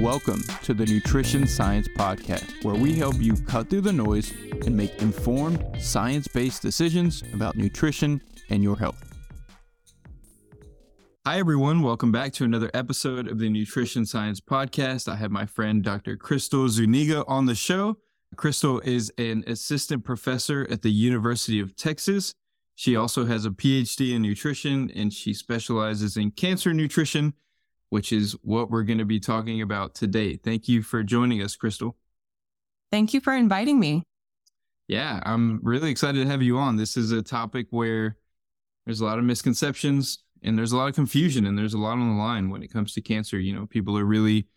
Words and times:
Welcome 0.00 0.42
to 0.62 0.72
the 0.72 0.86
Nutrition 0.86 1.46
Science 1.46 1.86
Podcast, 1.86 2.64
where 2.64 2.74
we 2.74 2.94
help 2.94 3.16
you 3.18 3.34
cut 3.36 3.68
through 3.68 3.82
the 3.82 3.92
noise 3.92 4.32
and 4.64 4.74
make 4.74 5.02
informed, 5.02 5.62
science 5.78 6.26
based 6.26 6.62
decisions 6.62 7.22
about 7.34 7.54
nutrition 7.54 8.22
and 8.48 8.62
your 8.62 8.78
health. 8.78 8.96
Hi, 11.26 11.38
everyone. 11.38 11.82
Welcome 11.82 12.10
back 12.10 12.32
to 12.32 12.44
another 12.44 12.70
episode 12.72 13.28
of 13.28 13.38
the 13.38 13.50
Nutrition 13.50 14.06
Science 14.06 14.40
Podcast. 14.40 15.06
I 15.06 15.16
have 15.16 15.30
my 15.30 15.44
friend 15.44 15.82
Dr. 15.82 16.16
Krystle 16.16 16.70
Zuniga 16.70 17.22
on 17.26 17.44
the 17.44 17.54
show. 17.54 17.98
Krystle 18.36 18.82
is 18.82 19.12
an 19.18 19.44
assistant 19.46 20.02
professor 20.02 20.66
at 20.70 20.80
the 20.80 20.90
University 20.90 21.60
of 21.60 21.76
Texas. 21.76 22.32
She 22.74 22.96
also 22.96 23.26
has 23.26 23.44
a 23.44 23.50
PhD 23.50 24.14
in 24.14 24.22
nutrition 24.22 24.90
and 24.96 25.12
she 25.12 25.34
specializes 25.34 26.16
in 26.16 26.30
cancer 26.30 26.72
nutrition 26.72 27.34
which 27.90 28.12
is 28.12 28.32
what 28.42 28.70
we're 28.70 28.84
going 28.84 28.98
to 28.98 29.04
be 29.04 29.20
talking 29.20 29.60
about 29.62 29.94
today. 29.94 30.36
Thank 30.36 30.68
you 30.68 30.82
for 30.82 31.02
joining 31.02 31.42
us, 31.42 31.56
Krystle. 31.56 31.94
Thank 32.90 33.12
you 33.14 33.20
for 33.20 33.34
inviting 33.34 33.78
me. 33.78 34.04
Yeah, 34.88 35.20
I'm 35.24 35.60
really 35.62 35.90
excited 35.90 36.20
to 36.24 36.28
have 36.28 36.42
you 36.42 36.58
on. 36.58 36.76
This 36.76 36.96
is 36.96 37.12
a 37.12 37.22
topic 37.22 37.66
where 37.70 38.16
there's 38.86 39.00
a 39.00 39.04
lot 39.04 39.18
of 39.18 39.24
misconceptions 39.24 40.18
and 40.42 40.58
there's 40.58 40.72
a 40.72 40.76
lot 40.76 40.88
of 40.88 40.94
confusion 40.94 41.46
and 41.46 41.56
there's 41.56 41.74
a 41.74 41.78
lot 41.78 41.92
on 41.92 42.08
the 42.08 42.20
line 42.20 42.50
when 42.50 42.62
it 42.62 42.72
comes 42.72 42.94
to 42.94 43.00
cancer. 43.00 43.38
You 43.38 43.54
know, 43.54 43.66
people 43.66 43.96
are 43.96 44.04
really 44.04 44.48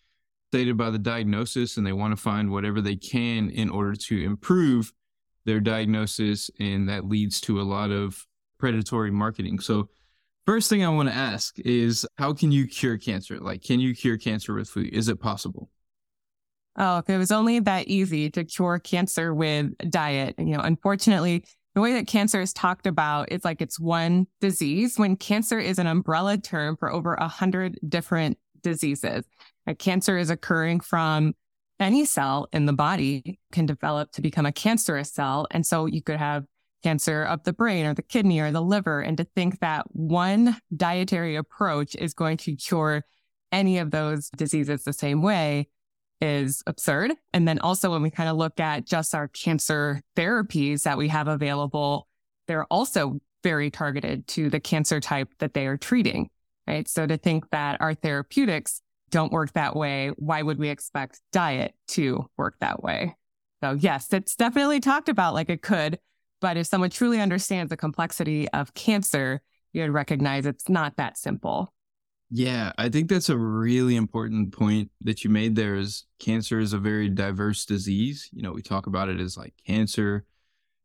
stated 0.51 0.77
by 0.77 0.89
the 0.89 0.99
diagnosis 0.99 1.77
and 1.77 1.85
they 1.85 1.93
want 1.93 2.15
to 2.15 2.21
find 2.21 2.51
whatever 2.51 2.81
they 2.81 2.95
can 2.95 3.49
in 3.49 3.69
order 3.69 3.95
to 3.95 4.23
improve 4.23 4.93
their 5.45 5.59
diagnosis. 5.59 6.49
And 6.59 6.87
that 6.89 7.05
leads 7.05 7.41
to 7.41 7.59
a 7.59 7.63
lot 7.63 7.91
of 7.91 8.25
predatory 8.57 9.11
marketing. 9.11 9.59
So, 9.59 9.89
First 10.45 10.69
thing 10.69 10.83
I 10.83 10.89
want 10.89 11.07
to 11.09 11.15
ask 11.15 11.57
is 11.59 12.05
how 12.17 12.33
can 12.33 12.51
you 12.51 12.67
cure 12.67 12.97
cancer? 12.97 13.39
Like, 13.39 13.63
can 13.63 13.79
you 13.79 13.95
cure 13.95 14.17
cancer 14.17 14.53
with 14.53 14.69
food? 14.69 14.89
Is 14.93 15.07
it 15.07 15.21
possible? 15.21 15.69
Oh, 16.75 16.97
if 16.97 17.09
it 17.09 17.17
was 17.17 17.31
only 17.31 17.59
that 17.59 17.87
easy 17.87 18.29
to 18.31 18.43
cure 18.43 18.79
cancer 18.79 19.33
with 19.33 19.71
diet, 19.89 20.35
you 20.37 20.57
know, 20.57 20.59
unfortunately, 20.59 21.45
the 21.75 21.81
way 21.81 21.93
that 21.93 22.07
cancer 22.07 22.41
is 22.41 22.51
talked 22.51 22.87
about 22.87 23.31
is 23.31 23.45
like 23.45 23.61
it's 23.61 23.79
one 23.79 24.27
disease 24.41 24.97
when 24.97 25.15
cancer 25.15 25.59
is 25.59 25.79
an 25.79 25.87
umbrella 25.87 26.37
term 26.37 26.75
for 26.77 26.91
over 26.91 27.13
a 27.13 27.27
hundred 27.27 27.79
different 27.87 28.37
diseases. 28.61 29.23
Cancer 29.79 30.17
is 30.17 30.29
occurring 30.29 30.81
from 30.81 31.33
any 31.79 32.05
cell 32.05 32.47
in 32.51 32.65
the 32.65 32.73
body 32.73 33.39
can 33.51 33.65
develop 33.65 34.11
to 34.11 34.21
become 34.21 34.45
a 34.45 34.51
cancerous 34.51 35.11
cell. 35.11 35.47
And 35.51 35.65
so 35.65 35.85
you 35.85 36.01
could 36.01 36.17
have 36.17 36.45
cancer 36.83 37.23
of 37.23 37.43
the 37.43 37.53
brain 37.53 37.85
or 37.85 37.93
the 37.93 38.03
kidney 38.03 38.39
or 38.39 38.51
the 38.51 38.61
liver. 38.61 39.01
And 39.01 39.17
to 39.17 39.23
think 39.23 39.59
that 39.59 39.85
one 39.91 40.57
dietary 40.75 41.35
approach 41.35 41.95
is 41.95 42.13
going 42.13 42.37
to 42.37 42.55
cure 42.55 43.03
any 43.51 43.77
of 43.77 43.91
those 43.91 44.29
diseases 44.35 44.83
the 44.83 44.93
same 44.93 45.21
way 45.21 45.69
is 46.21 46.63
absurd. 46.67 47.13
And 47.33 47.47
then 47.47 47.59
also 47.59 47.91
when 47.91 48.01
we 48.01 48.09
kind 48.09 48.29
of 48.29 48.37
look 48.37 48.59
at 48.59 48.85
just 48.85 49.13
our 49.13 49.27
cancer 49.27 50.01
therapies 50.15 50.83
that 50.83 50.97
we 50.97 51.09
have 51.09 51.27
available, 51.27 52.07
they're 52.47 52.65
also 52.65 53.19
very 53.43 53.69
targeted 53.69 54.27
to 54.27 54.49
the 54.49 54.59
cancer 54.59 54.99
type 54.99 55.29
that 55.39 55.53
they 55.53 55.67
are 55.67 55.77
treating, 55.77 56.29
right? 56.65 56.87
So 56.87 57.05
to 57.05 57.17
think 57.17 57.49
that 57.51 57.81
our 57.81 57.93
therapeutics 57.93 58.81
don't 59.11 59.33
work 59.33 59.51
that 59.53 59.75
way, 59.75 60.11
why 60.15 60.41
would 60.41 60.57
we 60.57 60.69
expect 60.69 61.19
diet 61.31 61.75
to 61.89 62.25
work 62.37 62.55
that 62.61 62.81
way? 62.81 63.15
So 63.61 63.73
yes, 63.73 64.11
it's 64.11 64.35
definitely 64.35 64.79
talked 64.79 65.09
about 65.09 65.33
like 65.33 65.49
it 65.49 65.61
could, 65.61 65.99
but 66.43 66.57
if 66.57 66.67
someone 66.67 66.89
truly 66.89 67.21
understands 67.21 67.69
the 67.69 67.77
complexity 67.77 68.49
of 68.49 68.73
cancer, 68.73 69.41
you'd 69.71 69.91
recognize 69.91 70.45
it's 70.45 70.67
not 70.67 70.97
that 70.97 71.17
simple. 71.17 71.73
Yeah, 72.29 72.73
I 72.77 72.89
think 72.89 73.07
that's 73.07 73.29
a 73.29 73.37
really 73.37 73.95
important 73.95 74.51
point 74.51 74.91
that 75.01 75.23
you 75.23 75.29
made 75.29 75.55
there 75.55 75.75
is 75.75 76.03
cancer 76.19 76.59
is 76.59 76.73
a 76.73 76.77
very 76.77 77.07
diverse 77.07 77.65
disease. 77.65 78.29
You 78.33 78.41
know, 78.41 78.51
we 78.51 78.61
talk 78.61 78.87
about 78.87 79.07
it 79.07 79.21
as 79.21 79.37
like 79.37 79.53
cancer. 79.65 80.25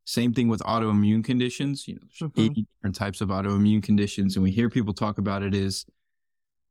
Same 0.05 0.33
thing 0.33 0.47
with 0.47 0.61
autoimmune 0.61 1.25
conditions. 1.25 1.89
You 1.89 1.95
know, 1.97 2.03
there's 2.03 2.31
mm-hmm. 2.31 2.53
80 2.53 2.67
different 2.77 2.95
types 2.95 3.21
of 3.21 3.31
autoimmune 3.31 3.83
conditions. 3.83 4.37
And 4.37 4.45
we 4.45 4.53
hear 4.53 4.71
people 4.71 4.95
talk 4.95 5.19
about 5.19 5.43
it 5.43 5.57
as 5.57 5.85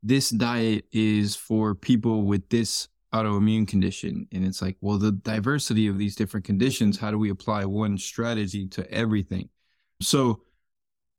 this 0.01 0.29
diet 0.29 0.85
is 0.93 1.35
for 1.35 1.75
people 1.75 2.23
with 2.23 2.47
this 2.47 2.87
autoimmune 3.25 3.67
condition. 3.67 4.27
And 4.31 4.45
it's 4.45 4.61
like, 4.61 4.77
well, 4.81 4.97
the 4.97 5.11
diversity 5.11 5.87
of 5.87 5.97
these 5.97 6.15
different 6.15 6.45
conditions, 6.45 6.97
how 6.97 7.11
do 7.11 7.17
we 7.17 7.29
apply 7.29 7.65
one 7.65 7.97
strategy 7.97 8.67
to 8.67 8.89
everything? 8.91 9.49
So, 10.01 10.41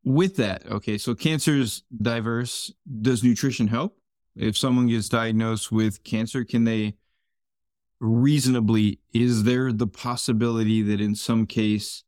with 0.04 0.36
that, 0.36 0.64
okay, 0.70 0.96
so 0.96 1.14
cancer 1.14 1.54
is 1.54 1.82
diverse. 2.00 2.72
Does 3.02 3.24
nutrition 3.24 3.66
help? 3.66 3.98
If 4.36 4.56
someone 4.56 4.86
gets 4.86 5.08
diagnosed 5.08 5.72
with 5.72 6.04
cancer, 6.04 6.44
can 6.44 6.64
they 6.64 6.94
reasonably, 8.00 9.00
is 9.12 9.42
there 9.42 9.72
the 9.72 9.88
possibility 9.88 10.82
that 10.82 11.00
in 11.00 11.14
some 11.14 11.46
case 11.46 12.04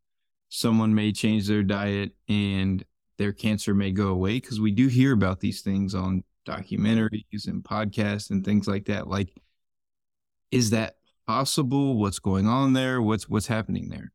someone 0.48 0.94
may 0.94 1.12
change 1.12 1.48
their 1.48 1.64
diet 1.64 2.12
and 2.28 2.84
their 3.18 3.32
cancer 3.32 3.74
may 3.74 3.90
go 3.90 4.08
away? 4.08 4.34
Because 4.34 4.60
we 4.60 4.70
do 4.70 4.86
hear 4.86 5.12
about 5.12 5.40
these 5.40 5.60
things 5.60 5.94
on 5.94 6.22
documentaries 6.46 7.46
and 7.46 7.62
podcasts 7.62 8.30
and 8.30 8.44
things 8.44 8.68
like 8.68 8.86
that. 8.86 9.08
Like, 9.08 9.34
is 10.50 10.70
that 10.70 10.96
possible? 11.26 11.96
What's 11.96 12.18
going 12.18 12.46
on 12.46 12.72
there? 12.72 13.00
What's 13.00 13.28
what's 13.28 13.46
happening 13.46 13.88
there? 13.88 14.12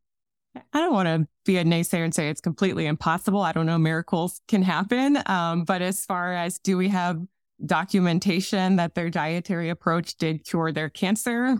I 0.72 0.80
don't 0.80 0.92
want 0.92 1.06
to 1.06 1.28
be 1.44 1.58
a 1.58 1.64
naysayer 1.64 2.04
and 2.04 2.14
say 2.14 2.28
it's 2.28 2.40
completely 2.40 2.86
impossible. 2.86 3.40
I 3.40 3.52
don't 3.52 3.66
know, 3.66 3.78
miracles 3.78 4.40
can 4.48 4.62
happen. 4.62 5.18
Um, 5.26 5.64
but 5.64 5.82
as 5.82 6.04
far 6.04 6.32
as 6.32 6.58
do 6.58 6.76
we 6.76 6.88
have 6.88 7.20
documentation 7.64 8.76
that 8.76 8.94
their 8.94 9.10
dietary 9.10 9.68
approach 9.68 10.16
did 10.16 10.44
cure 10.44 10.72
their 10.72 10.88
cancer? 10.88 11.58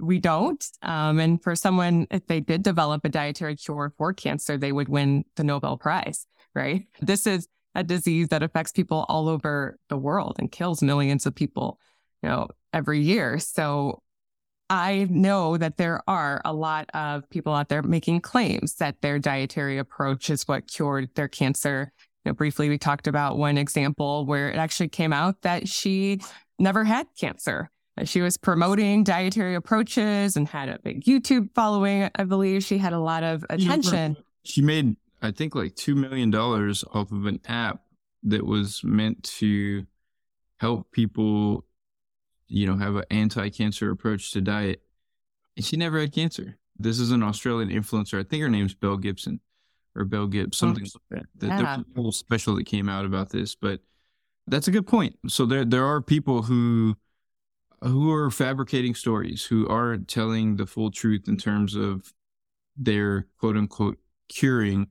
We 0.00 0.18
don't. 0.18 0.64
Um, 0.82 1.20
and 1.20 1.42
for 1.42 1.54
someone, 1.54 2.06
if 2.10 2.26
they 2.26 2.40
did 2.40 2.62
develop 2.62 3.04
a 3.04 3.08
dietary 3.08 3.56
cure 3.56 3.92
for 3.96 4.12
cancer, 4.12 4.56
they 4.56 4.72
would 4.72 4.88
win 4.88 5.24
the 5.36 5.44
Nobel 5.44 5.76
Prize, 5.76 6.26
right? 6.54 6.86
This 7.00 7.26
is 7.26 7.48
a 7.74 7.84
disease 7.84 8.28
that 8.28 8.42
affects 8.42 8.72
people 8.72 9.04
all 9.08 9.28
over 9.28 9.78
the 9.88 9.96
world 9.96 10.36
and 10.38 10.50
kills 10.50 10.82
millions 10.82 11.26
of 11.26 11.34
people 11.34 11.78
you 12.24 12.30
know, 12.30 12.48
every 12.74 13.00
year. 13.00 13.38
So 13.38 14.02
I 14.68 15.06
know 15.08 15.56
that 15.56 15.76
there 15.76 16.02
are 16.08 16.42
a 16.44 16.52
lot 16.52 16.90
of 16.94 17.28
people 17.30 17.54
out 17.54 17.68
there 17.68 17.82
making 17.82 18.22
claims 18.22 18.74
that 18.76 19.00
their 19.02 19.18
dietary 19.18 19.78
approach 19.78 20.30
is 20.30 20.48
what 20.48 20.66
cured 20.66 21.10
their 21.14 21.28
cancer. 21.28 21.92
You 22.24 22.30
know, 22.30 22.34
briefly, 22.34 22.68
we 22.68 22.78
talked 22.78 23.06
about 23.06 23.38
one 23.38 23.56
example 23.56 24.26
where 24.26 24.50
it 24.50 24.56
actually 24.56 24.88
came 24.88 25.12
out 25.12 25.42
that 25.42 25.68
she 25.68 26.20
never 26.58 26.82
had 26.82 27.06
cancer. 27.18 27.70
She 28.04 28.22
was 28.22 28.36
promoting 28.36 29.04
dietary 29.04 29.54
approaches 29.54 30.34
and 30.34 30.48
had 30.48 30.68
a 30.68 30.80
big 30.82 31.04
YouTube 31.04 31.50
following. 31.54 32.10
I 32.14 32.24
believe 32.24 32.64
she 32.64 32.78
had 32.78 32.92
a 32.92 32.98
lot 32.98 33.22
of 33.22 33.44
attention. 33.48 34.16
She 34.42 34.62
made, 34.62 34.96
I 35.22 35.30
think, 35.30 35.54
like 35.54 35.76
$2 35.76 35.94
million 35.94 36.34
off 36.34 37.12
of 37.12 37.26
an 37.26 37.40
app 37.46 37.82
that 38.24 38.44
was 38.44 38.82
meant 38.82 39.22
to 39.24 39.86
help 40.58 40.90
people 40.90 41.66
you 42.48 42.66
know, 42.66 42.76
have 42.76 42.96
an 42.96 43.04
anti-cancer 43.10 43.90
approach 43.90 44.32
to 44.32 44.40
diet. 44.40 44.82
And 45.56 45.64
she 45.64 45.76
never 45.76 46.00
had 46.00 46.12
cancer. 46.12 46.58
This 46.78 46.98
is 46.98 47.10
an 47.10 47.22
Australian 47.22 47.70
influencer. 47.70 48.18
I 48.18 48.24
think 48.24 48.42
her 48.42 48.48
name's 48.48 48.74
Belle 48.74 48.96
Gibson 48.96 49.40
or 49.94 50.04
Belle 50.04 50.26
Gibbs, 50.26 50.60
oh, 50.62 50.66
something 50.66 50.84
like 50.84 51.02
that. 51.10 51.26
Yeah. 51.42 51.56
There's 51.56 51.62
a 51.62 51.84
whole 51.94 52.12
special 52.12 52.56
that 52.56 52.66
came 52.66 52.88
out 52.88 53.04
about 53.04 53.30
this, 53.30 53.54
but 53.54 53.80
that's 54.46 54.68
a 54.68 54.72
good 54.72 54.86
point. 54.86 55.16
So 55.28 55.46
there 55.46 55.64
there 55.64 55.86
are 55.86 56.00
people 56.00 56.42
who 56.42 56.96
who 57.80 58.12
are 58.12 58.30
fabricating 58.30 58.94
stories, 58.94 59.44
who 59.44 59.68
aren't 59.68 60.08
telling 60.08 60.56
the 60.56 60.66
full 60.66 60.90
truth 60.90 61.28
in 61.28 61.36
terms 61.36 61.74
of 61.74 62.12
their 62.76 63.28
quote 63.38 63.56
unquote 63.56 63.98
curing 64.28 64.88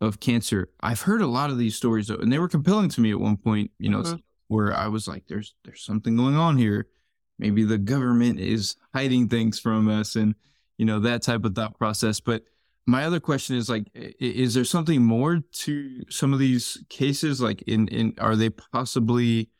of 0.00 0.20
cancer. 0.20 0.70
I've 0.80 1.02
heard 1.02 1.20
a 1.20 1.26
lot 1.26 1.50
of 1.50 1.58
these 1.58 1.74
stories 1.76 2.06
though, 2.06 2.16
and 2.16 2.32
they 2.32 2.38
were 2.38 2.48
compelling 2.48 2.88
to 2.90 3.00
me 3.00 3.10
at 3.10 3.20
one 3.20 3.36
point, 3.36 3.70
you 3.78 3.90
know, 3.90 4.02
mm-hmm. 4.02 4.16
Where 4.48 4.74
I 4.74 4.88
was 4.88 5.06
like, 5.06 5.26
there's 5.28 5.54
there's 5.64 5.82
something 5.82 6.16
going 6.16 6.36
on 6.36 6.56
here. 6.56 6.88
Maybe 7.38 7.62
the 7.64 7.78
government 7.78 8.40
is 8.40 8.76
hiding 8.92 9.28
things 9.28 9.60
from 9.60 9.88
us 9.88 10.16
and 10.16 10.34
you 10.76 10.84
know 10.84 11.00
that 11.00 11.22
type 11.22 11.44
of 11.44 11.54
thought 11.54 11.78
process. 11.78 12.20
But 12.20 12.42
my 12.86 13.04
other 13.04 13.20
question 13.20 13.56
is 13.56 13.68
like 13.68 13.86
is 13.94 14.54
there 14.54 14.64
something 14.64 15.02
more 15.02 15.40
to 15.52 16.02
some 16.10 16.32
of 16.32 16.38
these 16.38 16.82
cases? 16.88 17.40
Like 17.40 17.62
in 17.62 17.88
in 17.88 18.14
are 18.18 18.36
they 18.36 18.50
possibly 18.50 19.50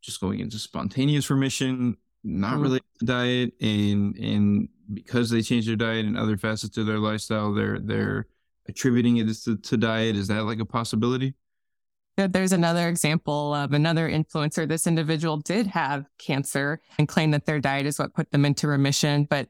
just 0.00 0.20
going 0.20 0.40
into 0.40 0.58
spontaneous 0.58 1.30
remission 1.30 1.96
not 2.22 2.54
mm-hmm. 2.54 2.62
related 2.62 2.84
to 2.98 3.06
diet 3.06 3.52
and 3.60 4.16
and 4.16 4.68
because 4.92 5.30
they 5.30 5.42
change 5.42 5.66
their 5.66 5.76
diet 5.76 6.04
and 6.04 6.16
other 6.16 6.36
facets 6.36 6.76
of 6.76 6.86
their 6.86 6.98
lifestyle 6.98 7.54
they're 7.54 7.78
they're 7.78 8.26
attributing 8.68 9.18
it 9.18 9.32
to, 9.44 9.56
to 9.56 9.76
diet? 9.76 10.16
Is 10.16 10.28
that 10.28 10.44
like 10.44 10.60
a 10.60 10.64
possibility 10.64 11.34
there's 12.16 12.52
another 12.52 12.88
example 12.88 13.54
of 13.54 13.72
another 13.72 14.08
influencer. 14.08 14.68
This 14.68 14.86
individual 14.86 15.38
did 15.38 15.66
have 15.68 16.06
cancer 16.18 16.80
and 16.98 17.08
claimed 17.08 17.34
that 17.34 17.46
their 17.46 17.60
diet 17.60 17.86
is 17.86 17.98
what 17.98 18.14
put 18.14 18.30
them 18.30 18.44
into 18.44 18.68
remission, 18.68 19.24
but 19.24 19.48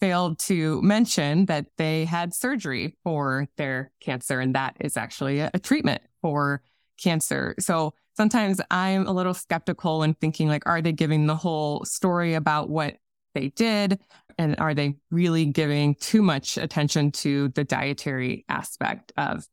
failed 0.00 0.38
to 0.38 0.80
mention 0.82 1.46
that 1.46 1.66
they 1.76 2.04
had 2.04 2.34
surgery 2.34 2.96
for 3.02 3.48
their 3.56 3.90
cancer. 4.00 4.40
And 4.40 4.54
that 4.54 4.76
is 4.80 4.96
actually 4.96 5.40
a, 5.40 5.50
a 5.54 5.58
treatment 5.58 6.02
for 6.20 6.62
cancer. 7.02 7.54
So 7.58 7.94
sometimes 8.16 8.60
I'm 8.70 9.06
a 9.06 9.12
little 9.12 9.34
skeptical 9.34 10.02
and 10.02 10.18
thinking 10.18 10.48
like, 10.48 10.66
are 10.66 10.82
they 10.82 10.92
giving 10.92 11.26
the 11.26 11.36
whole 11.36 11.84
story 11.84 12.34
about 12.34 12.68
what 12.68 12.96
they 13.34 13.48
did? 13.48 13.98
And 14.38 14.56
are 14.58 14.74
they 14.74 14.96
really 15.10 15.46
giving 15.46 15.94
too 15.96 16.22
much 16.22 16.58
attention 16.58 17.12
to 17.12 17.48
the 17.50 17.64
dietary 17.64 18.44
aspect 18.48 19.12
of 19.16 19.46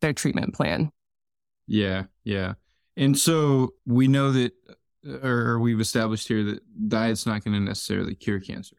their 0.00 0.12
treatment 0.12 0.54
plan? 0.54 0.92
Yeah, 1.68 2.04
yeah. 2.24 2.54
And 2.96 3.16
so 3.16 3.74
we 3.86 4.08
know 4.08 4.32
that, 4.32 4.52
or 5.22 5.60
we've 5.60 5.80
established 5.80 6.26
here 6.26 6.42
that 6.44 6.88
diet's 6.88 7.26
not 7.26 7.44
going 7.44 7.54
to 7.54 7.60
necessarily 7.60 8.16
cure 8.16 8.40
cancer. 8.40 8.76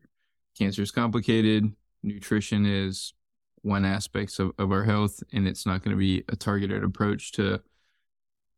Cancer 0.58 0.82
is 0.82 0.92
complicated. 0.92 1.72
Nutrition 2.04 2.66
is 2.66 3.14
one 3.62 3.86
aspect 3.86 4.38
of, 4.40 4.52
of 4.58 4.72
our 4.72 4.84
health, 4.84 5.22
and 5.32 5.48
it's 5.48 5.66
not 5.66 5.84
going 5.84 5.96
to 5.96 6.00
be 6.00 6.24
a 6.28 6.36
targeted 6.36 6.84
approach 6.84 7.32
to 7.34 7.62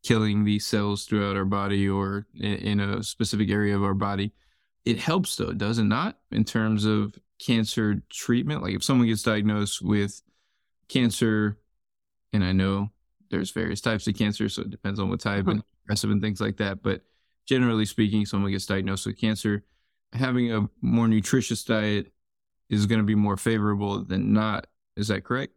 killing 0.03 0.43
these 0.43 0.65
cells 0.65 1.05
throughout 1.05 1.35
our 1.35 1.45
body 1.45 1.87
or 1.87 2.25
in, 2.33 2.53
in 2.53 2.79
a 2.79 3.03
specific 3.03 3.49
area 3.51 3.75
of 3.75 3.83
our 3.83 3.93
body. 3.93 4.31
It 4.85 4.97
helps 4.97 5.35
though, 5.35 5.53
does 5.53 5.77
it 5.77 5.83
not, 5.83 6.17
in 6.31 6.43
terms 6.43 6.85
of 6.85 7.19
cancer 7.37 8.01
treatment? 8.09 8.63
Like 8.63 8.73
if 8.73 8.83
someone 8.83 9.07
gets 9.07 9.21
diagnosed 9.21 9.81
with 9.81 10.21
cancer, 10.87 11.59
and 12.33 12.43
I 12.43 12.51
know 12.51 12.91
there's 13.31 13.51
various 13.51 13.81
types 13.81 14.05
of 14.07 14.15
cancer, 14.15 14.47
so 14.49 14.61
it 14.61 14.69
depends 14.69 14.99
on 14.99 15.09
what 15.09 15.19
type 15.19 15.41
uh-huh. 15.41 15.51
and 15.51 15.63
aggressive 15.83 16.11
and 16.11 16.21
things 16.21 16.39
like 16.39 16.57
that. 16.57 16.83
But 16.83 17.01
generally 17.47 17.85
speaking, 17.85 18.25
someone 18.25 18.51
gets 18.51 18.65
diagnosed 18.65 19.07
with 19.07 19.17
cancer, 19.17 19.63
having 20.13 20.53
a 20.53 20.69
more 20.81 21.07
nutritious 21.07 21.63
diet 21.63 22.11
is 22.69 22.85
going 22.85 22.99
to 22.99 23.05
be 23.05 23.15
more 23.15 23.37
favorable 23.37 24.03
than 24.03 24.33
not. 24.33 24.67
Is 24.95 25.07
that 25.07 25.23
correct? 25.23 25.53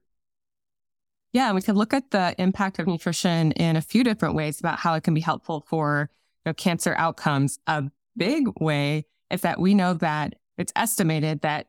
Yeah, 1.33 1.53
we 1.53 1.63
can 1.63 1.75
look 1.75 1.93
at 1.93 2.13
the 2.13 2.35
impact 2.39 2.79
of 2.79 2.87
nutrition 2.87 3.53
in 3.53 3.77
a 3.77 3.81
few 3.81 4.05
different 4.05 4.37
ways 4.37 4.61
about 4.61 4.79
how 4.79 4.95
it 4.95 5.03
can 5.03 5.15
be 5.15 5.21
helpful 5.21 5.65
for 5.67 6.11
you 6.45 6.51
know, 6.51 6.55
cancer 6.55 6.95
outcomes. 6.97 7.59
A 7.67 7.85
big 8.17 8.49
way 8.61 9.07
is 9.31 9.41
that 9.41 9.59
we 9.59 9.75
know 9.75 9.95
that 9.95 10.37
it's 10.57 10.73
estimated 10.77 11.41
that 11.41 11.67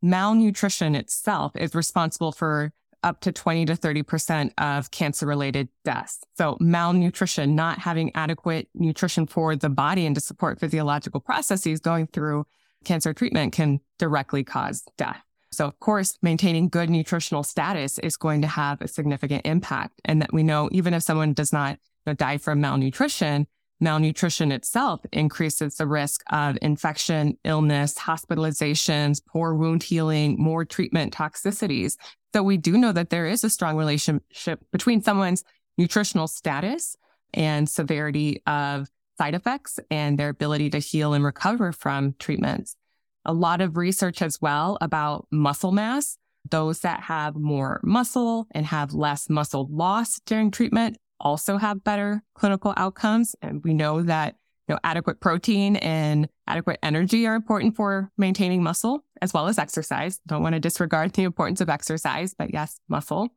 malnutrition 0.00 0.94
itself 0.94 1.52
is 1.56 1.74
responsible 1.74 2.32
for 2.32 2.72
up 3.06 3.20
to 3.20 3.30
20 3.30 3.66
to 3.66 3.74
30% 3.74 4.50
of 4.58 4.90
cancer 4.90 5.26
related 5.26 5.68
deaths. 5.84 6.24
So 6.36 6.56
malnutrition, 6.60 7.54
not 7.54 7.78
having 7.78 8.10
adequate 8.16 8.68
nutrition 8.74 9.28
for 9.28 9.54
the 9.54 9.68
body 9.68 10.06
and 10.06 10.14
to 10.16 10.20
support 10.20 10.58
physiological 10.58 11.20
processes 11.20 11.78
going 11.78 12.08
through 12.08 12.46
cancer 12.84 13.14
treatment 13.14 13.52
can 13.52 13.78
directly 13.98 14.42
cause 14.42 14.82
death. 14.98 15.22
So 15.52 15.66
of 15.66 15.78
course, 15.78 16.18
maintaining 16.20 16.68
good 16.68 16.90
nutritional 16.90 17.44
status 17.44 18.00
is 18.00 18.16
going 18.16 18.42
to 18.42 18.48
have 18.48 18.82
a 18.82 18.88
significant 18.88 19.46
impact. 19.46 20.00
And 20.04 20.20
that 20.20 20.32
we 20.32 20.42
know 20.42 20.68
even 20.72 20.92
if 20.92 21.04
someone 21.04 21.32
does 21.32 21.52
not 21.52 21.78
you 22.06 22.10
know, 22.10 22.14
die 22.14 22.38
from 22.38 22.60
malnutrition, 22.60 23.46
malnutrition 23.80 24.52
itself 24.52 25.00
increases 25.12 25.76
the 25.76 25.86
risk 25.86 26.22
of 26.30 26.56
infection, 26.62 27.36
illness, 27.44 27.94
hospitalizations, 27.98 29.20
poor 29.26 29.54
wound 29.54 29.82
healing, 29.82 30.36
more 30.38 30.64
treatment 30.64 31.12
toxicities. 31.12 31.96
So 32.34 32.42
we 32.42 32.56
do 32.56 32.78
know 32.78 32.92
that 32.92 33.10
there 33.10 33.26
is 33.26 33.44
a 33.44 33.50
strong 33.50 33.76
relationship 33.76 34.60
between 34.72 35.02
someone's 35.02 35.44
nutritional 35.78 36.26
status 36.26 36.96
and 37.34 37.68
severity 37.68 38.42
of 38.46 38.88
side 39.18 39.34
effects 39.34 39.78
and 39.90 40.18
their 40.18 40.28
ability 40.30 40.70
to 40.70 40.78
heal 40.78 41.14
and 41.14 41.24
recover 41.24 41.72
from 41.72 42.14
treatments. 42.18 42.76
A 43.24 43.32
lot 43.32 43.60
of 43.60 43.76
research 43.76 44.22
as 44.22 44.40
well 44.40 44.78
about 44.80 45.26
muscle 45.30 45.72
mass. 45.72 46.18
Those 46.48 46.80
that 46.80 47.00
have 47.00 47.34
more 47.34 47.80
muscle 47.82 48.46
and 48.52 48.64
have 48.66 48.92
less 48.92 49.28
muscle 49.28 49.68
loss 49.70 50.20
during 50.26 50.50
treatment 50.50 50.96
also 51.20 51.56
have 51.56 51.84
better 51.84 52.22
clinical 52.34 52.74
outcomes. 52.76 53.34
And 53.42 53.62
we 53.64 53.74
know 53.74 54.02
that 54.02 54.36
you 54.68 54.74
know, 54.74 54.80
adequate 54.82 55.20
protein 55.20 55.76
and 55.76 56.28
adequate 56.46 56.78
energy 56.82 57.26
are 57.26 57.34
important 57.34 57.76
for 57.76 58.10
maintaining 58.16 58.62
muscle 58.62 59.04
as 59.22 59.32
well 59.32 59.46
as 59.46 59.58
exercise. 59.58 60.20
Don't 60.26 60.42
want 60.42 60.54
to 60.54 60.60
disregard 60.60 61.12
the 61.12 61.22
importance 61.22 61.60
of 61.60 61.68
exercise, 61.68 62.34
but 62.34 62.52
yes, 62.52 62.80
muscle. 62.88 63.28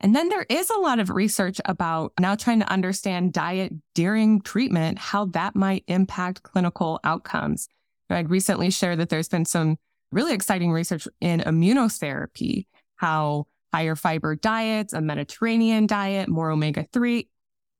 And 0.00 0.14
then 0.14 0.28
there 0.28 0.46
is 0.48 0.68
a 0.70 0.78
lot 0.78 0.98
of 0.98 1.10
research 1.10 1.60
about 1.64 2.12
now 2.18 2.34
trying 2.34 2.60
to 2.60 2.70
understand 2.70 3.32
diet 3.32 3.72
during 3.94 4.42
treatment, 4.42 4.98
how 4.98 5.26
that 5.26 5.56
might 5.56 5.84
impact 5.86 6.42
clinical 6.42 7.00
outcomes. 7.02 7.68
I'd 8.10 8.30
recently 8.30 8.70
shared 8.70 8.98
that 8.98 9.08
there's 9.08 9.28
been 9.28 9.46
some 9.46 9.78
really 10.12 10.34
exciting 10.34 10.70
research 10.70 11.08
in 11.20 11.40
immunotherapy, 11.40 12.66
how 12.96 13.46
higher 13.72 13.96
fiber 13.96 14.34
diets, 14.34 14.92
a 14.92 15.00
Mediterranean 15.00 15.86
diet, 15.86 16.28
more 16.28 16.50
omega 16.50 16.86
3 16.92 17.28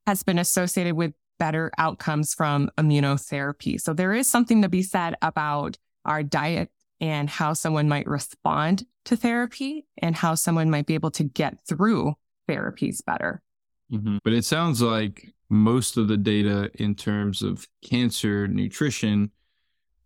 has 0.06 0.22
been 0.22 0.38
associated 0.38 0.94
with 0.94 1.12
better 1.38 1.70
outcomes 1.78 2.32
from 2.32 2.70
immunotherapy. 2.78 3.80
So 3.80 3.92
there 3.92 4.12
is 4.12 4.28
something 4.28 4.62
to 4.62 4.68
be 4.68 4.82
said 4.82 5.16
about 5.20 5.76
our 6.04 6.22
diet 6.22 6.70
and 7.00 7.28
how 7.28 7.52
someone 7.52 7.88
might 7.88 8.06
respond 8.06 8.84
to 9.04 9.16
therapy 9.16 9.86
and 9.98 10.14
how 10.16 10.34
someone 10.34 10.70
might 10.70 10.86
be 10.86 10.94
able 10.94 11.10
to 11.12 11.24
get 11.24 11.58
through 11.68 12.14
therapies 12.48 13.04
better. 13.04 13.42
Mm-hmm. 13.92 14.18
But 14.24 14.32
it 14.32 14.44
sounds 14.44 14.80
like 14.80 15.32
most 15.48 15.96
of 15.96 16.08
the 16.08 16.16
data 16.16 16.70
in 16.74 16.94
terms 16.94 17.42
of 17.42 17.68
cancer 17.82 18.48
nutrition 18.48 19.30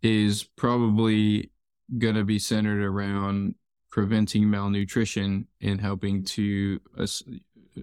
is 0.01 0.43
probably 0.43 1.51
going 1.97 2.15
to 2.15 2.23
be 2.23 2.39
centered 2.39 2.83
around 2.83 3.55
preventing 3.91 4.49
malnutrition 4.49 5.47
and 5.61 5.81
helping 5.81 6.23
to 6.23 6.79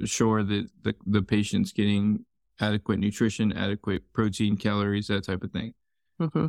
assure 0.03 0.43
that 0.43 0.69
the, 0.83 0.95
the 1.07 1.23
patient's 1.23 1.73
getting 1.73 2.25
adequate 2.61 2.99
nutrition, 2.99 3.53
adequate 3.53 4.03
protein, 4.13 4.57
calories, 4.57 5.07
that 5.09 5.25
type 5.25 5.45
of 5.45 5.53
thing. 5.53 5.75
Mm-hmm. 6.21 6.47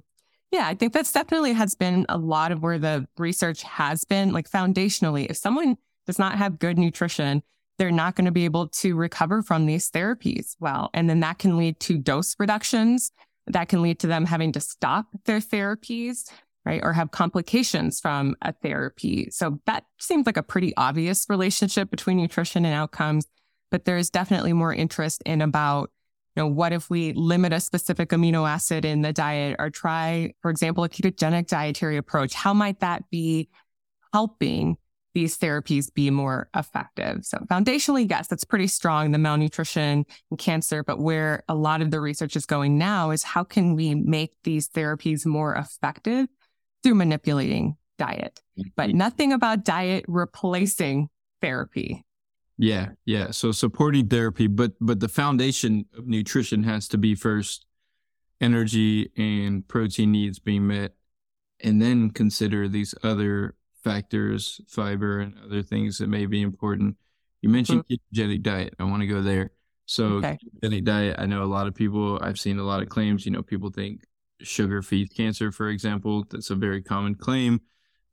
Yeah, 0.52 0.66
I 0.66 0.74
think 0.74 0.94
that's 0.94 1.12
definitely 1.12 1.54
has 1.54 1.76
been 1.76 2.06
a 2.10 2.18
lot 2.18 2.52
of 2.52 2.64
where 2.64 2.80
the 2.80 3.08
research 3.18 3.62
has 3.64 4.04
been. 4.04 4.32
Like 4.32 4.50
foundationally, 4.50 5.28
if 5.30 5.38
someone 5.38 5.78
does 6.08 6.18
not 6.18 6.38
have 6.38 6.58
good 6.58 6.80
nutrition, 6.80 7.44
they're 7.78 7.92
not 7.92 8.16
going 8.16 8.26
to 8.26 8.32
be 8.32 8.46
able 8.46 8.68
to 8.68 8.96
recover 8.96 9.44
from 9.44 9.66
these 9.66 9.92
therapies 9.92 10.56
well. 10.60 10.90
And 10.94 11.10
then 11.10 11.20
that 11.20 11.38
can 11.38 11.58
lead 11.58 11.80
to 11.82 11.98
dose 11.98 12.36
reductions. 12.40 13.12
That 13.48 13.70
can 13.70 13.82
lead 13.82 14.00
to 14.00 14.08
them 14.08 14.26
having 14.26 14.52
to 14.54 14.60
stop 14.60 15.08
their 15.26 15.40
therapies, 15.40 16.30
right? 16.66 16.82
Or 16.84 16.94
have 16.94 17.12
complications 17.12 18.00
from 18.00 18.36
a 18.42 18.54
therapy. 18.54 19.30
So 19.32 19.60
that 19.66 19.86
seems 20.00 20.26
like 20.26 20.38
a 20.38 20.44
pretty 20.44 20.76
obvious 20.78 21.26
relationship 21.30 21.90
between 21.90 22.18
nutrition 22.18 22.66
and 22.66 22.74
outcomes. 22.74 23.28
But 23.72 23.86
there 23.86 23.98
is 23.98 24.10
definitely 24.10 24.54
more 24.54 24.74
interest 24.74 25.22
in 25.26 25.42
about 25.42 25.92
you 26.36 26.44
know, 26.44 26.48
what 26.48 26.74
if 26.74 26.90
we 26.90 27.14
limit 27.14 27.54
a 27.54 27.60
specific 27.60 28.10
amino 28.10 28.48
acid 28.48 28.86
in 28.86 29.02
the 29.02 29.12
diet 29.12 29.56
or 29.60 29.70
try, 29.70 30.34
for 30.42 30.52
example, 30.52 30.84
a 30.84 30.90
ketogenic 30.90 31.48
dietary 31.48 31.98
approach? 31.98 32.34
How 32.34 32.54
might 32.54 32.80
that 32.80 33.10
be 33.10 33.50
helping 34.14 34.78
these 35.16 35.38
therapies 35.38 35.92
be 35.94 36.12
more 36.12 36.50
effective? 36.56 37.26
So 37.26 37.40
foundationally, 37.50 38.10
yes, 38.10 38.28
that's 38.28 38.44
pretty 38.44 38.68
strong, 38.68 39.12
the 39.12 39.18
malnutrition 39.18 40.06
and 40.30 40.40
cancer. 40.40 40.84
But 40.84 41.00
where 41.00 41.44
a 41.50 41.56
lot 41.56 41.82
of 41.82 41.90
the 41.90 42.00
research 42.00 42.36
is 42.36 42.46
going 42.46 42.78
now 42.78 43.10
is 43.10 43.24
how 43.24 43.44
can 43.44 43.76
we 43.76 43.96
make 43.96 44.34
these 44.44 44.70
therapies 44.70 45.26
more 45.26 45.56
effective 45.56 46.28
through 46.84 46.96
manipulating 46.96 47.76
diet, 47.98 48.42
but 48.76 48.90
mm-hmm. 48.90 48.98
nothing 48.98 49.34
about 49.34 49.64
diet 49.64 50.06
replacing 50.08 51.10
therapy. 51.42 52.06
Yeah, 52.58 52.90
yeah. 53.06 53.32
So 53.32 53.52
supporting 53.52 54.08
therapy, 54.08 54.48
but 54.48 54.74
but 54.82 55.00
the 55.00 55.08
foundation 55.08 55.86
of 55.98 56.08
nutrition 56.08 56.64
has 56.64 56.88
to 56.90 56.98
be 56.98 57.16
first 57.16 57.66
energy 58.42 59.12
and 59.16 59.68
protein 59.68 60.12
needs 60.12 60.40
being 60.40 60.68
met, 60.68 60.94
and 61.62 61.82
then 61.82 62.10
consider 62.10 62.68
these 62.68 62.94
other 63.04 63.56
factors, 63.84 64.60
fiber 64.68 65.20
and 65.20 65.36
other 65.46 65.64
things 65.64 66.00
that 66.00 66.08
may 66.08 66.26
be 66.26 66.42
important. 66.42 66.98
You 67.42 67.50
mentioned 67.50 67.86
mm-hmm. 67.86 68.22
ketogenic 68.22 68.44
diet. 68.44 68.76
I 68.78 68.84
want 68.84 69.02
to 69.02 69.08
go 69.08 69.22
there. 69.22 69.52
So 69.86 70.06
okay. 70.16 70.38
ketogenic 70.62 70.84
diet, 70.84 71.16
I 71.18 71.26
know 71.26 71.44
a 71.44 71.46
lot 71.46 71.68
of 71.68 71.76
people. 71.76 72.20
I've 72.22 72.40
seen 72.40 72.60
a 72.60 72.64
lot 72.64 72.82
of 72.82 72.90
claims. 72.90 73.26
You 73.26 73.32
know, 73.32 73.42
people 73.42 73.70
think 73.70 74.04
sugar 74.42 74.82
feeds 74.82 75.14
cancer, 75.14 75.52
for 75.52 75.70
example. 75.70 76.26
That's 76.30 76.50
a 76.50 76.56
very 76.56 76.82
common 76.82 77.16
claim 77.16 77.62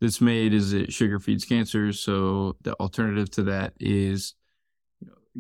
that's 0.01 0.21
made 0.21 0.53
is 0.53 0.73
that 0.73 0.93
sugar 0.93 1.19
feeds 1.19 1.45
cancer. 1.45 1.93
So 1.93 2.57
the 2.63 2.75
alternative 2.75 3.31
to 3.33 3.43
that 3.45 3.75
is 3.81 4.35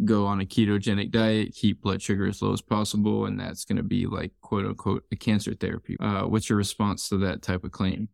go 0.04 0.26
on 0.26 0.40
a 0.40 0.44
ketogenic 0.44 1.10
diet, 1.10 1.54
keep 1.54 1.82
blood 1.82 2.02
sugar 2.02 2.26
as 2.26 2.42
low 2.42 2.52
as 2.52 2.60
possible, 2.60 3.26
and 3.26 3.38
that's 3.38 3.64
going 3.64 3.76
to 3.76 3.82
be 3.82 4.06
like 4.06 4.32
quote 4.40 4.66
unquote 4.66 5.04
a 5.12 5.16
cancer 5.16 5.54
therapy. 5.54 5.96
Uh, 6.00 6.22
what's 6.22 6.48
your 6.48 6.58
response 6.58 7.08
to 7.08 7.18
that 7.18 7.42
type 7.42 7.64
of 7.64 7.72
claim? 7.72 8.08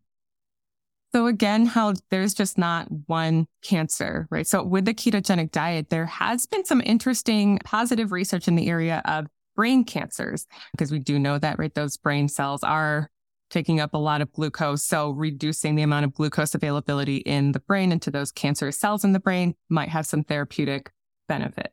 So 1.15 1.27
again, 1.27 1.67
how 1.67 1.93
there's 2.11 2.33
just 2.33 2.57
not 2.57 2.89
one 3.07 3.47
cancer, 3.63 4.27
right? 4.31 4.47
So 4.47 4.63
with 4.63 4.87
the 4.87 4.95
ketogenic 4.95 5.51
diet, 5.51 5.91
there 5.91 6.07
has 6.07 6.47
been 6.47 6.65
some 6.65 6.81
interesting 6.85 7.59
positive 7.65 8.13
research 8.13 8.49
in 8.49 8.55
the 8.55 8.69
area 8.69 9.03
of 9.05 9.27
brain 9.55 9.85
cancers 9.85 10.47
because 10.73 10.91
we 10.91 10.99
do 10.99 11.19
know 11.19 11.39
that, 11.39 11.59
right? 11.59 11.75
Those 11.75 11.97
brain 11.97 12.29
cells 12.29 12.63
are 12.63 13.11
taking 13.51 13.81
up 13.81 13.95
a 13.95 13.99
lot 13.99 14.23
of 14.23 14.33
glucose. 14.33 14.83
So 14.83 15.11
reducing 15.11 15.75
the 15.75 15.83
amount 15.83 16.07
of 16.07 16.15
glucose 16.15 16.55
availability 16.55 17.19
in 17.19 17.53
the 17.53 17.61
brain 17.61 17.93
into 17.93 18.11
those 18.11 18.33
cancerous 18.33 18.79
cells 18.79 19.05
in 19.05 19.13
the 19.13 19.21
brain 19.21 19.55
might 19.69 19.91
have 19.91 20.07
some 20.07 20.25
therapeutic 20.25 20.91
benefit. 21.29 21.73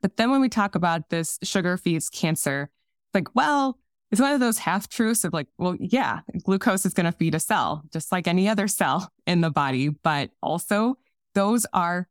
But 0.00 0.16
then 0.16 0.30
when 0.32 0.40
we 0.40 0.48
talk 0.48 0.74
about 0.74 1.10
this 1.10 1.38
sugar 1.44 1.76
feeds 1.76 2.10
cancer, 2.10 2.70
it's 3.06 3.14
like, 3.14 3.34
well, 3.36 3.78
it's 4.10 4.20
one 4.20 4.32
of 4.32 4.40
those 4.40 4.58
half 4.58 4.88
truths 4.88 5.24
of 5.24 5.32
like, 5.32 5.46
well, 5.58 5.76
yeah, 5.78 6.20
glucose 6.42 6.84
is 6.84 6.92
going 6.92 7.06
to 7.06 7.12
feed 7.12 7.34
a 7.34 7.40
cell 7.40 7.82
just 7.92 8.12
like 8.12 8.26
any 8.26 8.48
other 8.48 8.68
cell 8.68 9.10
in 9.26 9.40
the 9.40 9.50
body, 9.50 9.88
but 9.88 10.30
also 10.42 10.96
those 11.34 11.64
are 11.72 12.08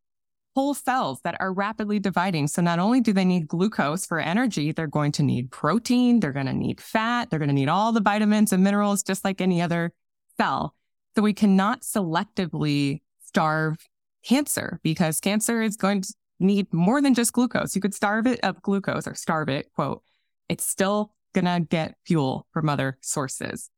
whole 0.55 0.73
cells 0.73 1.21
that 1.23 1.37
are 1.39 1.53
rapidly 1.53 1.99
dividing. 1.99 2.47
So 2.47 2.61
not 2.61 2.79
only 2.79 3.01
do 3.01 3.13
they 3.13 3.25
need 3.25 3.47
glucose 3.47 4.05
for 4.05 4.19
energy, 4.19 4.71
they're 4.71 4.87
going 4.87 5.11
to 5.13 5.23
need 5.23 5.51
protein, 5.51 6.19
they're 6.19 6.33
going 6.33 6.45
to 6.47 6.53
need 6.53 6.81
fat, 6.81 7.29
they're 7.29 7.39
going 7.39 7.49
to 7.49 7.55
need 7.55 7.69
all 7.69 7.91
the 7.91 8.01
vitamins 8.01 8.51
and 8.51 8.63
minerals 8.63 9.03
just 9.03 9.23
like 9.23 9.39
any 9.39 9.61
other 9.61 9.93
cell. 10.37 10.75
So 11.15 11.21
we 11.21 11.33
cannot 11.33 11.81
selectively 11.81 13.01
starve 13.23 13.77
cancer 14.23 14.79
because 14.83 15.19
cancer 15.19 15.61
is 15.61 15.77
going 15.77 16.01
to 16.01 16.13
need 16.39 16.71
more 16.73 17.01
than 17.01 17.13
just 17.13 17.33
glucose. 17.33 17.75
You 17.75 17.81
could 17.81 17.93
starve 17.93 18.27
it 18.27 18.39
of 18.41 18.61
glucose 18.61 19.07
or 19.07 19.15
starve 19.15 19.49
it, 19.49 19.71
quote. 19.73 20.03
It's 20.49 20.65
still 20.65 21.13
going 21.33 21.45
to 21.45 21.65
get 21.67 21.95
fuel 22.05 22.47
from 22.51 22.67
other 22.67 22.97
sources. 23.01 23.69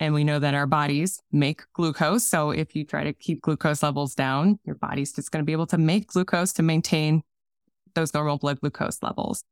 And 0.00 0.14
we 0.14 0.24
know 0.24 0.38
that 0.38 0.54
our 0.54 0.66
bodies 0.66 1.20
make 1.32 1.62
glucose. 1.72 2.24
So 2.24 2.50
if 2.50 2.74
you 2.74 2.84
try 2.84 3.04
to 3.04 3.12
keep 3.12 3.42
glucose 3.42 3.82
levels 3.82 4.14
down, 4.14 4.58
your 4.64 4.76
body's 4.76 5.12
just 5.12 5.30
going 5.30 5.42
to 5.42 5.46
be 5.46 5.52
able 5.52 5.66
to 5.68 5.78
make 5.78 6.08
glucose 6.08 6.52
to 6.54 6.62
maintain 6.62 7.22
those 7.94 8.12
normal 8.12 8.38
blood 8.38 8.60
glucose 8.60 9.02
levels. 9.02 9.44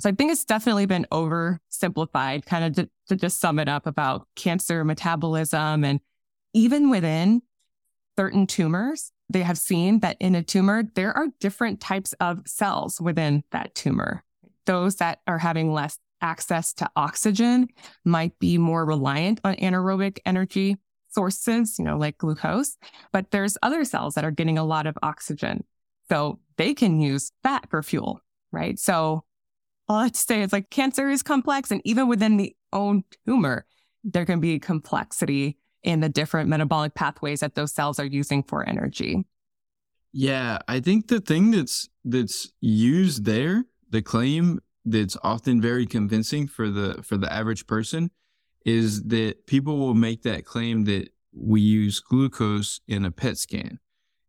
So 0.00 0.08
I 0.08 0.12
think 0.12 0.32
it's 0.32 0.44
definitely 0.44 0.86
been 0.86 1.06
oversimplified, 1.12 2.44
kind 2.44 2.64
of 2.64 2.74
to, 2.74 2.90
to 3.08 3.16
just 3.16 3.40
sum 3.40 3.58
it 3.58 3.68
up 3.68 3.86
about 3.86 4.26
cancer 4.34 4.84
metabolism. 4.84 5.84
And 5.84 6.00
even 6.54 6.90
within 6.90 7.42
certain 8.16 8.46
tumors, 8.46 9.12
they 9.28 9.42
have 9.42 9.58
seen 9.58 10.00
that 10.00 10.16
in 10.20 10.34
a 10.34 10.42
tumor, 10.42 10.82
there 10.94 11.16
are 11.16 11.28
different 11.40 11.80
types 11.80 12.12
of 12.14 12.42
cells 12.46 13.00
within 13.00 13.44
that 13.52 13.74
tumor. 13.74 14.24
Those 14.66 14.96
that 14.96 15.20
are 15.26 15.38
having 15.38 15.72
less 15.72 15.98
access 16.22 16.72
to 16.74 16.88
oxygen 16.96 17.68
might 18.04 18.38
be 18.38 18.56
more 18.56 18.86
reliant 18.86 19.40
on 19.44 19.56
anaerobic 19.56 20.18
energy 20.24 20.76
sources, 21.10 21.78
you 21.78 21.84
know, 21.84 21.98
like 21.98 22.18
glucose, 22.18 22.76
but 23.12 23.30
there's 23.30 23.58
other 23.62 23.84
cells 23.84 24.14
that 24.14 24.24
are 24.24 24.30
getting 24.30 24.56
a 24.56 24.64
lot 24.64 24.86
of 24.86 24.96
oxygen. 25.02 25.64
So 26.08 26.40
they 26.56 26.74
can 26.74 27.00
use 27.00 27.32
fat 27.42 27.68
for 27.68 27.82
fuel, 27.82 28.20
right? 28.50 28.78
So 28.78 29.24
let's 29.88 30.20
say 30.20 30.42
is 30.42 30.52
like 30.52 30.70
cancer 30.70 31.10
is 31.10 31.22
complex 31.22 31.70
and 31.70 31.82
even 31.84 32.08
within 32.08 32.36
the 32.36 32.56
own 32.72 33.04
tumor, 33.26 33.66
there 34.04 34.24
can 34.24 34.40
be 34.40 34.58
complexity 34.58 35.58
in 35.82 36.00
the 36.00 36.08
different 36.08 36.48
metabolic 36.48 36.94
pathways 36.94 37.40
that 37.40 37.54
those 37.54 37.72
cells 37.72 37.98
are 37.98 38.06
using 38.06 38.42
for 38.42 38.66
energy. 38.68 39.24
Yeah, 40.12 40.58
I 40.68 40.80
think 40.80 41.08
the 41.08 41.20
thing 41.20 41.50
that's 41.50 41.88
that's 42.04 42.52
used 42.60 43.24
there, 43.24 43.64
the 43.90 44.02
claim 44.02 44.60
that's 44.84 45.16
often 45.22 45.60
very 45.60 45.86
convincing 45.86 46.46
for 46.46 46.68
the 46.68 47.02
for 47.02 47.16
the 47.16 47.32
average 47.32 47.66
person 47.66 48.10
is 48.64 49.02
that 49.04 49.46
people 49.46 49.78
will 49.78 49.94
make 49.94 50.22
that 50.22 50.44
claim 50.44 50.84
that 50.84 51.08
we 51.32 51.60
use 51.60 52.00
glucose 52.00 52.80
in 52.86 53.04
a 53.04 53.10
PET 53.10 53.38
scan. 53.38 53.78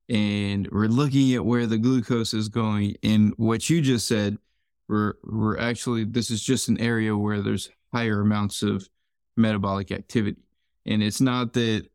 And 0.10 0.68
we're 0.72 0.88
looking 0.88 1.34
at 1.34 1.46
where 1.46 1.66
the 1.66 1.78
glucose 1.78 2.34
is 2.34 2.50
going. 2.50 2.96
And 3.04 3.34
what 3.38 3.70
you 3.70 3.82
just 3.82 4.08
said 4.08 4.38
we're 4.88 5.14
we're 5.24 5.58
actually 5.58 6.04
this 6.04 6.30
is 6.30 6.44
just 6.44 6.68
an 6.68 6.80
area 6.80 7.16
where 7.16 7.42
there's 7.42 7.70
higher 7.94 8.22
amounts 8.22 8.64
of 8.64 8.88
metabolic 9.38 9.92
activity. 9.92 10.42
And 10.86 11.02
it's 11.02 11.22
not 11.22 11.54
that 11.54 11.88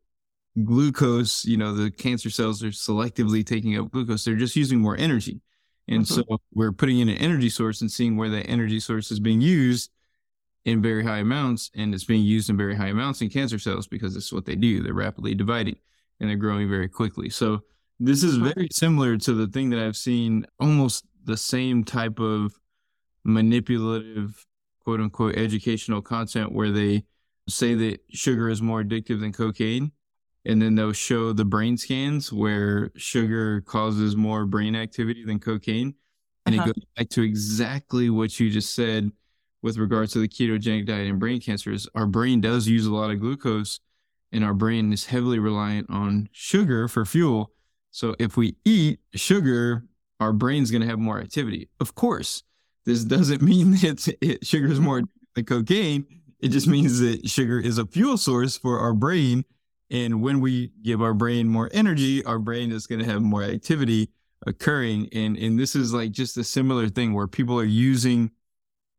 glucose 0.65 1.45
you 1.45 1.55
know 1.55 1.73
the 1.73 1.89
cancer 1.89 2.29
cells 2.29 2.61
are 2.63 2.69
selectively 2.69 3.45
taking 3.45 3.77
up 3.77 3.91
glucose. 3.91 4.25
They're 4.25 4.35
just 4.35 4.55
using 4.55 4.79
more 4.79 4.97
energy 4.97 5.41
and 5.89 6.03
mm-hmm. 6.03 6.21
so 6.29 6.39
we're 6.53 6.71
putting 6.71 6.99
in 6.99 7.09
an 7.09 7.17
energy 7.17 7.49
source 7.49 7.81
and 7.81 7.91
seeing 7.91 8.15
where 8.15 8.29
that 8.29 8.47
energy 8.47 8.79
source 8.79 9.09
is 9.11 9.19
being 9.19 9.41
used 9.41 9.89
in 10.63 10.83
very 10.83 11.03
high 11.03 11.17
amounts. 11.17 11.71
And 11.75 11.93
it's 11.95 12.03
being 12.03 12.23
used 12.23 12.49
in 12.49 12.57
very 12.57 12.75
high 12.75 12.89
amounts 12.89 13.21
in 13.21 13.29
cancer 13.29 13.57
cells 13.57 13.87
because 13.87 14.15
it's 14.15 14.31
what 14.31 14.45
they 14.45 14.55
do. 14.55 14.83
They're 14.83 14.93
rapidly 14.93 15.33
dividing 15.33 15.77
and 16.19 16.29
they're 16.29 16.37
growing 16.37 16.69
very 16.69 16.87
quickly. 16.87 17.29
So 17.29 17.61
this 17.99 18.23
is 18.23 18.37
very 18.37 18.69
similar 18.71 19.17
to 19.17 19.33
the 19.33 19.47
thing 19.47 19.71
that 19.71 19.79
I've 19.79 19.97
seen 19.97 20.45
almost 20.59 21.05
the 21.25 21.35
same 21.35 21.83
type 21.83 22.19
of 22.19 22.53
manipulative, 23.23 24.45
quote 24.83 24.99
unquote, 24.99 25.37
educational 25.37 26.03
content 26.03 26.51
where 26.51 26.71
they 26.71 27.03
say 27.47 27.73
that 27.73 28.01
sugar 28.11 28.47
is 28.47 28.61
more 28.61 28.83
addictive 28.83 29.19
than 29.19 29.33
cocaine 29.33 29.91
and 30.45 30.61
then 30.61 30.75
they'll 30.75 30.93
show 30.93 31.33
the 31.33 31.45
brain 31.45 31.77
scans 31.77 32.31
where 32.31 32.91
sugar 32.95 33.61
causes 33.61 34.15
more 34.15 34.45
brain 34.45 34.75
activity 34.75 35.25
than 35.25 35.39
cocaine. 35.39 35.95
And 36.45 36.55
uh-huh. 36.55 36.69
it 36.69 36.75
goes 36.75 36.85
back 36.97 37.09
to 37.09 37.21
exactly 37.21 38.09
what 38.09 38.39
you 38.39 38.49
just 38.49 38.73
said 38.73 39.11
with 39.61 39.77
regards 39.77 40.13
to 40.13 40.19
the 40.19 40.27
ketogenic 40.27 40.85
diet 40.85 41.09
and 41.09 41.19
brain 41.19 41.41
cancers. 41.41 41.87
Our 41.93 42.05
brain 42.05 42.41
does 42.41 42.67
use 42.67 42.85
a 42.85 42.93
lot 42.93 43.11
of 43.11 43.19
glucose, 43.19 43.79
and 44.31 44.43
our 44.43 44.53
brain 44.53 44.93
is 44.93 45.05
heavily 45.05 45.39
reliant 45.39 45.89
on 45.89 46.29
sugar 46.31 46.87
for 46.87 47.05
fuel. 47.05 47.51
So 47.91 48.15
if 48.19 48.37
we 48.37 48.55
eat 48.63 48.99
sugar, 49.15 49.83
our 50.19 50.31
brain's 50.31 50.71
going 50.71 50.81
to 50.81 50.87
have 50.87 50.99
more 50.99 51.19
activity. 51.19 51.69
Of 51.79 51.95
course, 51.95 52.43
this 52.85 53.03
doesn't 53.03 53.41
mean 53.43 53.71
that 53.71 54.07
it, 54.21 54.45
sugar 54.45 54.67
is 54.67 54.79
more 54.79 55.01
than 55.35 55.45
cocaine. 55.45 56.05
It 56.39 56.49
just 56.49 56.67
means 56.67 56.99
that 57.01 57.27
sugar 57.27 57.59
is 57.59 57.77
a 57.77 57.85
fuel 57.85 58.17
source 58.17 58.57
for 58.57 58.79
our 58.79 58.93
brain 58.93 59.43
and 59.91 60.21
when 60.21 60.39
we 60.39 60.71
give 60.83 61.01
our 61.01 61.13
brain 61.13 61.47
more 61.47 61.69
energy, 61.73 62.23
our 62.25 62.39
brain 62.39 62.71
is 62.71 62.87
going 62.87 62.99
to 62.99 63.05
have 63.05 63.21
more 63.21 63.43
activity 63.43 64.09
occurring. 64.45 65.09
And, 65.13 65.35
and 65.37 65.59
this 65.59 65.75
is 65.75 65.93
like 65.93 66.11
just 66.11 66.37
a 66.37 66.43
similar 66.43 66.89
thing 66.89 67.13
where 67.13 67.27
people 67.27 67.59
are 67.59 67.65
using 67.65 68.31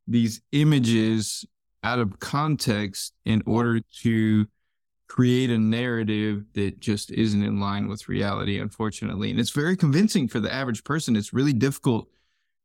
these 0.07 0.41
images 0.53 1.45
out 1.83 1.99
of 1.99 2.19
context 2.19 3.15
in 3.25 3.43
order 3.47 3.81
to 4.03 4.47
create 5.07 5.51
a 5.51 5.59
narrative 5.59 6.45
that 6.55 6.81
just 6.81 7.11
isn't 7.11 7.43
in 7.43 7.61
line 7.61 7.89
with 7.89 8.09
reality, 8.09 8.59
unfortunately. 8.59 9.31
And 9.31 9.41
it's 9.41 9.51
very 9.51 9.77
convincing 9.77 10.29
for 10.29 10.41
the 10.41 10.53
average 10.53 10.85
person. 10.85 11.17
It's 11.17 11.33
really 11.33 11.53
difficult 11.53 12.09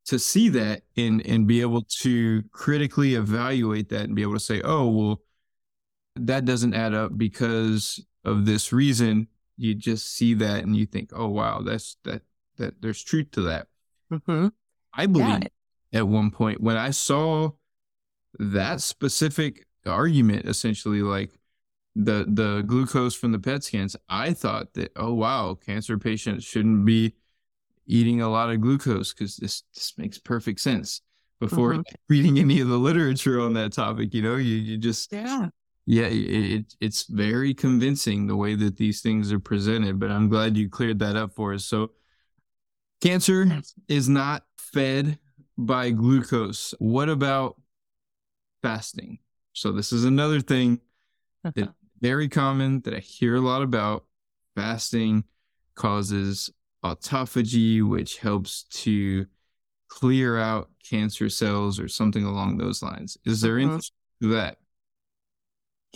to 0.06 0.20
see 0.20 0.50
that 0.50 0.84
and, 0.98 1.26
and 1.26 1.48
be 1.48 1.62
able 1.62 1.82
to 1.82 2.44
critically 2.52 3.16
evaluate 3.16 3.90
that 3.90 4.02
and 4.02 4.16
be 4.16 4.22
able 4.22 4.34
to 4.34 4.40
say, 4.40 4.62
oh, 4.64 4.88
well, 4.88 5.22
that 6.16 6.46
doesn't 6.46 6.74
add 6.74 6.94
up 6.94 7.18
because 7.18 8.04
of 8.26 8.46
this 8.46 8.74
reason, 8.74 9.28
you 9.58 9.76
just 9.76 10.14
see 10.14 10.34
that 10.36 10.64
and 10.64 10.76
you 10.76 10.86
think, 10.86 11.12
oh 11.14 11.28
wow, 11.28 11.62
that's 11.62 11.98
that 12.04 12.22
that 12.58 12.82
there's 12.82 13.04
truth 13.04 13.32
to 13.32 13.42
that. 13.42 13.68
Mm-hmm. 14.12 14.48
I 14.94 15.06
believe 15.06 15.44
yeah. 15.92 16.00
at 16.00 16.08
one 16.08 16.32
point 16.32 16.62
when 16.62 16.78
I 16.78 16.92
saw 16.92 17.52
that 18.40 18.82
specific 18.82 19.66
argument, 19.86 20.46
essentially 20.48 21.02
like 21.02 21.32
the 21.96 22.26
the 22.28 22.64
glucose 22.66 23.16
from 23.16 23.32
the 23.32 23.40
PET 23.40 23.64
scans, 23.64 23.96
I 24.10 24.34
thought 24.34 24.74
that 24.74 24.92
oh 24.96 25.14
wow, 25.14 25.56
cancer 25.56 25.98
patients 25.98 26.44
shouldn't 26.44 26.86
be 26.86 27.14
eating 27.88 28.22
a 28.22 28.30
lot 28.30 28.50
of 28.50 28.62
glucose 28.62 29.14
because 29.14 29.38
this 29.38 29.64
this 29.74 29.94
makes 29.98 30.18
perfect 30.18 30.60
sense. 30.60 31.02
Before 31.40 31.74
mm-hmm. 31.74 31.96
reading 32.08 32.40
any 32.40 32.62
of 32.62 32.70
the 32.70 32.78
literature 32.78 33.42
on 33.42 33.54
that 33.54 33.74
topic, 33.74 34.14
you 34.14 34.22
know, 34.22 34.36
you 34.36 34.56
you 34.56 34.78
just 34.78 35.12
yeah 35.12 35.50
yeah, 35.86 36.08
it, 36.10 36.74
it's 36.82 37.04
very 37.04 37.54
convincing 37.54 38.26
the 38.26 38.36
way 38.36 38.56
that 38.56 38.78
these 38.78 39.02
things 39.02 39.32
are 39.32 39.40
presented, 39.40 40.00
but 40.00 40.10
I'm 40.10 40.30
glad 40.30 40.58
you 40.58 40.68
cleared 40.68 41.00
that 41.00 41.16
up 41.16 41.34
for 41.36 41.54
us. 41.54 41.66
So, 41.66 41.92
cancer 43.02 43.62
is 43.88 44.10
not 44.10 44.44
fed 44.58 45.20
by 45.58 45.92
glucose. 45.92 46.74
What 46.80 47.08
about 47.08 47.62
fasting? 48.64 49.20
So, 49.54 49.72
this 49.72 49.92
is 49.92 50.06
another 50.06 50.42
thing 50.42 50.82
that 51.44 51.74
very 52.02 52.30
common 52.30 52.82
that 52.82 52.96
I 52.96 53.00
hear 53.00 53.36
a 53.36 53.42
lot 53.42 53.62
about. 53.62 54.06
Fasting 54.56 55.26
causes 55.76 56.50
autophagy, 56.84 57.88
which 57.88 58.18
helps 58.18 58.64
to 58.64 59.28
clear 59.88 60.40
out 60.40 60.70
cancer 60.90 61.30
cells 61.30 61.80
or 61.80 61.88
something 61.88 62.24
along 62.24 62.58
those 62.58 62.82
lines. 62.82 63.18
Is 63.26 63.42
there 63.42 63.60
uh-huh. 63.60 63.68
anything 63.74 63.82
to 64.22 64.28
that? 64.30 64.58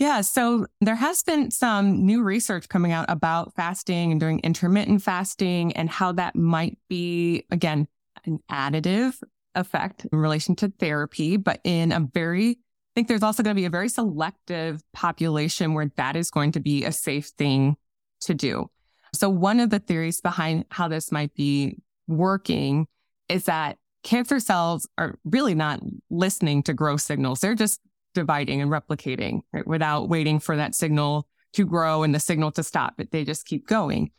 Yeah. 0.00 0.22
So 0.22 0.66
there 0.80 0.94
has 0.94 1.22
been 1.22 1.50
some 1.50 2.06
new 2.06 2.22
research 2.22 2.70
coming 2.70 2.90
out 2.90 3.04
about 3.10 3.54
fasting 3.54 4.10
and 4.10 4.18
doing 4.18 4.40
intermittent 4.40 5.02
fasting 5.02 5.74
and 5.74 5.90
how 5.90 6.12
that 6.12 6.34
might 6.34 6.78
be, 6.88 7.44
again, 7.50 7.86
an 8.24 8.40
additive 8.50 9.22
effect 9.54 10.06
in 10.10 10.18
relation 10.18 10.56
to 10.56 10.72
therapy, 10.78 11.36
but 11.36 11.60
in 11.64 11.92
a 11.92 12.00
very, 12.00 12.52
I 12.52 12.92
think 12.94 13.08
there's 13.08 13.22
also 13.22 13.42
going 13.42 13.54
to 13.54 13.60
be 13.60 13.66
a 13.66 13.70
very 13.70 13.90
selective 13.90 14.82
population 14.94 15.74
where 15.74 15.92
that 15.96 16.16
is 16.16 16.30
going 16.30 16.52
to 16.52 16.60
be 16.60 16.84
a 16.84 16.92
safe 16.92 17.26
thing 17.36 17.76
to 18.22 18.32
do. 18.32 18.70
So 19.12 19.28
one 19.28 19.60
of 19.60 19.68
the 19.68 19.80
theories 19.80 20.22
behind 20.22 20.64
how 20.70 20.88
this 20.88 21.12
might 21.12 21.34
be 21.34 21.76
working 22.08 22.86
is 23.28 23.44
that 23.44 23.76
cancer 24.02 24.40
cells 24.40 24.88
are 24.96 25.18
really 25.24 25.54
not 25.54 25.80
listening 26.08 26.62
to 26.62 26.72
growth 26.72 27.02
signals. 27.02 27.40
They're 27.40 27.54
just 27.54 27.80
dividing 28.14 28.60
and 28.60 28.70
replicating 28.70 29.40
right, 29.52 29.66
without 29.66 30.08
waiting 30.08 30.40
for 30.40 30.56
that 30.56 30.74
signal 30.74 31.26
to 31.52 31.66
grow 31.66 32.02
and 32.02 32.14
the 32.14 32.20
signal 32.20 32.52
to 32.52 32.62
stop, 32.62 32.94
but 32.96 33.10
they 33.10 33.24
just 33.24 33.46
keep 33.46 33.66
going. 33.66 34.10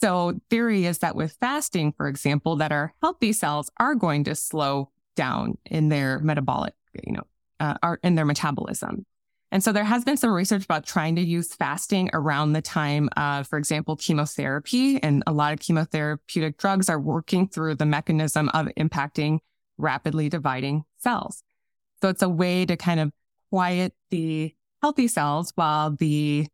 So 0.00 0.40
theory 0.50 0.86
is 0.86 0.98
that 0.98 1.16
with 1.16 1.36
fasting, 1.40 1.92
for 1.96 2.08
example, 2.08 2.56
that 2.56 2.72
our 2.72 2.94
healthy 3.00 3.32
cells 3.32 3.70
are 3.78 3.94
going 3.94 4.24
to 4.24 4.34
slow 4.34 4.90
down 5.16 5.58
in 5.64 5.88
their 5.88 6.18
metabolic, 6.18 6.74
you 7.06 7.12
know, 7.12 7.22
uh, 7.60 7.96
in 8.02 8.14
their 8.14 8.24
metabolism. 8.24 9.06
And 9.52 9.62
so 9.62 9.72
there 9.72 9.84
has 9.84 10.04
been 10.04 10.16
some 10.16 10.32
research 10.32 10.64
about 10.64 10.84
trying 10.84 11.14
to 11.14 11.22
use 11.22 11.54
fasting 11.54 12.10
around 12.12 12.54
the 12.54 12.62
time 12.62 13.08
of, 13.16 13.46
for 13.46 13.56
example, 13.56 13.94
chemotherapy. 13.94 15.00
And 15.00 15.22
a 15.28 15.32
lot 15.32 15.52
of 15.52 15.60
chemotherapeutic 15.60 16.56
drugs 16.56 16.88
are 16.88 16.98
working 16.98 17.46
through 17.46 17.76
the 17.76 17.86
mechanism 17.86 18.48
of 18.52 18.66
impacting 18.76 19.38
rapidly 19.78 20.28
dividing 20.28 20.84
cells. 20.98 21.44
So 22.04 22.10
it's 22.10 22.20
a 22.20 22.28
way 22.28 22.66
to 22.66 22.76
kind 22.76 23.00
of 23.00 23.10
quiet 23.48 23.94
the 24.10 24.54
healthy 24.82 25.08
cells 25.08 25.52
while 25.54 25.90
the 25.90 26.46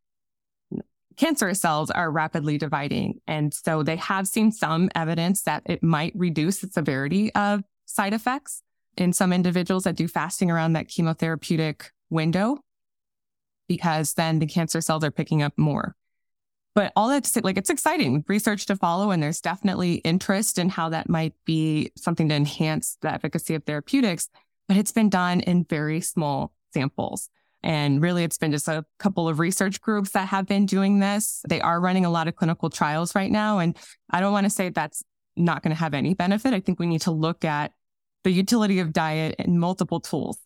cancerous 1.16 1.60
cells 1.60 1.90
are 1.90 2.08
rapidly 2.08 2.56
dividing. 2.56 3.18
And 3.26 3.52
so 3.52 3.82
they 3.82 3.96
have 3.96 4.28
seen 4.28 4.52
some 4.52 4.90
evidence 4.94 5.42
that 5.42 5.64
it 5.66 5.82
might 5.82 6.12
reduce 6.14 6.60
the 6.60 6.68
severity 6.68 7.34
of 7.34 7.64
side 7.84 8.14
effects 8.14 8.62
in 8.96 9.12
some 9.12 9.32
individuals 9.32 9.82
that 9.82 9.96
do 9.96 10.06
fasting 10.06 10.52
around 10.52 10.74
that 10.74 10.86
chemotherapeutic 10.86 11.86
window 12.10 12.58
because 13.66 14.14
then 14.14 14.38
the 14.38 14.46
cancer 14.46 14.80
cells 14.80 15.02
are 15.02 15.10
picking 15.10 15.42
up 15.42 15.54
more. 15.56 15.96
But 16.76 16.92
all 16.94 17.08
that's 17.08 17.34
like, 17.42 17.58
it's 17.58 17.70
exciting 17.70 18.24
research 18.28 18.66
to 18.66 18.76
follow. 18.76 19.10
And 19.10 19.20
there's 19.20 19.40
definitely 19.40 19.94
interest 19.94 20.58
in 20.58 20.68
how 20.68 20.90
that 20.90 21.08
might 21.08 21.34
be 21.44 21.90
something 21.96 22.28
to 22.28 22.36
enhance 22.36 22.98
the 23.00 23.12
efficacy 23.12 23.56
of 23.56 23.64
therapeutics. 23.64 24.28
But 24.70 24.76
it's 24.76 24.92
been 24.92 25.08
done 25.08 25.40
in 25.40 25.64
very 25.64 26.00
small 26.00 26.52
samples. 26.72 27.28
And 27.60 28.00
really, 28.00 28.22
it's 28.22 28.38
been 28.38 28.52
just 28.52 28.68
a 28.68 28.84
couple 29.00 29.28
of 29.28 29.40
research 29.40 29.80
groups 29.80 30.12
that 30.12 30.28
have 30.28 30.46
been 30.46 30.64
doing 30.64 31.00
this. 31.00 31.42
They 31.48 31.60
are 31.60 31.80
running 31.80 32.04
a 32.04 32.10
lot 32.10 32.28
of 32.28 32.36
clinical 32.36 32.70
trials 32.70 33.16
right 33.16 33.32
now. 33.32 33.58
And 33.58 33.76
I 34.10 34.20
don't 34.20 34.32
want 34.32 34.44
to 34.44 34.50
say 34.50 34.68
that's 34.68 35.02
not 35.36 35.64
going 35.64 35.74
to 35.74 35.80
have 35.80 35.92
any 35.92 36.14
benefit. 36.14 36.54
I 36.54 36.60
think 36.60 36.78
we 36.78 36.86
need 36.86 37.00
to 37.00 37.10
look 37.10 37.44
at 37.44 37.72
the 38.22 38.30
utility 38.30 38.78
of 38.78 38.92
diet 38.92 39.34
and 39.40 39.58
multiple 39.58 39.98
tools. 39.98 40.38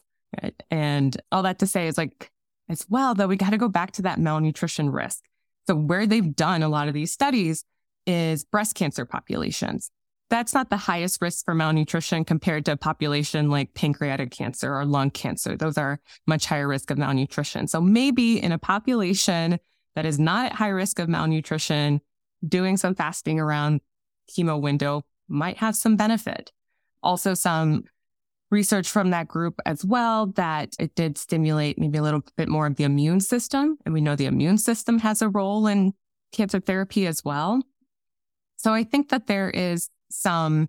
Right? 0.43 0.54
And 0.71 1.14
all 1.31 1.43
that 1.43 1.59
to 1.59 1.66
say 1.66 1.87
is 1.87 1.99
like, 1.99 2.31
as 2.71 2.87
well, 2.88 3.14
though, 3.14 3.26
we 3.26 3.37
got 3.37 3.50
to 3.50 3.59
go 3.59 3.69
back 3.69 3.93
to 3.93 4.02
that 4.02 4.19
malnutrition 4.19 4.88
risk. 4.88 5.23
So, 5.66 5.75
where 5.75 6.07
they've 6.07 6.35
done 6.35 6.62
a 6.62 6.71
lot 6.71 6.88
of 6.88 6.95
these 6.95 7.12
studies 7.12 7.66
is 8.07 8.43
breast 8.43 8.75
cancer 8.75 9.04
populations. 9.04 9.90
That's 10.35 10.53
not 10.53 10.69
the 10.69 10.76
highest 10.76 11.23
risk 11.23 11.45
for 11.45 11.55
malnutrition 11.55 12.25
compared 12.25 12.64
to 12.64 12.73
a 12.73 12.76
population 12.76 13.50
like 13.50 13.73
pancreatic 13.73 14.33
cancer 14.33 14.75
or 14.75 14.85
lung 14.85 15.12
cancer. 15.12 15.57
Those 15.57 15.79
are 15.79 16.00
much 16.26 16.47
higher 16.47 16.67
risk 16.67 16.91
of 16.91 16.99
malnutrition. 16.99 17.69
So, 17.69 17.81
maybe 17.81 18.43
in 18.43 18.50
a 18.50 18.59
population 18.59 19.61
that 19.95 20.05
is 20.05 20.19
not 20.19 20.47
at 20.47 20.53
high 20.55 20.71
risk 20.71 20.99
of 20.99 21.09
malnutrition, 21.09 22.00
doing 22.45 22.76
some 22.76 22.97
fasting 22.97 23.38
around 23.38 23.81
chemo 24.29 24.61
window 24.61 25.05
might 25.29 25.59
have 25.59 25.76
some 25.76 25.95
benefit. 25.95 26.50
Also, 27.00 27.35
some 27.35 27.85
research 28.50 28.91
from 28.91 29.11
that 29.11 29.29
group 29.29 29.61
as 29.64 29.85
well 29.85 30.26
that 30.35 30.75
it 30.81 30.97
did 30.97 31.17
stimulate 31.17 31.79
maybe 31.79 31.99
a 31.99 32.03
little 32.03 32.25
bit 32.37 32.49
more 32.49 32.67
of 32.67 32.75
the 32.75 32.83
immune 32.83 33.21
system. 33.21 33.79
And 33.85 33.95
we 33.95 34.00
know 34.00 34.17
the 34.17 34.26
immune 34.26 34.59
system 34.59 34.99
has 34.99 35.23
a 35.23 35.29
role 35.29 35.69
in 35.69 35.93
cancer 36.33 36.59
therapy 36.59 37.07
as 37.07 37.25
well. 37.25 37.62
So 38.57 38.73
I 38.73 38.83
think 38.83 39.11
that 39.11 39.29
there 39.29 39.50
is 39.50 39.91
some 40.14 40.68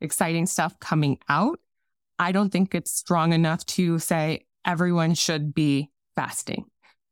exciting 0.00 0.46
stuff 0.46 0.78
coming 0.80 1.18
out. 1.28 1.58
I 2.18 2.32
don't 2.32 2.50
think 2.50 2.74
it's 2.74 2.92
strong 2.92 3.32
enough 3.32 3.64
to 3.66 3.98
say 3.98 4.46
everyone 4.64 5.14
should 5.14 5.54
be 5.54 5.90
fasting. 6.14 6.66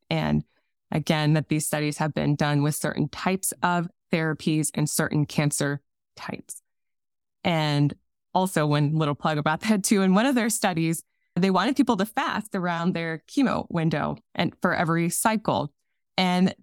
And 0.08 0.44
again, 0.90 1.34
that 1.34 1.48
these 1.48 1.66
studies 1.66 1.98
have 1.98 2.14
been 2.14 2.36
done 2.36 2.62
with 2.62 2.74
certain 2.74 3.08
types 3.08 3.52
of 3.62 3.88
therapies 4.12 4.70
and 4.74 4.88
certain 4.88 5.26
cancer 5.26 5.80
types. 6.16 6.62
And 7.44 7.94
also 8.34 8.66
one 8.66 8.96
little 8.96 9.14
plug 9.14 9.38
about 9.38 9.60
that 9.62 9.82
too. 9.82 10.02
In 10.02 10.14
one 10.14 10.26
of 10.26 10.34
their 10.34 10.50
studies, 10.50 11.02
they 11.34 11.50
wanted 11.50 11.76
people 11.76 11.96
to 11.96 12.06
fast 12.06 12.54
around 12.54 12.92
their 12.94 13.22
chemo 13.28 13.66
window 13.70 14.16
and 14.34 14.54
for 14.60 14.74
every 14.74 15.08
cycle. 15.08 15.72
And 16.16 16.54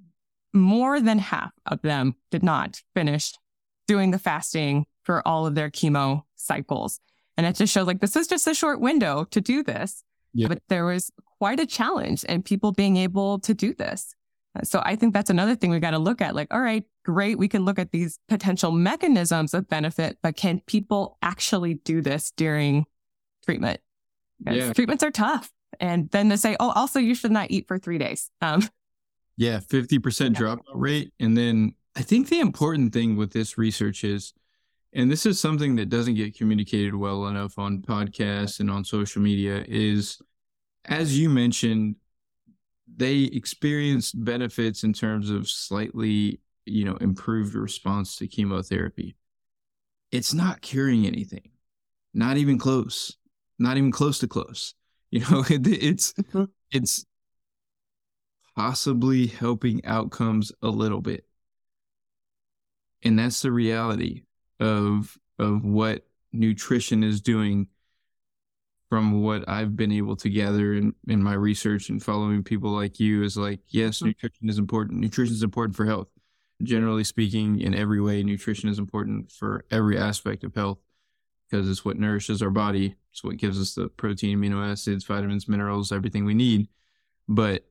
more 0.54 1.00
than 1.00 1.20
half 1.20 1.52
of 1.66 1.82
them 1.82 2.16
did 2.32 2.44
not 2.44 2.82
finish 2.94 3.34
doing 3.88 4.12
the 4.12 4.20
fasting 4.20 4.86
for 5.04 5.28
all 5.28 5.46
of 5.46 5.56
their 5.56 5.70
chemo 5.70 6.24
cycles. 6.36 7.00
And 7.38 7.46
it 7.46 7.56
just 7.56 7.74
shows 7.74 7.88
like 7.88 8.02
this 8.02 8.16
is 8.16 8.28
just 8.28 8.48
a 8.48 8.54
short 8.54 8.82
window 8.82 9.26
to 9.32 9.42
do 9.42 9.64
this. 9.64 10.04
Yeah. 10.34 10.48
But 10.48 10.62
there 10.68 10.86
was 10.86 11.12
quite 11.40 11.60
a 11.60 11.66
challenge 11.66 12.24
in 12.26 12.44
people 12.44 12.72
being 12.72 12.98
able 12.98 13.40
to 13.40 13.54
do 13.54 13.74
this. 13.74 14.14
So 14.64 14.82
I 14.84 14.96
think 14.96 15.14
that's 15.14 15.30
another 15.30 15.56
thing 15.56 15.70
we 15.70 15.80
got 15.80 15.92
to 15.92 16.00
look 16.00 16.22
at. 16.22 16.36
Like, 16.36 16.54
all 16.54 16.60
right, 16.60 16.84
great. 17.06 17.38
We 17.38 17.48
can 17.48 17.66
look 17.66 17.80
at 17.80 17.92
these 17.92 18.20
potential 18.28 18.72
mechanisms 18.72 19.54
of 19.54 19.68
benefit, 19.68 20.18
but 20.22 20.36
can 20.36 20.62
people 20.66 21.18
actually 21.22 21.76
do 21.76 22.02
this 22.02 22.32
during 22.36 22.86
treatment? 23.46 23.80
Yeah. 24.46 24.74
Treatments 24.74 25.04
are 25.04 25.12
tough. 25.12 25.52
And 25.80 26.10
then 26.10 26.30
they 26.30 26.36
say, 26.36 26.56
oh, 26.60 26.72
also 26.72 27.00
you 27.00 27.16
should 27.16 27.32
not 27.32 27.52
eat 27.52 27.68
for 27.68 27.78
three 27.78 27.98
days. 27.98 28.32
Um, 28.42 28.68
yeah, 29.38 29.60
50% 29.60 30.36
dropout 30.36 30.60
rate. 30.74 31.14
And 31.20 31.38
then 31.38 31.76
I 31.96 32.02
think 32.02 32.30
the 32.30 32.40
important 32.40 32.92
thing 32.92 33.16
with 33.16 33.32
this 33.32 33.58
research 33.58 34.04
is, 34.04 34.34
and 34.94 35.12
this 35.12 35.26
is 35.26 35.40
something 35.40 35.76
that 35.76 35.90
doesn't 35.90 36.16
get 36.16 36.36
communicated 36.36 36.96
well 36.96 37.28
enough 37.28 37.60
on 37.60 37.82
podcasts 37.82 38.60
and 38.60 38.72
on 38.72 38.84
social 38.84 39.22
media, 39.22 39.64
is 39.68 40.20
as 40.86 41.18
you 41.18 41.30
mentioned, 41.30 41.96
they 42.98 43.20
experienced 43.20 44.24
benefits 44.24 44.84
in 44.84 44.94
terms 44.94 45.30
of 45.30 45.48
slightly, 45.48 46.40
you 46.66 46.86
know, 46.86 46.96
improved 46.96 47.54
response 47.54 48.16
to 48.16 48.28
chemotherapy. 48.28 49.16
It's 50.12 50.34
not 50.34 50.62
curing 50.62 51.06
anything, 51.06 51.52
not 52.14 52.38
even 52.38 52.58
close, 52.58 53.16
not 53.60 53.78
even 53.78 53.92
close 53.92 54.20
to 54.20 54.28
close. 54.28 54.74
You 55.12 55.22
know, 55.22 55.44
it, 55.50 55.66
it's 55.66 56.14
mm-hmm. 56.14 56.44
it's 56.70 57.04
possibly 58.56 59.26
helping 59.26 59.84
outcomes 59.84 60.52
a 60.62 60.68
little 60.68 61.02
bit, 61.02 61.26
and 63.02 63.18
that's 63.18 63.42
the 63.42 63.52
reality 63.52 64.26
of 64.60 65.18
of 65.38 65.64
what 65.64 66.06
nutrition 66.32 67.04
is 67.04 67.22
doing 67.22 67.68
from 68.90 69.22
what 69.22 69.48
I've 69.48 69.76
been 69.76 69.92
able 69.92 70.16
to 70.18 70.30
gather 70.30 70.74
in, 70.74 70.96
in 71.08 71.22
my 71.22 71.34
research 71.34 71.90
and 71.90 72.02
following 72.02 72.44
people 72.44 72.72
like 72.72 73.00
you 73.00 73.24
is 73.24 73.38
like, 73.38 73.60
yes, 73.68 73.98
mm-hmm. 73.98 74.08
nutrition 74.08 74.50
is 74.50 74.58
important. 74.58 75.00
Nutrition 75.00 75.36
is 75.36 75.44
important 75.44 75.76
for 75.76 75.86
health. 75.86 76.08
Generally 76.64 77.04
speaking, 77.04 77.62
in 77.62 77.76
every 77.76 78.02
way, 78.02 78.24
nutrition 78.24 78.68
is 78.68 78.80
important 78.80 79.32
for 79.32 79.64
every 79.70 79.98
aspect 79.98 80.44
of 80.44 80.56
health 80.56 80.80
because 81.50 81.70
it's 81.70 81.86
what 81.86 81.98
nourishes 81.98 82.42
our 82.42 82.50
body. 82.50 82.96
It's 83.12 83.24
what 83.24 83.38
gives 83.38 83.62
us 83.62 83.76
the 83.76 83.88
protein, 83.90 84.40
amino 84.40 84.70
acids, 84.70 85.06
vitamins, 85.06 85.48
minerals, 85.48 85.92
everything 85.92 86.26
we 86.26 86.34
need. 86.34 86.68
But 87.28 87.66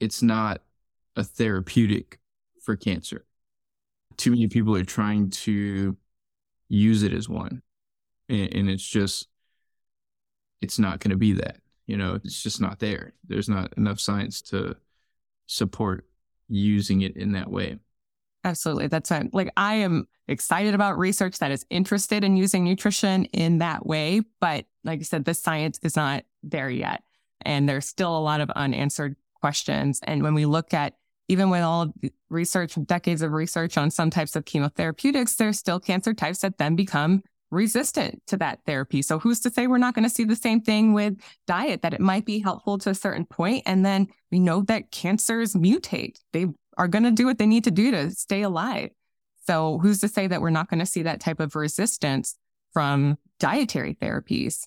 it's 0.00 0.22
not 0.22 0.60
a 1.16 1.22
therapeutic 1.22 2.18
for 2.62 2.76
cancer. 2.76 3.24
Too 4.16 4.30
many 4.30 4.48
people 4.48 4.76
are 4.76 4.84
trying 4.84 5.30
to 5.30 5.96
use 6.68 7.02
it 7.02 7.12
as 7.12 7.28
one. 7.28 7.62
And, 8.28 8.54
and 8.54 8.70
it's 8.70 8.86
just 8.86 9.28
it's 10.60 10.78
not 10.78 11.00
going 11.00 11.10
to 11.10 11.16
be 11.16 11.32
that. 11.34 11.58
You 11.86 11.96
know, 11.96 12.18
it's 12.24 12.42
just 12.42 12.60
not 12.60 12.78
there. 12.78 13.12
There's 13.26 13.48
not 13.48 13.74
enough 13.76 14.00
science 14.00 14.40
to 14.42 14.76
support 15.46 16.06
using 16.48 17.02
it 17.02 17.16
in 17.16 17.32
that 17.32 17.50
way. 17.50 17.78
Absolutely. 18.44 18.86
That's 18.88 19.08
fine. 19.08 19.30
Like 19.32 19.52
I 19.56 19.76
am 19.76 20.06
excited 20.28 20.74
about 20.74 20.98
research 20.98 21.38
that 21.38 21.50
is 21.50 21.66
interested 21.70 22.24
in 22.24 22.36
using 22.36 22.64
nutrition 22.64 23.26
in 23.26 23.58
that 23.58 23.86
way. 23.86 24.22
But 24.40 24.66
like 24.84 25.00
I 25.00 25.02
said, 25.02 25.24
the 25.24 25.34
science 25.34 25.78
is 25.82 25.96
not 25.96 26.24
there 26.42 26.70
yet. 26.70 27.02
And 27.42 27.68
there's 27.68 27.86
still 27.86 28.16
a 28.16 28.20
lot 28.20 28.40
of 28.40 28.50
unanswered 28.50 29.16
questions. 29.40 30.00
And 30.02 30.22
when 30.22 30.34
we 30.34 30.46
look 30.46 30.72
at 30.72 30.94
even 31.28 31.50
with 31.50 31.62
all 31.62 31.92
the 32.00 32.12
research, 32.28 32.76
decades 32.84 33.22
of 33.22 33.32
research 33.32 33.78
on 33.78 33.90
some 33.90 34.10
types 34.10 34.36
of 34.36 34.44
chemotherapeutics, 34.44 35.36
there's 35.36 35.58
still 35.58 35.80
cancer 35.80 36.14
types 36.14 36.40
that 36.40 36.58
then 36.58 36.76
become 36.76 37.22
resistant 37.50 38.20
to 38.26 38.36
that 38.36 38.58
therapy. 38.66 39.00
So 39.00 39.18
who's 39.18 39.40
to 39.40 39.50
say 39.50 39.66
we're 39.66 39.78
not 39.78 39.94
going 39.94 40.04
to 40.04 40.10
see 40.10 40.24
the 40.24 40.36
same 40.36 40.60
thing 40.60 40.92
with 40.92 41.20
diet, 41.46 41.82
that 41.82 41.94
it 41.94 42.00
might 42.00 42.26
be 42.26 42.40
helpful 42.40 42.78
to 42.78 42.90
a 42.90 42.94
certain 42.94 43.24
point. 43.24 43.62
And 43.64 43.86
then 43.86 44.08
we 44.32 44.40
know 44.40 44.62
that 44.62 44.90
cancers 44.90 45.54
mutate. 45.54 46.18
They 46.32 46.46
are 46.76 46.88
going 46.88 47.04
to 47.04 47.12
do 47.12 47.26
what 47.26 47.38
they 47.38 47.46
need 47.46 47.64
to 47.64 47.70
do 47.70 47.90
to 47.92 48.10
stay 48.10 48.42
alive. 48.42 48.90
So 49.46 49.78
who's 49.78 50.00
to 50.00 50.08
say 50.08 50.26
that 50.26 50.40
we're 50.40 50.50
not 50.50 50.68
going 50.68 50.80
to 50.80 50.86
see 50.86 51.02
that 51.02 51.20
type 51.20 51.38
of 51.38 51.54
resistance 51.54 52.34
from 52.72 53.18
dietary 53.38 53.94
therapies 53.94 54.66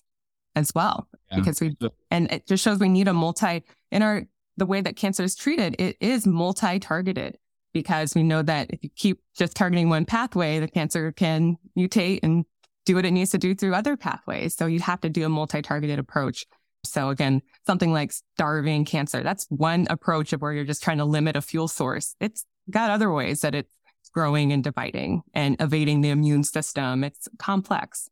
as 0.54 0.72
well? 0.74 1.08
Yeah. 1.30 1.38
Because 1.38 1.60
we, 1.60 1.76
and 2.10 2.32
it 2.32 2.46
just 2.46 2.64
shows 2.64 2.78
we 2.78 2.88
need 2.88 3.08
a 3.08 3.12
multi, 3.12 3.64
in 3.90 4.02
our, 4.02 4.24
the 4.58 4.66
way 4.66 4.80
that 4.80 4.96
cancer 4.96 5.22
is 5.22 5.34
treated, 5.34 5.76
it 5.78 5.96
is 6.00 6.26
multi-targeted 6.26 7.38
because 7.72 8.14
we 8.14 8.22
know 8.22 8.42
that 8.42 8.70
if 8.70 8.82
you 8.82 8.90
keep 8.96 9.20
just 9.36 9.54
targeting 9.54 9.88
one 9.88 10.04
pathway, 10.04 10.58
the 10.58 10.68
cancer 10.68 11.12
can 11.12 11.56
mutate 11.78 12.20
and 12.22 12.44
do 12.84 12.94
what 12.94 13.04
it 13.04 13.12
needs 13.12 13.30
to 13.30 13.38
do 13.38 13.54
through 13.54 13.74
other 13.74 13.96
pathways. 13.96 14.54
So 14.56 14.66
you 14.66 14.80
have 14.80 15.00
to 15.02 15.08
do 15.08 15.24
a 15.24 15.28
multi-targeted 15.28 15.98
approach. 15.98 16.44
So 16.84 17.10
again, 17.10 17.42
something 17.66 17.92
like 17.92 18.12
starving 18.12 18.84
cancer, 18.84 19.22
that's 19.22 19.46
one 19.50 19.86
approach 19.90 20.32
of 20.32 20.42
where 20.42 20.52
you're 20.52 20.64
just 20.64 20.82
trying 20.82 20.98
to 20.98 21.04
limit 21.04 21.36
a 21.36 21.42
fuel 21.42 21.68
source. 21.68 22.16
It's 22.20 22.44
got 22.70 22.90
other 22.90 23.12
ways 23.12 23.42
that 23.42 23.54
it's 23.54 23.72
growing 24.12 24.52
and 24.52 24.64
dividing 24.64 25.22
and 25.34 25.56
evading 25.60 26.00
the 26.00 26.10
immune 26.10 26.44
system. 26.44 27.04
It's 27.04 27.28
complex. 27.38 28.08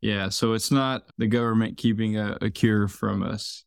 Yeah. 0.00 0.28
So 0.28 0.52
it's 0.52 0.70
not 0.70 1.04
the 1.18 1.26
government 1.26 1.76
keeping 1.76 2.16
a, 2.16 2.38
a 2.40 2.50
cure 2.50 2.88
from 2.88 3.22
us. 3.22 3.64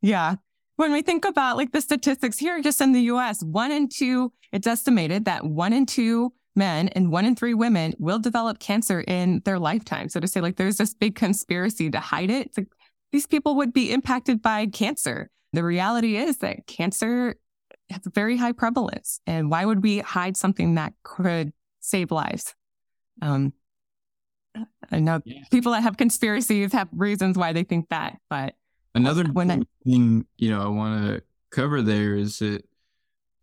Yeah. 0.00 0.36
When 0.76 0.92
we 0.92 1.02
think 1.02 1.24
about 1.24 1.56
like 1.56 1.72
the 1.72 1.80
statistics 1.80 2.38
here, 2.38 2.60
just 2.60 2.80
in 2.80 2.92
the 2.92 3.02
US, 3.02 3.42
one 3.42 3.70
in 3.70 3.88
two, 3.88 4.32
it's 4.52 4.66
estimated 4.66 5.24
that 5.26 5.44
one 5.44 5.72
in 5.72 5.86
two 5.86 6.32
men 6.56 6.88
and 6.88 7.10
one 7.10 7.24
in 7.24 7.36
three 7.36 7.54
women 7.54 7.94
will 7.98 8.18
develop 8.18 8.58
cancer 8.58 9.00
in 9.06 9.40
their 9.44 9.58
lifetime. 9.58 10.08
So 10.08 10.20
to 10.20 10.26
say 10.26 10.40
like 10.40 10.56
there's 10.56 10.76
this 10.76 10.94
big 10.94 11.14
conspiracy 11.14 11.90
to 11.90 12.00
hide 12.00 12.30
it, 12.30 12.50
like, 12.56 12.68
these 13.12 13.26
people 13.26 13.54
would 13.56 13.72
be 13.72 13.92
impacted 13.92 14.42
by 14.42 14.66
cancer. 14.66 15.30
The 15.52 15.62
reality 15.62 16.16
is 16.16 16.38
that 16.38 16.66
cancer 16.66 17.36
has 17.90 18.04
a 18.06 18.10
very 18.10 18.36
high 18.36 18.52
prevalence. 18.52 19.20
And 19.26 19.50
why 19.50 19.64
would 19.64 19.82
we 19.84 19.98
hide 19.98 20.36
something 20.36 20.74
that 20.74 20.94
could 21.04 21.52
save 21.78 22.10
lives? 22.10 22.54
Um, 23.22 23.52
I 24.90 24.98
know 24.98 25.20
yeah. 25.24 25.42
people 25.50 25.72
that 25.72 25.82
have 25.82 25.96
conspiracies 25.96 26.72
have 26.72 26.88
reasons 26.92 27.38
why 27.38 27.52
they 27.52 27.62
think 27.62 27.88
that, 27.90 28.18
but 28.28 28.54
another 28.94 29.24
when 29.24 29.50
I, 29.50 29.60
thing 29.84 30.26
you 30.36 30.50
know 30.50 30.62
I 30.62 30.68
want 30.68 31.06
to 31.06 31.22
cover 31.50 31.82
there 31.82 32.14
is 32.14 32.38
that 32.38 32.64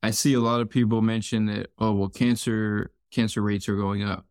I 0.03 0.11
see 0.11 0.33
a 0.33 0.39
lot 0.39 0.61
of 0.61 0.69
people 0.69 1.01
mention 1.01 1.45
that 1.47 1.71
oh 1.79 1.93
well 1.93 2.09
cancer 2.09 2.91
cancer 3.11 3.41
rates 3.41 3.67
are 3.69 3.75
going 3.75 4.03
up. 4.03 4.25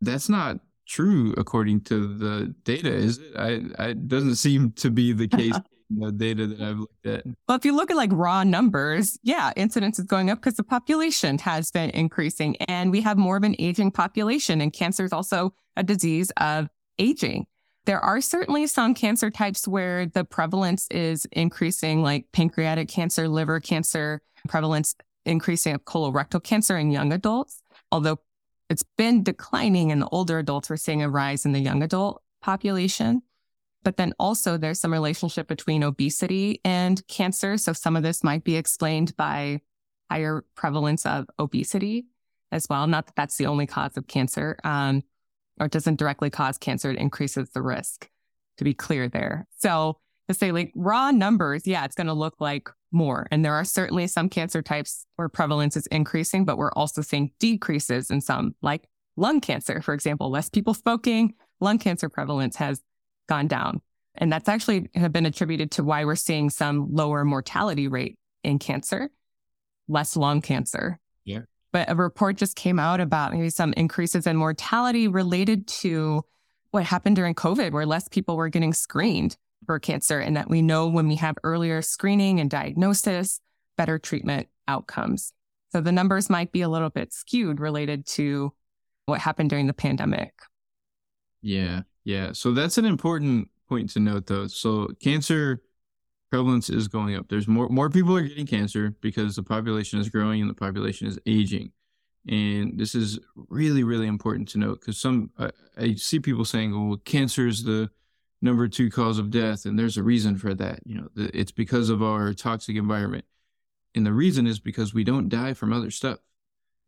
That's 0.00 0.28
not 0.28 0.58
true 0.86 1.34
according 1.36 1.80
to 1.82 2.18
the 2.18 2.54
data, 2.64 2.92
is 2.92 3.18
it? 3.18 3.36
I, 3.36 3.62
I 3.78 3.88
it 3.88 4.08
doesn't 4.08 4.36
seem 4.36 4.72
to 4.72 4.90
be 4.90 5.12
the 5.12 5.28
case 5.28 5.54
the 5.90 6.12
data 6.12 6.46
that 6.46 6.60
I've 6.60 6.78
looked 6.78 7.06
at. 7.06 7.24
Well, 7.48 7.56
if 7.56 7.64
you 7.64 7.74
look 7.74 7.90
at 7.90 7.96
like 7.96 8.10
raw 8.12 8.42
numbers, 8.42 9.18
yeah, 9.22 9.52
incidence 9.56 9.98
is 9.98 10.06
going 10.06 10.30
up 10.30 10.38
because 10.38 10.54
the 10.54 10.64
population 10.64 11.38
has 11.38 11.70
been 11.70 11.90
increasing 11.90 12.56
and 12.56 12.90
we 12.90 13.00
have 13.02 13.18
more 13.18 13.36
of 13.36 13.42
an 13.42 13.54
aging 13.58 13.90
population 13.90 14.60
and 14.60 14.72
cancer 14.72 15.04
is 15.04 15.12
also 15.12 15.54
a 15.76 15.82
disease 15.82 16.30
of 16.38 16.68
aging. 16.98 17.46
There 17.86 18.00
are 18.00 18.20
certainly 18.20 18.66
some 18.66 18.94
cancer 18.94 19.30
types 19.30 19.68
where 19.68 20.06
the 20.06 20.24
prevalence 20.24 20.86
is 20.90 21.26
increasing, 21.32 22.02
like 22.02 22.26
pancreatic 22.32 22.88
cancer, 22.88 23.28
liver 23.28 23.60
cancer, 23.60 24.22
prevalence 24.48 24.94
increasing 25.26 25.74
of 25.74 25.84
colorectal 25.84 26.42
cancer 26.42 26.78
in 26.78 26.90
young 26.90 27.12
adults. 27.12 27.62
Although 27.92 28.20
it's 28.70 28.84
been 28.96 29.22
declining 29.22 29.90
in 29.90 30.00
the 30.00 30.08
older 30.08 30.38
adults, 30.38 30.70
we're 30.70 30.76
seeing 30.76 31.02
a 31.02 31.10
rise 31.10 31.44
in 31.44 31.52
the 31.52 31.60
young 31.60 31.82
adult 31.82 32.22
population. 32.40 33.22
But 33.82 33.98
then 33.98 34.14
also 34.18 34.56
there's 34.56 34.80
some 34.80 34.92
relationship 34.92 35.46
between 35.46 35.82
obesity 35.82 36.60
and 36.64 37.06
cancer. 37.06 37.58
So 37.58 37.74
some 37.74 37.96
of 37.96 38.02
this 38.02 38.24
might 38.24 38.44
be 38.44 38.56
explained 38.56 39.14
by 39.16 39.60
higher 40.10 40.44
prevalence 40.54 41.04
of 41.04 41.26
obesity 41.38 42.06
as 42.50 42.66
well. 42.70 42.86
Not 42.86 43.06
that 43.06 43.16
that's 43.16 43.36
the 43.36 43.46
only 43.46 43.66
cause 43.66 43.96
of 43.96 44.06
cancer, 44.06 44.58
um, 44.64 45.02
or 45.60 45.68
doesn't 45.68 45.98
directly 45.98 46.30
cause 46.30 46.58
cancer. 46.58 46.90
It 46.90 46.98
increases 46.98 47.50
the 47.50 47.62
risk 47.62 48.08
to 48.58 48.64
be 48.64 48.74
clear 48.74 49.08
there. 49.08 49.46
So 49.58 49.98
to 50.28 50.34
say 50.34 50.52
like 50.52 50.72
raw 50.74 51.10
numbers, 51.10 51.66
yeah, 51.66 51.84
it's 51.84 51.94
going 51.94 52.06
to 52.06 52.12
look 52.12 52.36
like 52.40 52.68
more. 52.92 53.26
And 53.30 53.44
there 53.44 53.54
are 53.54 53.64
certainly 53.64 54.06
some 54.06 54.28
cancer 54.28 54.62
types 54.62 55.06
where 55.16 55.28
prevalence 55.28 55.76
is 55.76 55.86
increasing, 55.88 56.44
but 56.44 56.56
we're 56.56 56.72
also 56.72 57.02
seeing 57.02 57.32
decreases 57.38 58.10
in 58.10 58.20
some 58.20 58.54
like 58.62 58.88
lung 59.16 59.40
cancer, 59.40 59.82
for 59.82 59.94
example, 59.94 60.30
less 60.30 60.48
people 60.48 60.74
smoking, 60.74 61.34
lung 61.60 61.78
cancer 61.78 62.08
prevalence 62.08 62.56
has 62.56 62.80
gone 63.28 63.48
down. 63.48 63.80
And 64.16 64.32
that's 64.32 64.48
actually 64.48 64.88
been 65.10 65.26
attributed 65.26 65.72
to 65.72 65.84
why 65.84 66.04
we're 66.04 66.14
seeing 66.14 66.48
some 66.48 66.94
lower 66.94 67.24
mortality 67.24 67.88
rate 67.88 68.16
in 68.44 68.58
cancer, 68.58 69.10
less 69.88 70.16
lung 70.16 70.40
cancer. 70.40 71.00
But 71.74 71.90
a 71.90 71.96
report 71.96 72.36
just 72.36 72.54
came 72.54 72.78
out 72.78 73.00
about 73.00 73.32
maybe 73.32 73.50
some 73.50 73.72
increases 73.72 74.28
in 74.28 74.36
mortality 74.36 75.08
related 75.08 75.66
to 75.80 76.24
what 76.70 76.84
happened 76.84 77.16
during 77.16 77.34
COVID, 77.34 77.72
where 77.72 77.84
less 77.84 78.06
people 78.06 78.36
were 78.36 78.48
getting 78.48 78.72
screened 78.72 79.36
for 79.66 79.80
cancer. 79.80 80.20
And 80.20 80.36
that 80.36 80.48
we 80.48 80.62
know 80.62 80.86
when 80.86 81.08
we 81.08 81.16
have 81.16 81.34
earlier 81.42 81.82
screening 81.82 82.38
and 82.38 82.48
diagnosis, 82.48 83.40
better 83.76 83.98
treatment 83.98 84.46
outcomes. 84.68 85.32
So 85.72 85.80
the 85.80 85.90
numbers 85.90 86.30
might 86.30 86.52
be 86.52 86.62
a 86.62 86.68
little 86.68 86.90
bit 86.90 87.12
skewed 87.12 87.58
related 87.58 88.06
to 88.06 88.52
what 89.06 89.18
happened 89.18 89.50
during 89.50 89.66
the 89.66 89.74
pandemic. 89.74 90.32
Yeah. 91.42 91.82
Yeah. 92.04 92.34
So 92.34 92.52
that's 92.52 92.78
an 92.78 92.84
important 92.84 93.48
point 93.68 93.90
to 93.90 93.98
note 93.98 94.28
though. 94.28 94.46
So 94.46 94.90
cancer 95.00 95.60
prevalence 96.34 96.68
is 96.68 96.88
going 96.88 97.14
up. 97.14 97.28
There's 97.28 97.46
more 97.46 97.68
more 97.68 97.88
people 97.88 98.16
are 98.16 98.22
getting 98.22 98.44
cancer 98.44 98.96
because 99.00 99.36
the 99.36 99.44
population 99.44 100.00
is 100.00 100.08
growing 100.08 100.40
and 100.40 100.50
the 100.50 100.54
population 100.54 101.06
is 101.06 101.16
aging. 101.26 101.70
And 102.28 102.76
this 102.76 102.96
is 102.96 103.20
really, 103.36 103.84
really 103.84 104.08
important 104.08 104.48
to 104.48 104.58
note 104.58 104.80
because 104.80 104.98
some 104.98 105.30
I, 105.38 105.50
I, 105.78 105.94
see 105.94 106.18
people 106.18 106.44
saying, 106.44 106.74
"Oh, 106.74 106.86
well, 106.86 106.96
cancer 107.04 107.46
is 107.46 107.62
the 107.62 107.88
number 108.42 108.66
two 108.66 108.90
cause 108.90 109.20
of 109.20 109.30
death," 109.30 109.64
and 109.64 109.78
there's 109.78 109.96
a 109.96 110.02
reason 110.02 110.36
for 110.36 110.54
that. 110.54 110.80
You 110.84 110.96
know, 110.96 111.08
it's 111.14 111.52
because 111.52 111.88
of 111.88 112.02
our 112.02 112.34
toxic 112.34 112.74
environment, 112.74 113.26
and 113.94 114.04
the 114.04 114.12
reason 114.12 114.48
is 114.48 114.58
because 114.58 114.92
we 114.92 115.04
don't 115.04 115.28
die 115.28 115.54
from 115.54 115.72
other 115.72 115.92
stuff, 115.92 116.18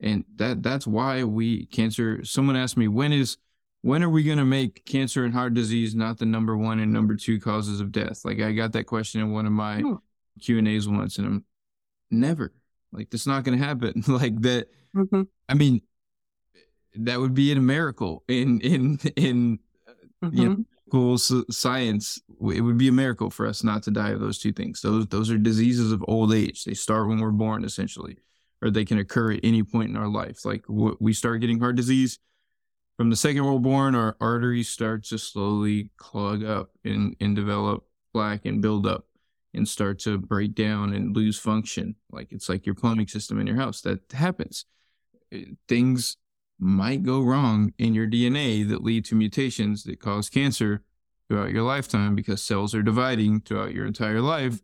and 0.00 0.24
that 0.34 0.60
that's 0.60 0.88
why 0.88 1.22
we 1.22 1.66
cancer. 1.66 2.24
Someone 2.24 2.56
asked 2.56 2.76
me, 2.76 2.88
"When 2.88 3.12
is 3.12 3.36
when 3.82 4.02
are 4.02 4.10
we 4.10 4.22
going 4.22 4.38
to 4.38 4.44
make 4.44 4.84
cancer 4.84 5.24
and 5.24 5.32
heart 5.32 5.54
disease 5.54 5.94
not 5.94 6.18
the 6.18 6.26
number 6.26 6.56
one 6.56 6.80
and 6.80 6.92
number 6.92 7.14
two 7.14 7.38
causes 7.40 7.80
of 7.80 7.92
death? 7.92 8.24
Like 8.24 8.40
I 8.40 8.52
got 8.52 8.72
that 8.72 8.84
question 8.84 9.20
in 9.20 9.32
one 9.32 9.46
of 9.46 9.52
my 9.52 9.80
hmm. 9.80 9.94
Q 10.40 10.58
and 10.58 10.68
A's 10.68 10.88
once, 10.88 11.18
and 11.18 11.26
I'm 11.26 11.44
never 12.10 12.52
like 12.92 13.10
that's 13.10 13.26
not 13.26 13.44
going 13.44 13.58
to 13.58 13.64
happen. 13.64 14.02
like 14.08 14.40
that. 14.42 14.68
Mm-hmm. 14.94 15.22
I 15.48 15.54
mean, 15.54 15.82
that 16.94 17.20
would 17.20 17.34
be 17.34 17.52
a 17.52 17.56
miracle 17.56 18.24
in 18.28 18.60
in 18.60 18.98
in 19.16 19.58
mm-hmm. 20.24 20.36
you 20.36 20.48
know, 20.48 20.64
cool 20.90 21.18
science. 21.18 22.20
It 22.28 22.60
would 22.60 22.78
be 22.78 22.88
a 22.88 22.92
miracle 22.92 23.30
for 23.30 23.46
us 23.46 23.62
not 23.62 23.82
to 23.84 23.90
die 23.90 24.10
of 24.10 24.20
those 24.20 24.38
two 24.38 24.52
things. 24.52 24.80
Those 24.80 25.06
those 25.08 25.30
are 25.30 25.38
diseases 25.38 25.92
of 25.92 26.04
old 26.08 26.32
age. 26.32 26.64
They 26.64 26.74
start 26.74 27.08
when 27.08 27.20
we're 27.20 27.30
born, 27.30 27.64
essentially, 27.64 28.18
or 28.62 28.70
they 28.70 28.84
can 28.84 28.98
occur 28.98 29.32
at 29.32 29.40
any 29.42 29.62
point 29.62 29.90
in 29.90 29.96
our 29.96 30.08
life. 30.08 30.44
Like 30.44 30.64
we 30.68 31.12
start 31.12 31.40
getting 31.40 31.60
heart 31.60 31.76
disease 31.76 32.18
from 32.96 33.10
the 33.10 33.16
second 33.16 33.44
we're 33.44 33.58
born, 33.58 33.94
our 33.94 34.16
arteries 34.20 34.68
start 34.68 35.04
to 35.04 35.18
slowly 35.18 35.90
clog 35.98 36.44
up 36.44 36.70
and, 36.84 37.14
and 37.20 37.36
develop 37.36 37.84
plaque 38.12 38.46
and 38.46 38.62
build 38.62 38.86
up 38.86 39.06
and 39.52 39.68
start 39.68 39.98
to 40.00 40.18
break 40.18 40.54
down 40.54 40.94
and 40.94 41.14
lose 41.14 41.38
function. 41.38 41.96
Like 42.10 42.32
it's 42.32 42.48
like 42.48 42.64
your 42.64 42.74
plumbing 42.74 43.08
system 43.08 43.38
in 43.38 43.46
your 43.46 43.56
house. 43.56 43.82
That 43.82 44.00
happens. 44.12 44.64
Uh, 45.34 45.38
things 45.68 46.16
might 46.58 47.02
go 47.02 47.20
wrong 47.20 47.74
in 47.78 47.94
your 47.94 48.06
DNA 48.06 48.66
that 48.68 48.82
lead 48.82 49.04
to 49.06 49.14
mutations 49.14 49.84
that 49.84 50.00
cause 50.00 50.30
cancer 50.30 50.82
throughout 51.28 51.50
your 51.50 51.64
lifetime 51.64 52.14
because 52.14 52.42
cells 52.42 52.74
are 52.74 52.82
dividing 52.82 53.40
throughout 53.40 53.74
your 53.74 53.86
entire 53.86 54.22
life. 54.22 54.60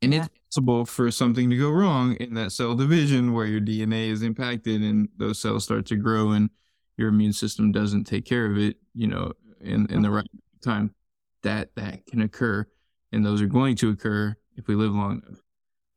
And 0.00 0.12
yeah. 0.12 0.24
it's 0.24 0.30
possible 0.50 0.84
for 0.84 1.12
something 1.12 1.48
to 1.50 1.56
go 1.56 1.70
wrong 1.70 2.16
in 2.16 2.34
that 2.34 2.50
cell 2.50 2.74
division 2.74 3.32
where 3.32 3.46
your 3.46 3.60
DNA 3.60 4.08
is 4.08 4.22
impacted 4.22 4.82
and 4.82 5.08
those 5.16 5.38
cells 5.38 5.62
start 5.62 5.86
to 5.86 5.96
grow 5.96 6.32
and 6.32 6.50
your 6.96 7.08
immune 7.08 7.32
system 7.32 7.72
doesn't 7.72 8.04
take 8.04 8.24
care 8.24 8.46
of 8.46 8.58
it, 8.58 8.76
you 8.94 9.06
know, 9.06 9.32
in, 9.60 9.86
in 9.90 10.02
the 10.02 10.10
right 10.10 10.30
time, 10.62 10.94
that 11.42 11.74
that 11.74 12.06
can 12.06 12.22
occur. 12.22 12.66
And 13.12 13.24
those 13.24 13.42
are 13.42 13.46
going 13.46 13.76
to 13.76 13.90
occur 13.90 14.36
if 14.56 14.66
we 14.68 14.74
live 14.74 14.94
long 14.94 15.22
enough. 15.26 15.40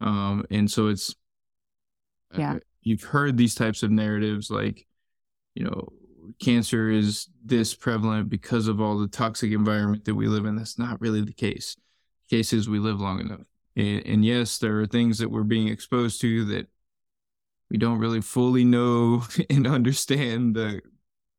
Um, 0.01 0.45
and 0.51 0.69
so 0.69 0.88
it's, 0.88 1.15
uh, 2.34 2.39
yeah, 2.39 2.55
uh, 2.55 2.60
you've 2.81 3.03
heard 3.03 3.38
these 3.38 3.55
types 3.55 3.84
of 3.84 3.91
narratives 3.91 4.49
like, 4.49 4.86
you 5.53 5.63
know, 5.63 5.89
cancer 6.39 6.89
is 6.89 7.29
this 7.43 7.73
prevalent 7.73 8.29
because 8.29 8.67
of 8.67 8.81
all 8.81 8.97
the 8.97 9.08
toxic 9.08 9.51
environment 9.51 10.05
that 10.05 10.15
we 10.15 10.27
live 10.27 10.45
in. 10.45 10.55
That's 10.55 10.79
not 10.79 10.99
really 10.99 11.21
the 11.21 11.34
case. 11.34 11.77
The 12.29 12.38
case 12.38 12.51
is 12.51 12.67
we 12.67 12.79
live 12.79 12.99
long 12.99 13.19
enough. 13.19 13.45
And, 13.75 14.05
and 14.05 14.25
yes, 14.25 14.58
there 14.58 14.79
are 14.81 14.88
things 14.88 15.17
that 15.19 15.29
we're 15.29 15.43
being 15.43 15.67
exposed 15.67 16.19
to 16.21 16.45
that 16.45 16.67
we 17.69 17.78
don't 17.78 17.99
really 17.99 18.21
fully 18.21 18.63
know 18.63 19.23
and 19.49 19.67
understand 19.67 20.56
the 20.56 20.82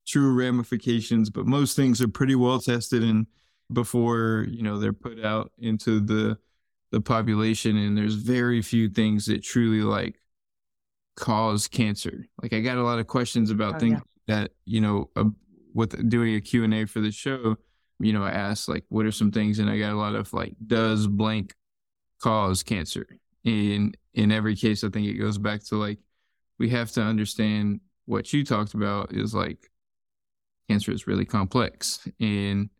true 0.06 0.32
ramifications, 0.32 1.30
but 1.30 1.46
most 1.46 1.76
things 1.76 2.00
are 2.00 2.08
pretty 2.08 2.34
well 2.34 2.60
tested 2.60 3.02
and 3.02 3.26
before, 3.72 4.46
you 4.48 4.62
know, 4.62 4.78
they're 4.78 4.92
put 4.92 5.24
out 5.24 5.52
into 5.58 6.00
the 6.00 6.38
the 6.92 7.00
population 7.00 7.76
and 7.76 7.98
there's 7.98 8.14
very 8.14 8.62
few 8.62 8.88
things 8.88 9.26
that 9.26 9.42
truly 9.42 9.82
like 9.82 10.20
cause 11.16 11.66
cancer. 11.66 12.26
Like 12.40 12.52
I 12.52 12.60
got 12.60 12.78
a 12.78 12.82
lot 12.82 13.00
of 13.00 13.08
questions 13.08 13.50
about 13.50 13.74
oh, 13.74 13.78
things 13.78 14.00
yeah. 14.28 14.34
that, 14.34 14.50
you 14.64 14.80
know, 14.80 15.10
uh, 15.16 15.24
with 15.74 16.08
doing 16.08 16.36
a 16.36 16.40
Q&A 16.40 16.84
for 16.84 17.00
the 17.00 17.10
show, 17.10 17.56
you 17.98 18.12
know, 18.12 18.22
I 18.22 18.30
asked 18.30 18.68
like 18.68 18.84
what 18.88 19.04
are 19.04 19.12
some 19.12 19.32
things 19.32 19.58
and 19.58 19.68
I 19.68 19.78
got 19.78 19.92
a 19.92 19.98
lot 19.98 20.14
of 20.14 20.32
like 20.32 20.54
does 20.64 21.06
blank 21.06 21.54
cause 22.22 22.62
cancer? 22.62 23.06
And 23.44 23.96
in 24.14 24.30
every 24.30 24.54
case 24.54 24.84
I 24.84 24.88
think 24.88 25.08
it 25.08 25.14
goes 25.14 25.38
back 25.38 25.64
to 25.64 25.76
like 25.76 25.98
we 26.58 26.70
have 26.70 26.90
to 26.92 27.02
understand 27.02 27.80
what 28.06 28.32
you 28.32 28.44
talked 28.44 28.74
about 28.74 29.12
is 29.12 29.34
like 29.34 29.70
cancer 30.68 30.92
is 30.92 31.06
really 31.06 31.24
complex 31.24 32.08
and 32.20 32.70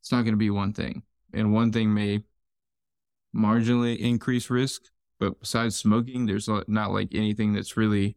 it's 0.00 0.10
not 0.10 0.22
going 0.22 0.32
to 0.32 0.38
be 0.38 0.50
one 0.50 0.72
thing. 0.72 1.02
And 1.32 1.52
one 1.52 1.70
thing 1.72 1.94
may 1.94 2.24
marginally 3.36 3.98
increase 3.98 4.50
risk, 4.50 4.82
but 5.18 5.38
besides 5.40 5.76
smoking, 5.76 6.26
there's 6.26 6.48
not 6.48 6.90
like 6.90 7.14
anything 7.14 7.52
that's 7.52 7.76
really 7.76 8.16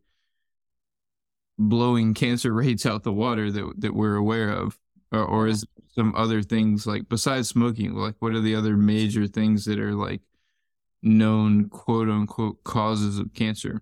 blowing 1.59 2.13
cancer 2.13 2.53
rates 2.53 2.85
out 2.85 3.03
the 3.03 3.13
water 3.13 3.51
that 3.51 3.73
that 3.77 3.93
we're 3.93 4.15
aware 4.15 4.49
of, 4.49 4.79
or, 5.11 5.23
or 5.23 5.47
is 5.47 5.65
some 5.93 6.15
other 6.15 6.41
things 6.41 6.87
like 6.87 7.09
besides 7.09 7.49
smoking? 7.49 7.93
Like, 7.93 8.15
what 8.19 8.33
are 8.33 8.41
the 8.41 8.55
other 8.55 8.75
major 8.77 9.27
things 9.27 9.65
that 9.65 9.79
are 9.79 9.93
like 9.93 10.21
known 11.03 11.69
quote 11.69 12.09
unquote 12.09 12.63
causes 12.63 13.19
of 13.19 13.33
cancer? 13.33 13.81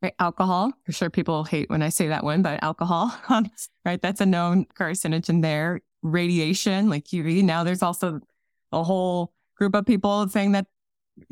Right, 0.00 0.14
alcohol. 0.20 0.72
For 0.84 0.92
sure, 0.92 1.10
people 1.10 1.42
hate 1.42 1.70
when 1.70 1.82
I 1.82 1.88
say 1.88 2.08
that 2.08 2.22
one, 2.22 2.42
but 2.42 2.62
alcohol, 2.62 3.12
um, 3.28 3.50
right? 3.84 4.00
That's 4.00 4.20
a 4.20 4.26
known 4.26 4.66
carcinogen 4.78 5.42
there. 5.42 5.80
Radiation, 6.02 6.88
like 6.88 7.06
UV. 7.06 7.42
Now 7.42 7.64
there's 7.64 7.82
also 7.82 8.20
a 8.70 8.84
whole 8.84 9.32
group 9.56 9.74
of 9.74 9.84
people 9.84 10.28
saying 10.28 10.52
that 10.52 10.66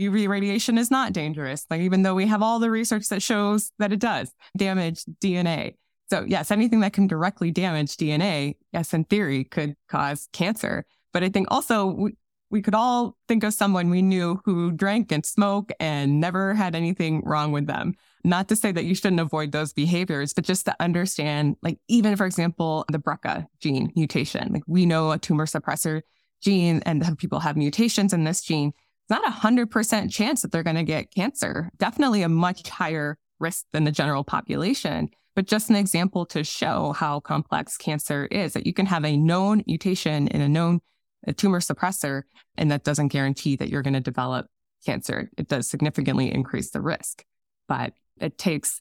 UV 0.01 0.29
radiation 0.29 0.79
is 0.79 0.91
not 0.91 1.13
dangerous. 1.13 1.65
Like 1.71 1.81
even 1.81 2.03
though 2.03 2.15
we 2.15 2.27
have 2.27 2.43
all 2.43 2.59
the 2.59 2.71
research 2.71 3.09
that 3.09 3.23
shows 3.23 3.71
that 3.79 3.93
it 3.93 4.01
does 4.01 4.33
damage 4.57 5.05
DNA. 5.23 5.77
So 6.11 6.25
yes, 6.27 6.51
anything 6.51 6.81
that 6.81 6.93
can 6.93 7.07
directly 7.07 7.51
damage 7.51 7.97
DNA, 7.97 8.57
yes, 8.73 8.95
in 8.95 9.05
theory, 9.05 9.45
could 9.45 9.77
cause 9.89 10.29
cancer. 10.33 10.85
But 11.13 11.23
I 11.23 11.29
think 11.29 11.49
also 11.51 11.87
we, 11.87 12.17
we 12.51 12.63
could 12.63 12.75
all 12.75 13.17
think 13.27 13.43
of 13.43 13.55
someone 13.55 13.91
we 13.91 14.03
knew 14.03 14.41
who 14.45 14.71
drank 14.71 15.11
and 15.11 15.27
smoked 15.27 15.73
and 15.81 16.21
never 16.21 16.55
had 16.55 16.75
anything 16.75 17.23
wrong 17.25 17.51
with 17.51 17.67
them. 17.67 17.95
Not 18.27 18.49
to 18.49 18.57
say 18.57 18.73
that 18.73 18.85
you 18.85 18.95
shouldn't 18.95 19.21
avoid 19.21 19.53
those 19.53 19.73
behaviors, 19.73 20.35
but 20.35 20.45
just 20.45 20.67
to 20.67 20.75
understand, 20.81 21.57
like 21.63 21.79
even 21.89 22.17
for 22.17 22.27
example, 22.27 22.85
the 22.91 22.99
BRCA 22.99 23.47
gene 23.61 23.93
mutation. 23.97 24.53
Like 24.53 24.65
we 24.67 24.85
know 24.85 25.13
a 25.13 25.19
tumor 25.19 25.47
suppressor 25.47 26.03
gene 26.43 26.83
and 26.85 27.17
people 27.19 27.41
have 27.41 27.57
mutations 27.57 28.13
in 28.13 28.25
this 28.25 28.43
gene. 28.43 28.69
It's 28.69 29.11
not 29.11 29.27
a 29.27 29.31
hundred 29.31 29.71
percent 29.71 30.11
chance 30.11 30.43
that 30.43 30.53
they're 30.53 30.63
going 30.63 30.77
to 30.77 30.83
get 30.83 31.15
cancer. 31.15 31.71
Definitely 31.79 32.23
a 32.23 32.29
much 32.29 32.69
higher 32.69 33.17
risk 33.39 33.65
than 33.73 33.85
the 33.85 33.93
general 33.93 34.25
population 34.25 35.11
but 35.37 35.47
just 35.47 35.69
an 35.69 35.77
example 35.77 36.25
to 36.25 36.43
show 36.43 36.95
how 36.97 37.21
complex 37.21 37.77
cancer 37.77 38.25
is 38.31 38.55
that 38.55 38.67
you 38.67 38.73
can 38.73 38.87
have 38.87 39.05
a 39.05 39.19
known 39.19 39.63
mutation 39.67 40.29
in 40.29 40.41
a 40.41 40.49
known 40.49 40.81
a 41.27 41.33
tumor 41.33 41.61
suppressor, 41.61 42.23
and 42.57 42.71
that 42.71 42.85
doesn't 42.85 43.09
guarantee 43.09 43.57
that 43.57 43.69
you're 43.69 43.83
going 43.83 43.95
to 43.95 44.01
develop 44.01 44.47
cancer. 44.85 45.31
It 45.37 45.49
does 45.49 45.69
significantly 45.69 46.33
increase 46.33 46.71
the 46.71 46.81
risk, 46.81 47.25
but 47.69 47.93
it 48.21 48.39
takes 48.39 48.81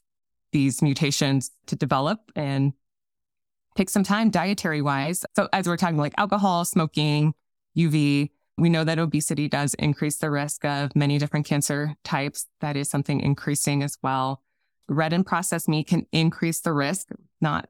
these 0.52 0.82
mutations 0.82 1.50
to 1.66 1.76
develop 1.76 2.20
and 2.34 2.72
take 3.76 3.90
some 3.90 4.04
time 4.04 4.30
dietary 4.30 4.80
wise. 4.80 5.24
So 5.34 5.48
as 5.52 5.66
we're 5.66 5.76
talking 5.76 5.98
like 5.98 6.14
alcohol, 6.16 6.64
smoking, 6.64 7.34
UV, 7.76 8.30
we 8.58 8.70
know 8.70 8.84
that 8.84 8.98
obesity 8.98 9.48
does 9.48 9.74
increase 9.74 10.16
the 10.16 10.30
risk 10.30 10.64
of 10.64 10.96
many 10.96 11.18
different 11.18 11.44
cancer 11.44 11.94
types. 12.04 12.46
That 12.60 12.76
is 12.76 12.88
something 12.88 13.20
increasing 13.20 13.82
as 13.82 13.98
well 14.02 14.42
red 14.88 15.12
and 15.12 15.26
processed 15.26 15.68
meat 15.68 15.88
can 15.88 16.06
increase 16.12 16.60
the 16.60 16.72
risk. 16.72 17.08
Not, 17.40 17.68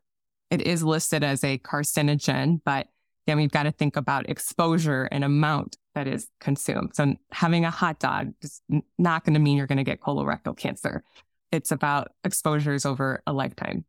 it 0.51 0.63
is 0.63 0.83
listed 0.83 1.25
as 1.25 1.43
a 1.43 1.59
carcinogen, 1.59 2.61
but 2.65 2.89
then 3.27 3.37
we've 3.37 3.51
got 3.51 3.65
to 3.65 3.73
think 3.73 3.97
about 3.97 4.29
exposure 4.29 5.05
and 5.11 5.25
amount 5.25 5.77
that 5.95 6.07
is 6.07 6.29
consumed. 6.41 6.95
So 6.95 7.17
having 7.33 7.65
a 7.65 7.71
hot 7.71 7.99
dog 7.99 8.35
is 8.43 8.63
not 8.99 9.25
going 9.25 9.35
to 9.35 9.41
mean 9.41 9.57
you're 9.57 9.67
going 9.67 9.79
to 9.79 9.85
get 9.85 10.01
colorectal 10.01 10.57
cancer. 10.57 11.03
It's 11.57 11.73
about 11.73 12.13
exposures 12.23 12.85
over 12.85 13.23
a 13.27 13.33
lifetime. 13.33 13.85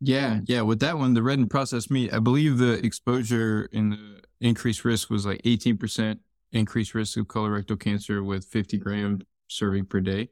Yeah, 0.00 0.40
yeah. 0.44 0.62
With 0.62 0.80
that 0.80 0.98
one, 0.98 1.14
the 1.14 1.22
red 1.22 1.38
and 1.38 1.48
processed 1.48 1.90
meat, 1.90 2.12
I 2.12 2.18
believe 2.18 2.58
the 2.58 2.84
exposure 2.84 3.68
in 3.72 3.90
the 3.90 4.22
increased 4.40 4.84
risk 4.84 5.10
was 5.10 5.24
like 5.24 5.40
18% 5.42 6.18
increased 6.52 6.94
risk 6.94 7.16
of 7.16 7.26
colorectal 7.26 7.80
cancer 7.80 8.22
with 8.22 8.44
50 8.44 8.76
gram 8.78 9.20
serving 9.48 9.86
per 9.86 10.00
day. 10.00 10.28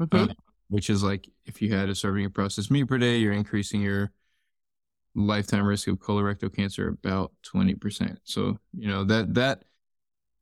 Mm-hmm. 0.00 0.30
Uh, 0.30 0.34
which 0.68 0.88
is 0.88 1.02
like 1.02 1.28
if 1.44 1.60
you 1.60 1.74
had 1.74 1.90
a 1.90 1.94
serving 1.94 2.24
of 2.24 2.32
processed 2.32 2.70
meat 2.70 2.84
per 2.84 2.96
day, 2.96 3.18
you're 3.18 3.34
increasing 3.34 3.82
your 3.82 4.10
lifetime 5.14 5.66
risk 5.66 5.86
of 5.86 5.98
colorectal 5.98 6.54
cancer 6.54 6.88
about 6.88 7.30
20%. 7.54 8.16
So, 8.24 8.58
you 8.72 8.88
know, 8.88 9.04
that, 9.04 9.34
that, 9.34 9.64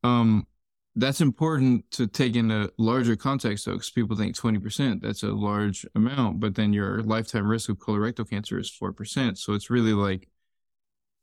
um, 0.05 0.47
that's 0.95 1.21
important 1.21 1.89
to 1.91 2.07
take 2.07 2.35
in 2.35 2.51
a 2.51 2.69
larger 2.77 3.15
context 3.15 3.65
though, 3.65 3.73
because 3.73 3.91
people 3.91 4.17
think 4.17 4.35
20%, 4.35 5.01
that's 5.01 5.23
a 5.23 5.27
large 5.27 5.85
amount, 5.95 6.39
but 6.39 6.55
then 6.55 6.73
your 6.73 7.01
lifetime 7.03 7.47
risk 7.47 7.69
of 7.69 7.77
colorectal 7.77 8.29
cancer 8.29 8.59
is 8.59 8.71
4%. 8.71 9.37
So 9.37 9.53
it's 9.53 9.69
really 9.69 9.93
like 9.93 10.27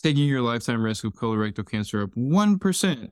taking 0.03 0.25
your 0.25 0.41
lifetime 0.41 0.83
risk 0.83 1.05
of 1.05 1.13
colorectal 1.13 1.69
cancer 1.69 2.03
up 2.03 2.11
1% 2.15 3.11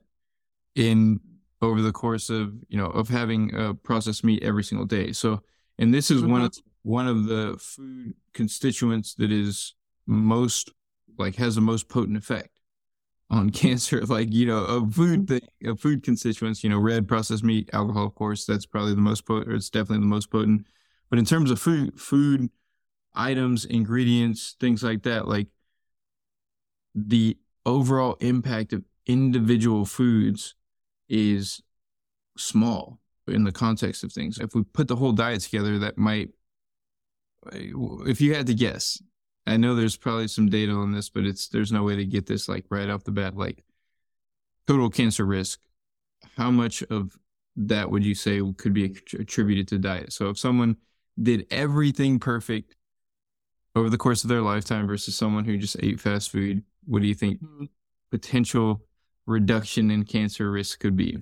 in 0.75 1.19
over 1.61 1.81
the 1.81 1.91
course 1.91 2.29
of, 2.29 2.53
you 2.69 2.77
know, 2.77 2.87
of 2.87 3.09
having 3.09 3.53
a 3.55 3.73
processed 3.73 4.23
meat 4.23 4.43
every 4.43 4.63
single 4.63 4.85
day. 4.85 5.11
So, 5.11 5.41
and 5.79 5.93
this 5.93 6.09
is 6.09 6.21
mm-hmm. 6.21 6.31
one 6.31 6.41
of 6.41 6.57
one 6.83 7.07
of 7.07 7.25
the 7.25 7.57
food 7.59 8.13
constituents 8.33 9.13
that 9.15 9.31
is 9.31 9.73
most 10.05 10.71
like 11.17 11.35
has 11.35 11.55
the 11.55 11.61
most 11.61 11.89
potent 11.89 12.17
effect 12.17 12.56
on 13.29 13.49
cancer. 13.51 14.01
Like 14.05 14.33
you 14.33 14.45
know, 14.45 14.63
a 14.63 14.89
food 14.89 15.27
mm-hmm. 15.27 15.37
thing, 15.37 15.71
a 15.71 15.75
food 15.75 16.03
constituents. 16.03 16.63
You 16.63 16.69
know, 16.69 16.79
red 16.79 17.07
processed 17.07 17.43
meat, 17.43 17.69
alcohol, 17.73 18.05
of 18.05 18.15
course, 18.15 18.45
that's 18.45 18.65
probably 18.65 18.95
the 18.95 19.01
most 19.01 19.25
potent. 19.25 19.55
It's 19.55 19.69
definitely 19.69 20.03
the 20.03 20.09
most 20.09 20.31
potent. 20.31 20.65
But 21.09 21.19
in 21.19 21.25
terms 21.25 21.51
of 21.51 21.59
food, 21.59 21.99
food 21.99 22.49
items, 23.13 23.65
ingredients, 23.65 24.55
things 24.59 24.83
like 24.83 25.03
that, 25.03 25.27
like 25.27 25.47
the 26.93 27.37
overall 27.65 28.17
impact 28.19 28.73
of 28.73 28.83
individual 29.05 29.85
foods 29.85 30.55
is 31.09 31.61
small 32.37 32.99
in 33.27 33.43
the 33.43 33.51
context 33.51 34.03
of 34.03 34.11
things. 34.11 34.39
If 34.39 34.53
we 34.55 34.63
put 34.63 34.87
the 34.87 34.95
whole 34.95 35.11
diet 35.11 35.41
together, 35.41 35.79
that 35.79 35.97
might, 35.97 36.29
if 37.53 38.21
you 38.21 38.33
had 38.33 38.47
to 38.47 38.53
guess, 38.53 39.01
I 39.47 39.57
know 39.57 39.75
there's 39.75 39.97
probably 39.97 40.27
some 40.27 40.49
data 40.49 40.73
on 40.73 40.91
this, 40.91 41.09
but 41.09 41.25
it's 41.25 41.47
there's 41.47 41.71
no 41.71 41.83
way 41.83 41.95
to 41.95 42.05
get 42.05 42.25
this 42.25 42.49
like 42.49 42.65
right 42.69 42.89
off 42.89 43.05
the 43.05 43.11
bat. 43.11 43.35
Like 43.35 43.63
total 44.67 44.89
cancer 44.89 45.25
risk, 45.25 45.59
how 46.35 46.51
much 46.51 46.83
of 46.83 47.17
that 47.55 47.89
would 47.89 48.05
you 48.05 48.13
say 48.13 48.41
could 48.57 48.73
be 48.73 48.95
attributed 49.17 49.69
to 49.69 49.79
diet? 49.79 50.11
So 50.11 50.29
if 50.29 50.37
someone 50.37 50.75
did 51.21 51.47
everything 51.49 52.19
perfect 52.19 52.75
over 53.75 53.89
the 53.89 53.97
course 53.97 54.23
of 54.23 54.29
their 54.29 54.41
lifetime 54.41 54.85
versus 54.85 55.15
someone 55.15 55.45
who 55.45 55.57
just 55.57 55.77
ate 55.81 55.99
fast 55.99 56.29
food, 56.29 56.63
what 56.85 57.01
do 57.01 57.07
you 57.07 57.15
think 57.15 57.41
mm-hmm. 57.41 57.65
potential 58.11 58.81
reduction 59.25 59.89
in 59.91 60.03
cancer 60.03 60.51
risk 60.51 60.79
could 60.79 60.97
be? 60.97 61.17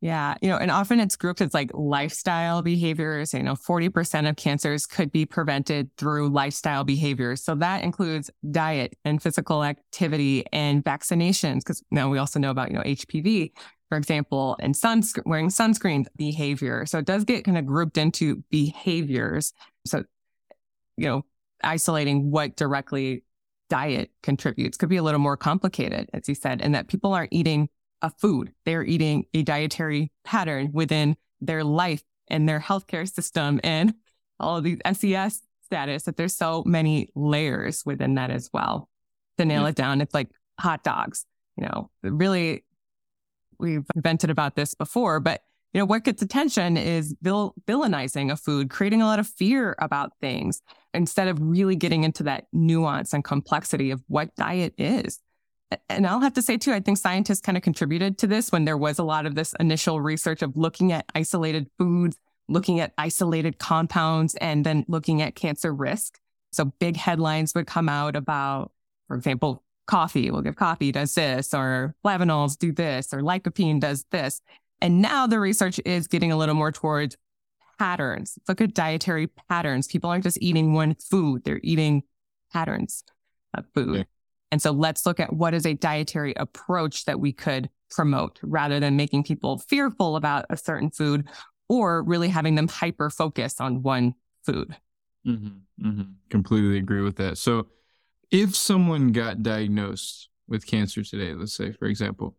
Yeah. 0.00 0.36
You 0.40 0.48
know, 0.48 0.56
and 0.56 0.70
often 0.70 1.00
it's 1.00 1.16
grouped 1.16 1.40
as 1.40 1.52
like 1.52 1.70
lifestyle 1.74 2.62
behaviors. 2.62 3.34
You 3.34 3.42
know, 3.42 3.54
40% 3.54 4.28
of 4.28 4.36
cancers 4.36 4.86
could 4.86 5.10
be 5.10 5.26
prevented 5.26 5.90
through 5.96 6.28
lifestyle 6.28 6.84
behaviors. 6.84 7.42
So 7.42 7.56
that 7.56 7.82
includes 7.82 8.30
diet 8.48 8.96
and 9.04 9.20
physical 9.20 9.64
activity 9.64 10.44
and 10.52 10.84
vaccinations. 10.84 11.64
Cause 11.64 11.82
now 11.90 12.08
we 12.08 12.18
also 12.18 12.38
know 12.38 12.50
about, 12.50 12.70
you 12.70 12.76
know, 12.76 12.82
HPV, 12.82 13.50
for 13.88 13.98
example, 13.98 14.56
and 14.60 14.72
sunscreen, 14.72 15.22
wearing 15.26 15.48
sunscreen 15.48 16.06
behavior. 16.16 16.86
So 16.86 16.98
it 16.98 17.04
does 17.04 17.24
get 17.24 17.44
kind 17.44 17.58
of 17.58 17.66
grouped 17.66 17.98
into 17.98 18.44
behaviors. 18.50 19.52
So, 19.84 20.04
you 20.96 21.08
know, 21.08 21.22
isolating 21.64 22.30
what 22.30 22.54
directly 22.54 23.24
diet 23.68 24.12
contributes 24.22 24.76
could 24.76 24.88
be 24.88 24.96
a 24.96 25.02
little 25.02 25.20
more 25.20 25.36
complicated, 25.36 26.08
as 26.14 26.28
you 26.28 26.36
said, 26.36 26.62
and 26.62 26.74
that 26.76 26.86
people 26.86 27.12
aren't 27.12 27.32
eating 27.32 27.68
a 28.02 28.10
food. 28.10 28.52
They're 28.64 28.84
eating 28.84 29.26
a 29.34 29.42
dietary 29.42 30.12
pattern 30.24 30.70
within 30.72 31.16
their 31.40 31.64
life 31.64 32.02
and 32.28 32.48
their 32.48 32.60
healthcare 32.60 33.10
system 33.12 33.60
and 33.64 33.94
all 34.40 34.56
of 34.56 34.64
these 34.64 34.78
SES 34.92 35.42
status 35.64 36.04
that 36.04 36.16
there's 36.16 36.36
so 36.36 36.62
many 36.66 37.08
layers 37.14 37.82
within 37.84 38.14
that 38.14 38.30
as 38.30 38.50
well. 38.52 38.88
To 39.38 39.44
nail 39.44 39.60
mm-hmm. 39.60 39.68
it 39.68 39.76
down, 39.76 40.00
it's 40.00 40.14
like 40.14 40.28
hot 40.58 40.82
dogs. 40.82 41.24
You 41.56 41.64
know, 41.64 41.90
really, 42.02 42.64
we've 43.58 43.84
vented 43.96 44.30
about 44.30 44.56
this 44.56 44.74
before, 44.74 45.20
but 45.20 45.42
you 45.72 45.80
know, 45.80 45.84
what 45.84 46.04
gets 46.04 46.22
attention 46.22 46.76
is 46.76 47.14
vil- 47.20 47.54
villainizing 47.66 48.32
a 48.32 48.36
food, 48.36 48.70
creating 48.70 49.02
a 49.02 49.06
lot 49.06 49.18
of 49.18 49.26
fear 49.26 49.76
about 49.78 50.12
things 50.20 50.62
instead 50.94 51.28
of 51.28 51.38
really 51.40 51.76
getting 51.76 52.04
into 52.04 52.22
that 52.22 52.46
nuance 52.52 53.12
and 53.12 53.22
complexity 53.22 53.90
of 53.90 54.02
what 54.08 54.34
diet 54.36 54.74
is 54.78 55.20
and 55.88 56.06
I'll 56.06 56.20
have 56.20 56.34
to 56.34 56.42
say 56.42 56.56
too, 56.56 56.72
I 56.72 56.80
think 56.80 56.98
scientists 56.98 57.40
kind 57.40 57.56
of 57.56 57.62
contributed 57.62 58.18
to 58.18 58.26
this 58.26 58.50
when 58.50 58.64
there 58.64 58.76
was 58.76 58.98
a 58.98 59.04
lot 59.04 59.26
of 59.26 59.34
this 59.34 59.54
initial 59.60 60.00
research 60.00 60.42
of 60.42 60.56
looking 60.56 60.92
at 60.92 61.06
isolated 61.14 61.68
foods, 61.78 62.16
looking 62.48 62.80
at 62.80 62.92
isolated 62.96 63.58
compounds, 63.58 64.34
and 64.36 64.64
then 64.64 64.84
looking 64.88 65.20
at 65.20 65.34
cancer 65.34 65.74
risk. 65.74 66.18
So 66.52 66.66
big 66.78 66.96
headlines 66.96 67.54
would 67.54 67.66
come 67.66 67.88
out 67.88 68.16
about, 68.16 68.72
for 69.06 69.16
example, 69.16 69.62
coffee. 69.86 70.30
We'll 70.30 70.42
give 70.42 70.56
coffee 70.56 70.92
does 70.92 71.14
this, 71.14 71.52
or 71.52 71.94
flavonols 72.04 72.56
do 72.56 72.72
this, 72.72 73.12
or 73.12 73.20
lycopene 73.20 73.80
does 73.80 74.04
this. 74.10 74.40
And 74.80 75.02
now 75.02 75.26
the 75.26 75.40
research 75.40 75.80
is 75.84 76.06
getting 76.06 76.32
a 76.32 76.36
little 76.36 76.54
more 76.54 76.72
towards 76.72 77.16
patterns. 77.78 78.38
Look 78.48 78.60
at 78.60 78.74
dietary 78.74 79.28
patterns. 79.48 79.86
People 79.86 80.10
aren't 80.10 80.24
just 80.24 80.38
eating 80.40 80.72
one 80.72 80.94
food, 80.94 81.44
they're 81.44 81.60
eating 81.62 82.04
patterns 82.52 83.04
of 83.54 83.64
food. 83.74 83.96
Yeah. 83.96 84.04
And 84.50 84.62
so 84.62 84.70
let's 84.70 85.04
look 85.04 85.20
at 85.20 85.32
what 85.32 85.54
is 85.54 85.66
a 85.66 85.74
dietary 85.74 86.34
approach 86.36 87.04
that 87.04 87.20
we 87.20 87.32
could 87.32 87.68
promote 87.90 88.38
rather 88.42 88.80
than 88.80 88.96
making 88.96 89.24
people 89.24 89.58
fearful 89.58 90.16
about 90.16 90.46
a 90.50 90.56
certain 90.56 90.90
food 90.90 91.28
or 91.68 92.02
really 92.02 92.28
having 92.28 92.54
them 92.54 92.68
hyper 92.68 93.10
focus 93.10 93.60
on 93.60 93.82
one 93.82 94.14
food. 94.44 94.74
Mm-hmm, 95.26 95.86
mm-hmm. 95.86 96.02
Completely 96.30 96.78
agree 96.78 97.02
with 97.02 97.16
that. 97.16 97.38
So, 97.38 97.68
if 98.30 98.54
someone 98.54 99.12
got 99.12 99.42
diagnosed 99.42 100.28
with 100.46 100.66
cancer 100.66 101.02
today, 101.02 101.34
let's 101.34 101.56
say, 101.56 101.72
for 101.72 101.86
example, 101.86 102.36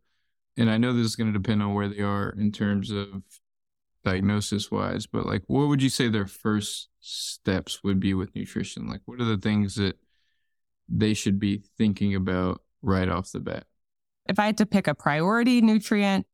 and 0.58 0.69
I 0.69 0.78
know 0.78 0.93
this 0.93 1.06
is 1.06 1.15
going 1.15 1.34
to 1.34 1.39
depend 1.39 1.63
on 1.63 1.74
where 1.74 1.88
they 1.88 2.02
are 2.02 2.30
in 2.38 2.52
terms 2.52 2.91
of 2.91 3.24
diagnosis 4.04 4.69
wise, 4.69 5.08
but 5.08 5.26
like, 5.26 5.43
what 5.48 5.67
would 5.67 5.82
you 5.82 5.89
say 5.89 6.08
their 6.08 6.28
first 6.28 6.89
steps 7.00 7.84
would 7.84 8.00
be 8.00 8.13
with 8.13 8.36
nutrition? 8.36 8.88
Like, 8.88 9.02
what 9.06 9.19
are 9.19 9.26
the 9.26 9.38
things 9.38 9.76
that 9.76 9.98
they 10.89 11.13
should 11.13 11.39
be 11.39 11.63
thinking 11.78 12.15
about 12.15 12.62
right 12.82 13.10
off 13.10 13.32
the 13.32 13.39
bat? 13.39 13.65
If 14.28 14.39
I 14.39 14.45
had 14.45 14.58
to 14.58 14.65
pick 14.65 14.88
a 14.88 14.95
priority 14.95 15.62
nutrient, 15.62 16.25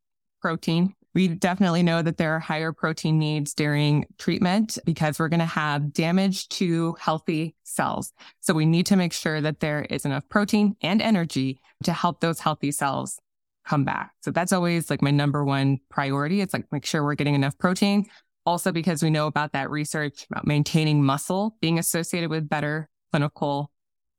protein. 0.46 0.94
We 1.16 1.28
definitely 1.30 1.82
know 1.82 2.04
that 2.04 2.18
there 2.18 2.36
are 2.36 2.40
higher 2.40 2.72
protein 2.72 3.18
needs 3.18 3.56
during 3.56 4.06
treatment 4.20 4.78
because 4.86 5.18
we're 5.18 5.30
going 5.30 5.40
to 5.40 5.46
have 5.48 5.92
damage 5.92 6.48
to 6.50 6.96
healthy 7.00 7.56
cells. 7.64 8.14
So 8.42 8.54
we 8.54 8.68
need 8.68 8.86
to 8.86 8.96
make 8.96 9.12
sure 9.12 9.42
that 9.42 9.60
there 9.60 9.88
is 9.90 10.06
enough 10.06 10.30
protein 10.30 10.76
and 10.84 11.02
energy 11.02 11.62
to 11.84 11.94
help 11.94 12.20
those 12.20 12.40
healthy 12.40 12.72
cells 12.72 13.18
come 13.66 13.86
back. 13.86 14.12
So 14.22 14.30
that's 14.30 14.54
always 14.54 14.92
like 14.92 15.02
my 15.02 15.10
number 15.10 15.44
one 15.44 15.80
priority. 15.90 16.42
It's 16.42 16.54
like 16.54 16.72
make 16.72 16.86
sure 16.86 17.04
we're 17.04 17.16
getting 17.16 17.34
enough 17.34 17.58
protein. 17.58 18.06
Also, 18.46 18.72
because 18.72 19.02
we 19.02 19.10
know 19.10 19.26
about 19.26 19.54
that 19.54 19.72
research 19.72 20.28
about 20.30 20.46
maintaining 20.46 21.04
muscle 21.04 21.56
being 21.60 21.80
associated 21.80 22.30
with 22.30 22.48
better 22.48 22.88
clinical 23.12 23.72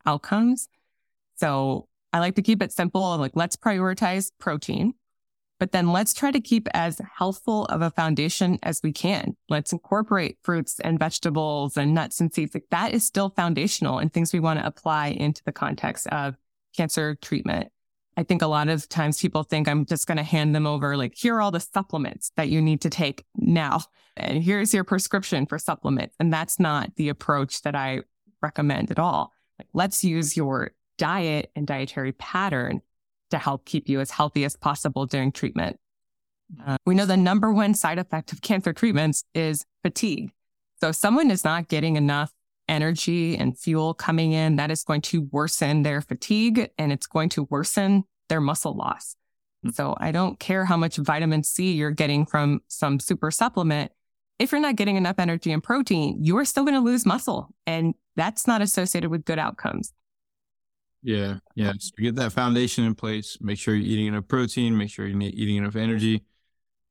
outcomes. 0.07 0.69
So 1.37 1.88
I 2.12 2.21
like 2.21 2.37
to 2.37 2.42
keep 2.42 2.62
it 2.62 2.73
simple. 2.73 3.16
Like 3.19 3.33
let's 3.35 3.57
prioritize 3.57 4.31
protein. 4.38 4.95
But 5.59 5.73
then 5.73 5.90
let's 5.90 6.12
try 6.12 6.31
to 6.31 6.40
keep 6.40 6.69
as 6.75 7.01
healthful 7.16 7.64
of 7.66 7.81
a 7.81 7.90
foundation 7.90 8.59
as 8.62 8.83
we 8.83 8.92
can. 8.92 9.37
Let's 9.49 9.73
incorporate 9.73 10.37
fruits 10.42 10.79
and 10.81 10.99
vegetables 10.99 11.79
and 11.79 11.95
nuts 11.95 12.21
and 12.21 12.33
seeds. 12.33 12.55
Like 12.55 12.66
that 12.71 12.92
is 12.92 13.07
still 13.07 13.31
foundational 13.31 13.99
and 13.99 14.12
things 14.12 14.35
we 14.35 14.40
want 14.40 14.61
to 14.61 14.66
apply 14.66 15.09
into 15.09 15.42
the 15.45 15.53
context 15.53 16.07
of 16.09 16.37
cancer 16.77 17.16
treatment. 17.23 17.73
I 18.19 18.23
think 18.23 18.42
a 18.42 18.47
lot 18.47 18.69
of 18.69 18.88
times 18.88 19.21
people 19.21 19.42
think 19.42 19.69
I'm 19.69 19.85
just 19.85 20.07
going 20.07 20.16
to 20.16 20.23
hand 20.23 20.55
them 20.55 20.66
over, 20.66 20.97
like, 20.97 21.14
here 21.14 21.37
are 21.37 21.42
all 21.42 21.51
the 21.51 21.61
supplements 21.61 22.33
that 22.37 22.49
you 22.49 22.62
need 22.62 22.81
to 22.83 22.90
take 22.90 23.25
now. 23.37 23.81
And 24.16 24.42
here's 24.42 24.73
your 24.73 24.85
prescription 24.85 25.45
for 25.45 25.59
supplements. 25.59 26.16
And 26.19 26.33
that's 26.33 26.59
not 26.59 26.97
the 26.97 27.11
approach 27.11 27.61
that 27.62 27.75
I 27.75 28.01
recommend 28.40 28.90
at 28.90 28.99
all. 28.99 29.33
Like, 29.59 29.69
let's 29.73 30.05
use 30.05 30.37
your 30.37 30.73
diet 30.99 31.51
and 31.55 31.66
dietary 31.66 32.12
pattern 32.12 32.81
to 33.31 33.38
help 33.38 33.64
keep 33.64 33.88
you 33.88 34.01
as 34.01 34.11
healthy 34.11 34.45
as 34.45 34.57
possible 34.57 35.07
during 35.07 35.33
treatment. 35.33 35.79
Uh, 36.64 36.77
we 36.87 36.95
know 36.95 37.07
the 37.07 37.16
number 37.16 37.53
one 37.53 37.75
side 37.75 37.99
effect 37.99 38.33
of 38.33 38.40
cancer 38.40 38.73
treatments 38.73 39.25
is 39.35 39.64
fatigue. 39.83 40.31
So 40.81 40.88
if 40.90 40.97
someone 40.97 41.31
is 41.31 41.45
not 41.45 41.69
getting 41.69 41.97
enough 41.97 42.33
energy 42.69 43.37
and 43.37 43.59
fuel 43.59 43.95
coming 43.95 44.33
in, 44.33 44.57
that 44.57 44.71
is 44.71 44.85
going 44.85 45.01
to 45.01 45.23
worsen 45.33 45.83
their 45.83 46.01
fatigue 46.01 46.71
and 46.79 46.92
it's 46.92 47.07
going 47.07 47.29
to 47.31 47.45
worsen 47.45 48.05
their 48.29 48.40
muscle 48.40 48.75
loss. 48.75 49.16
Mm-hmm. 49.64 49.73
So 49.73 49.97
I 49.99 50.12
don't 50.12 50.38
care 50.38 50.64
how 50.64 50.77
much 50.77 50.97
vitamin 50.97 51.42
C 51.42 51.73
you're 51.73 51.90
getting 51.90 52.27
from 52.27 52.61
some 52.69 53.01
super 53.01 53.31
supplement. 53.31 53.92
If 54.38 54.53
you're 54.53 54.61
not 54.61 54.77
getting 54.77 54.97
enough 54.97 55.19
energy 55.19 55.51
and 55.51 55.62
protein, 55.62 56.19
you 56.23 56.37
are 56.37 56.45
still 56.45 56.64
going 56.64 56.75
to 56.75 56.81
lose 56.81 57.07
muscle 57.07 57.49
and 57.66 57.95
that's 58.16 58.46
not 58.46 58.62
associated 58.62 59.11
with 59.11 59.24
good 59.24 59.38
outcomes. 59.38 59.92
Yeah, 61.02 61.37
yeah. 61.55 61.72
So 61.79 61.90
get 61.98 62.16
that 62.16 62.33
foundation 62.33 62.85
in 62.85 62.94
place. 62.94 63.38
Make 63.40 63.59
sure 63.59 63.74
you're 63.74 63.87
eating 63.87 64.07
enough 64.07 64.26
protein. 64.26 64.76
Make 64.76 64.90
sure 64.90 65.07
you're 65.07 65.20
eating 65.20 65.57
enough 65.57 65.76
energy. 65.76 66.24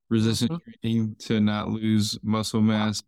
Resistant 0.08 0.52
mm-hmm. 0.52 0.70
training 0.80 1.16
to 1.18 1.40
not 1.40 1.68
lose 1.68 2.18
muscle 2.22 2.62
mass. 2.62 3.02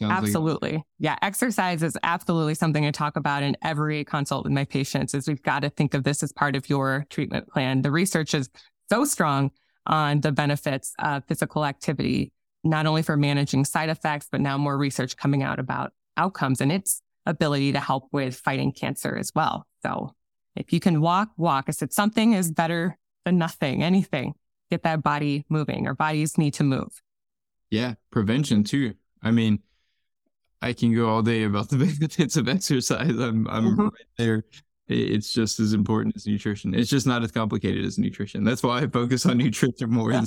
Absolutely. 0.00 0.72
Like- 0.72 0.82
yeah. 0.98 1.16
Exercise 1.22 1.82
is 1.82 1.96
absolutely 2.02 2.54
something 2.54 2.84
I 2.86 2.90
talk 2.90 3.16
about 3.16 3.42
in 3.42 3.56
every 3.62 4.04
consult 4.04 4.44
with 4.44 4.52
my 4.52 4.64
patients 4.64 5.14
is 5.14 5.28
we've 5.28 5.42
got 5.42 5.60
to 5.60 5.70
think 5.70 5.94
of 5.94 6.04
this 6.04 6.22
as 6.22 6.32
part 6.32 6.56
of 6.56 6.68
your 6.68 7.06
treatment 7.10 7.48
plan. 7.48 7.82
The 7.82 7.90
research 7.90 8.34
is 8.34 8.48
so 8.90 9.04
strong 9.04 9.50
on 9.86 10.20
the 10.20 10.32
benefits 10.32 10.92
of 10.98 11.24
physical 11.26 11.64
activity, 11.64 12.32
not 12.64 12.86
only 12.86 13.02
for 13.02 13.16
managing 13.16 13.64
side 13.64 13.88
effects, 13.88 14.28
but 14.30 14.40
now 14.40 14.58
more 14.58 14.76
research 14.76 15.16
coming 15.16 15.42
out 15.42 15.58
about 15.58 15.92
outcomes 16.16 16.60
and 16.60 16.72
its 16.72 17.00
ability 17.28 17.72
to 17.72 17.80
help 17.80 18.08
with 18.10 18.34
fighting 18.34 18.72
cancer 18.72 19.16
as 19.16 19.30
well. 19.34 19.66
So 19.84 20.14
if 20.56 20.72
you 20.72 20.80
can 20.80 21.00
walk, 21.00 21.28
walk. 21.36 21.66
I 21.68 21.70
said 21.70 21.92
something 21.92 22.32
is 22.32 22.50
better 22.50 22.98
than 23.24 23.38
nothing, 23.38 23.82
anything. 23.82 24.34
Get 24.70 24.82
that 24.82 25.02
body 25.02 25.44
moving. 25.48 25.86
Our 25.86 25.94
bodies 25.94 26.36
need 26.36 26.54
to 26.54 26.64
move. 26.64 27.00
Yeah, 27.70 27.94
prevention 28.10 28.64
too. 28.64 28.94
I 29.22 29.30
mean, 29.30 29.60
I 30.60 30.72
can 30.72 30.94
go 30.94 31.08
all 31.08 31.22
day 31.22 31.44
about 31.44 31.68
the 31.68 31.76
benefits 31.98 32.36
of 32.36 32.48
exercise. 32.48 33.10
I'm 33.10 33.46
I'm 33.48 33.64
mm-hmm. 33.64 33.82
right 33.82 34.06
there. 34.16 34.44
It's 34.88 35.34
just 35.34 35.60
as 35.60 35.74
important 35.74 36.16
as 36.16 36.26
nutrition. 36.26 36.74
It's 36.74 36.88
just 36.88 37.06
not 37.06 37.22
as 37.22 37.30
complicated 37.30 37.84
as 37.84 37.98
nutrition. 37.98 38.42
That's 38.42 38.62
why 38.62 38.78
I 38.78 38.86
focus 38.86 39.26
on 39.26 39.36
nutrition 39.38 39.90
more. 39.90 40.12
Yeah. 40.12 40.24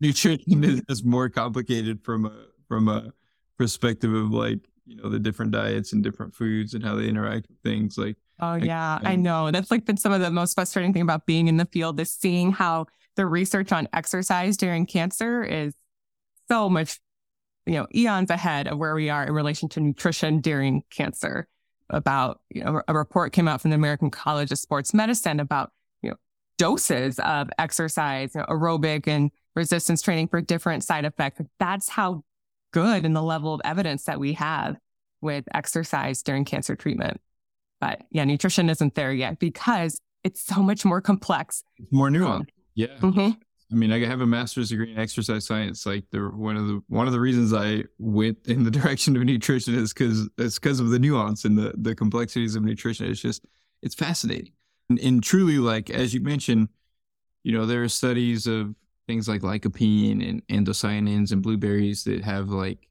Nutrition 0.00 0.82
is 0.88 1.04
more 1.04 1.28
complicated 1.28 2.04
from 2.04 2.26
a 2.26 2.46
from 2.68 2.88
a 2.88 3.12
perspective 3.58 4.12
of 4.12 4.30
like 4.30 4.60
you 4.86 4.96
know 4.96 5.08
the 5.08 5.18
different 5.18 5.52
diets 5.52 5.92
and 5.92 6.02
different 6.02 6.34
foods 6.34 6.74
and 6.74 6.84
how 6.84 6.94
they 6.94 7.08
interact 7.08 7.46
with 7.48 7.58
things 7.64 7.98
like 7.98 8.16
oh 8.40 8.54
yeah 8.54 8.98
I, 9.02 9.12
I 9.12 9.16
know 9.16 9.50
that's 9.50 9.70
like 9.70 9.84
been 9.84 9.96
some 9.96 10.12
of 10.12 10.20
the 10.20 10.30
most 10.30 10.54
frustrating 10.54 10.92
thing 10.92 11.02
about 11.02 11.26
being 11.26 11.48
in 11.48 11.56
the 11.56 11.66
field 11.66 11.98
is 12.00 12.12
seeing 12.12 12.52
how 12.52 12.86
the 13.16 13.26
research 13.26 13.72
on 13.72 13.88
exercise 13.92 14.56
during 14.56 14.86
cancer 14.86 15.42
is 15.42 15.74
so 16.48 16.68
much 16.68 17.00
you 17.66 17.74
know 17.74 17.86
eons 17.94 18.30
ahead 18.30 18.68
of 18.68 18.78
where 18.78 18.94
we 18.94 19.10
are 19.10 19.24
in 19.24 19.32
relation 19.32 19.68
to 19.70 19.80
nutrition 19.80 20.40
during 20.40 20.82
cancer. 20.90 21.48
About 21.90 22.40
you 22.50 22.64
know 22.64 22.82
a 22.88 22.94
report 22.94 23.32
came 23.32 23.46
out 23.46 23.60
from 23.60 23.70
the 23.70 23.76
American 23.76 24.10
College 24.10 24.50
of 24.50 24.58
Sports 24.58 24.92
Medicine 24.92 25.38
about 25.38 25.70
you 26.02 26.10
know 26.10 26.16
doses 26.58 27.20
of 27.20 27.48
exercise 27.58 28.34
you 28.34 28.40
know, 28.40 28.46
aerobic 28.46 29.06
and 29.06 29.30
resistance 29.54 30.02
training 30.02 30.26
for 30.26 30.40
different 30.40 30.82
side 30.82 31.04
effects. 31.04 31.40
That's 31.60 31.88
how 31.88 32.24
good 32.72 33.04
in 33.04 33.12
the 33.12 33.22
level 33.22 33.54
of 33.54 33.60
evidence 33.64 34.04
that 34.04 34.20
we 34.20 34.34
have 34.34 34.76
with 35.20 35.44
exercise 35.54 36.22
during 36.22 36.44
cancer 36.44 36.76
treatment. 36.76 37.20
But 37.80 38.02
yeah, 38.10 38.24
nutrition 38.24 38.70
isn't 38.70 38.94
there 38.94 39.12
yet 39.12 39.38
because 39.38 40.00
it's 40.24 40.44
so 40.44 40.62
much 40.62 40.84
more 40.84 41.00
complex. 41.00 41.62
It's 41.78 41.92
more 41.92 42.08
nuanced. 42.08 42.48
Yeah. 42.74 42.96
Mm-hmm. 43.00 43.30
I 43.70 43.74
mean, 43.74 43.90
I 43.90 44.04
have 44.06 44.20
a 44.20 44.26
master's 44.26 44.68
degree 44.68 44.92
in 44.92 44.98
exercise 44.98 45.44
science. 45.44 45.84
Like 45.86 46.04
the 46.12 46.20
one 46.20 46.56
of 46.56 46.66
the 46.68 46.82
one 46.88 47.06
of 47.06 47.12
the 47.12 47.20
reasons 47.20 47.52
I 47.52 47.84
went 47.98 48.38
in 48.46 48.64
the 48.64 48.70
direction 48.80 49.16
of 49.16 49.24
nutrition 49.24 49.74
is 49.74 49.92
because 49.92 50.28
it's 50.38 50.58
because 50.58 50.80
of 50.80 50.90
the 50.90 50.98
nuance 50.98 51.44
and 51.44 51.58
the 51.58 51.74
the 51.76 51.94
complexities 51.94 52.54
of 52.54 52.62
nutrition. 52.62 53.10
It's 53.10 53.20
just 53.20 53.44
it's 53.82 53.94
fascinating 53.94 54.52
and, 54.88 54.98
and 55.00 55.22
truly 55.22 55.58
like 55.58 55.90
as 55.90 56.14
you 56.14 56.20
mentioned, 56.20 56.68
you 57.42 57.52
know, 57.52 57.66
there 57.66 57.82
are 57.82 57.88
studies 57.88 58.46
of 58.46 58.74
things 59.06 59.28
like 59.28 59.42
lycopene 59.42 60.26
and 60.28 60.46
anthocyanins 60.48 61.32
and 61.32 61.42
blueberries 61.42 62.04
that 62.04 62.22
have 62.24 62.48
like 62.48 62.88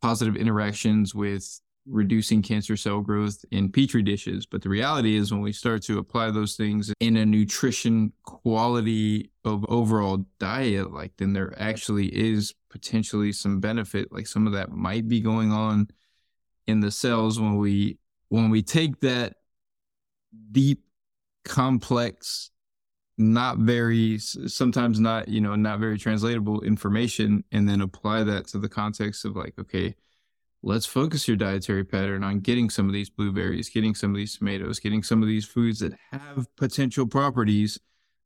positive 0.00 0.36
interactions 0.36 1.14
with 1.14 1.60
reducing 1.86 2.42
cancer 2.42 2.76
cell 2.76 3.00
growth 3.00 3.44
in 3.50 3.70
petri 3.70 4.02
dishes. 4.02 4.46
But 4.46 4.62
the 4.62 4.68
reality 4.68 5.16
is 5.16 5.32
when 5.32 5.40
we 5.40 5.52
start 5.52 5.82
to 5.84 5.98
apply 5.98 6.30
those 6.30 6.56
things 6.56 6.92
in 7.00 7.16
a 7.16 7.24
nutrition 7.24 8.12
quality 8.24 9.30
of 9.44 9.64
overall 9.68 10.26
diet, 10.38 10.92
like 10.92 11.12
then 11.16 11.32
there 11.32 11.54
actually 11.56 12.06
is 12.06 12.54
potentially 12.70 13.32
some 13.32 13.60
benefit. 13.60 14.12
Like 14.12 14.26
some 14.26 14.46
of 14.46 14.52
that 14.54 14.72
might 14.72 15.08
be 15.08 15.20
going 15.20 15.52
on 15.52 15.88
in 16.66 16.80
the 16.80 16.90
cells 16.90 17.38
when 17.38 17.56
we 17.56 17.98
when 18.28 18.50
we 18.50 18.62
take 18.62 19.00
that 19.00 19.34
deep 20.50 20.82
complex 21.44 22.50
not 23.18 23.58
very 23.58 24.18
sometimes 24.18 25.00
not 25.00 25.28
you 25.28 25.40
know 25.40 25.54
not 25.54 25.80
very 25.80 25.98
translatable 25.98 26.60
information 26.62 27.42
and 27.50 27.68
then 27.68 27.80
apply 27.80 28.22
that 28.22 28.46
to 28.46 28.58
the 28.58 28.68
context 28.68 29.24
of 29.24 29.34
like 29.34 29.54
okay 29.58 29.94
let's 30.62 30.84
focus 30.84 31.26
your 31.26 31.36
dietary 31.36 31.84
pattern 31.84 32.22
on 32.22 32.40
getting 32.40 32.68
some 32.68 32.86
of 32.86 32.92
these 32.92 33.08
blueberries 33.08 33.70
getting 33.70 33.94
some 33.94 34.10
of 34.10 34.16
these 34.16 34.36
tomatoes 34.36 34.78
getting 34.78 35.02
some 35.02 35.22
of 35.22 35.28
these 35.28 35.46
foods 35.46 35.78
that 35.78 35.94
have 36.12 36.46
potential 36.56 37.06
properties 37.06 37.78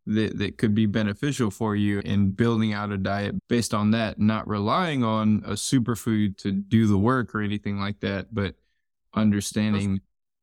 that, 0.07 0.39
that 0.39 0.59
could 0.59 0.75
be 0.75 0.87
beneficial 0.87 1.51
for 1.51 1.77
you 1.77 2.01
and 2.05 2.37
building 2.37 2.73
out 2.73 2.91
a 2.91 2.99
diet 2.99 3.37
based 3.49 3.73
on 3.73 3.93
that 3.93 4.19
not 4.19 4.49
relying 4.49 5.05
on 5.05 5.43
a 5.47 5.53
superfood 5.53 6.37
to 6.39 6.51
do 6.51 6.89
the 6.89 6.99
work 6.99 7.33
or 7.33 7.43
anything 7.43 7.79
like 7.79 8.01
that 8.01 8.35
but 8.35 8.57
understanding 9.15 10.01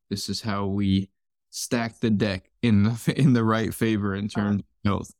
this 0.09 0.29
is 0.29 0.41
how 0.41 0.65
we 0.65 1.09
stack 1.57 1.99
the 1.99 2.09
deck 2.09 2.49
in 2.61 2.83
the 2.83 3.13
in 3.17 3.33
the 3.33 3.43
right 3.43 3.73
favor 3.73 4.15
in 4.15 4.27
terms 4.27 4.61
of 4.61 4.65
health. 4.85 5.11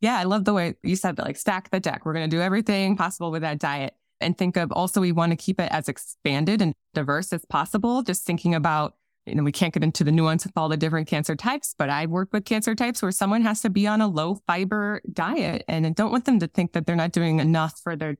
Yeah, 0.00 0.18
I 0.18 0.24
love 0.24 0.44
the 0.44 0.54
way 0.54 0.74
you 0.82 0.96
said 0.96 1.16
that. 1.16 1.26
Like 1.26 1.36
stack 1.36 1.70
the 1.70 1.80
deck. 1.80 2.06
We're 2.06 2.14
going 2.14 2.28
to 2.28 2.34
do 2.34 2.40
everything 2.40 2.96
possible 2.96 3.30
with 3.30 3.42
that 3.42 3.58
diet, 3.58 3.94
and 4.20 4.36
think 4.36 4.56
of 4.56 4.72
also 4.72 5.00
we 5.00 5.12
want 5.12 5.32
to 5.32 5.36
keep 5.36 5.60
it 5.60 5.70
as 5.70 5.88
expanded 5.88 6.62
and 6.62 6.74
diverse 6.94 7.32
as 7.32 7.44
possible. 7.44 8.02
Just 8.02 8.24
thinking 8.24 8.54
about 8.54 8.94
you 9.26 9.34
know 9.34 9.42
we 9.42 9.52
can't 9.52 9.74
get 9.74 9.84
into 9.84 10.04
the 10.04 10.12
nuance 10.12 10.46
of 10.46 10.52
all 10.56 10.68
the 10.68 10.76
different 10.76 11.08
cancer 11.08 11.36
types, 11.36 11.74
but 11.76 11.90
I 11.90 12.06
work 12.06 12.30
with 12.32 12.44
cancer 12.44 12.74
types 12.74 13.02
where 13.02 13.12
someone 13.12 13.42
has 13.42 13.60
to 13.62 13.70
be 13.70 13.86
on 13.86 14.00
a 14.00 14.08
low 14.08 14.36
fiber 14.46 15.02
diet, 15.12 15.64
and 15.68 15.86
I 15.86 15.90
don't 15.90 16.12
want 16.12 16.24
them 16.24 16.38
to 16.40 16.46
think 16.46 16.72
that 16.72 16.86
they're 16.86 16.96
not 16.96 17.12
doing 17.12 17.40
enough 17.40 17.78
for 17.82 17.96
their 17.96 18.16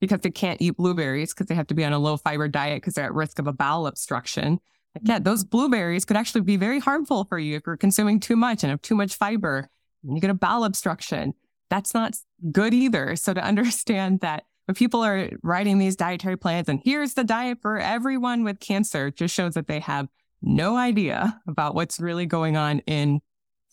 because 0.00 0.20
they 0.20 0.30
can't 0.30 0.60
eat 0.60 0.76
blueberries 0.76 1.32
because 1.32 1.46
they 1.46 1.54
have 1.54 1.66
to 1.68 1.74
be 1.74 1.84
on 1.84 1.92
a 1.92 1.98
low 1.98 2.16
fiber 2.16 2.48
diet 2.48 2.82
because 2.82 2.94
they're 2.94 3.06
at 3.06 3.14
risk 3.14 3.38
of 3.38 3.46
a 3.46 3.52
bowel 3.52 3.86
obstruction. 3.86 4.60
Yeah, 5.02 5.18
those 5.18 5.44
blueberries 5.44 6.04
could 6.04 6.16
actually 6.16 6.42
be 6.42 6.56
very 6.56 6.78
harmful 6.78 7.24
for 7.24 7.38
you 7.38 7.56
if 7.56 7.62
you're 7.66 7.76
consuming 7.76 8.20
too 8.20 8.36
much 8.36 8.62
and 8.62 8.70
have 8.70 8.82
too 8.82 8.94
much 8.94 9.14
fiber. 9.14 9.68
And 10.02 10.16
you 10.16 10.20
get 10.20 10.30
a 10.30 10.34
bowel 10.34 10.64
obstruction. 10.64 11.34
That's 11.70 11.94
not 11.94 12.14
good 12.52 12.74
either. 12.74 13.16
So 13.16 13.34
to 13.34 13.42
understand 13.44 14.20
that 14.20 14.44
when 14.66 14.74
people 14.74 15.02
are 15.02 15.30
writing 15.42 15.78
these 15.78 15.96
dietary 15.96 16.36
plans 16.36 16.68
and 16.68 16.80
here's 16.84 17.14
the 17.14 17.24
diet 17.24 17.58
for 17.62 17.78
everyone 17.78 18.44
with 18.44 18.60
cancer, 18.60 19.10
just 19.10 19.34
shows 19.34 19.54
that 19.54 19.68
they 19.68 19.80
have 19.80 20.08
no 20.42 20.76
idea 20.76 21.40
about 21.48 21.74
what's 21.74 21.98
really 21.98 22.26
going 22.26 22.56
on 22.56 22.80
in 22.80 23.20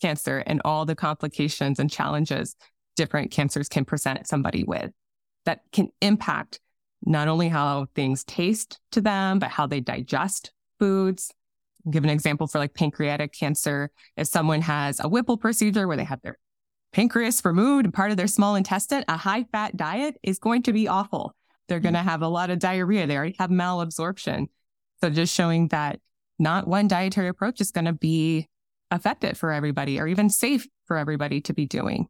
cancer 0.00 0.42
and 0.46 0.60
all 0.64 0.84
the 0.84 0.94
complications 0.94 1.78
and 1.78 1.90
challenges 1.90 2.56
different 2.96 3.30
cancers 3.30 3.68
can 3.68 3.84
present 3.84 4.26
somebody 4.26 4.64
with 4.64 4.90
that 5.46 5.60
can 5.72 5.88
impact 6.00 6.60
not 7.04 7.28
only 7.28 7.48
how 7.48 7.86
things 7.94 8.24
taste 8.24 8.80
to 8.92 9.00
them, 9.00 9.38
but 9.38 9.50
how 9.50 9.66
they 9.66 9.80
digest 9.80 10.52
foods. 10.78 11.32
I'll 11.84 11.92
give 11.92 12.04
an 12.04 12.10
example 12.10 12.46
for 12.46 12.58
like 12.58 12.74
pancreatic 12.74 13.32
cancer. 13.32 13.90
If 14.16 14.28
someone 14.28 14.62
has 14.62 15.00
a 15.00 15.08
Whipple 15.08 15.36
procedure 15.36 15.86
where 15.86 15.96
they 15.96 16.04
have 16.04 16.22
their 16.22 16.38
pancreas 16.92 17.44
removed 17.44 17.84
and 17.84 17.94
part 17.94 18.10
of 18.10 18.16
their 18.16 18.26
small 18.26 18.54
intestine, 18.54 19.04
a 19.08 19.16
high 19.16 19.44
fat 19.52 19.76
diet 19.76 20.16
is 20.22 20.38
going 20.38 20.62
to 20.62 20.72
be 20.72 20.88
awful. 20.88 21.34
They're 21.68 21.78
hmm. 21.78 21.84
going 21.84 21.94
to 21.94 22.00
have 22.00 22.22
a 22.22 22.28
lot 22.28 22.50
of 22.50 22.58
diarrhea. 22.58 23.06
They 23.06 23.16
already 23.16 23.36
have 23.38 23.50
malabsorption. 23.50 24.46
So 25.00 25.10
just 25.10 25.34
showing 25.34 25.68
that 25.68 26.00
not 26.38 26.66
one 26.66 26.88
dietary 26.88 27.28
approach 27.28 27.60
is 27.60 27.70
going 27.70 27.84
to 27.84 27.92
be 27.92 28.48
effective 28.90 29.36
for 29.36 29.52
everybody 29.52 30.00
or 30.00 30.06
even 30.06 30.30
safe 30.30 30.66
for 30.86 30.96
everybody 30.96 31.40
to 31.42 31.52
be 31.52 31.66
doing. 31.66 32.08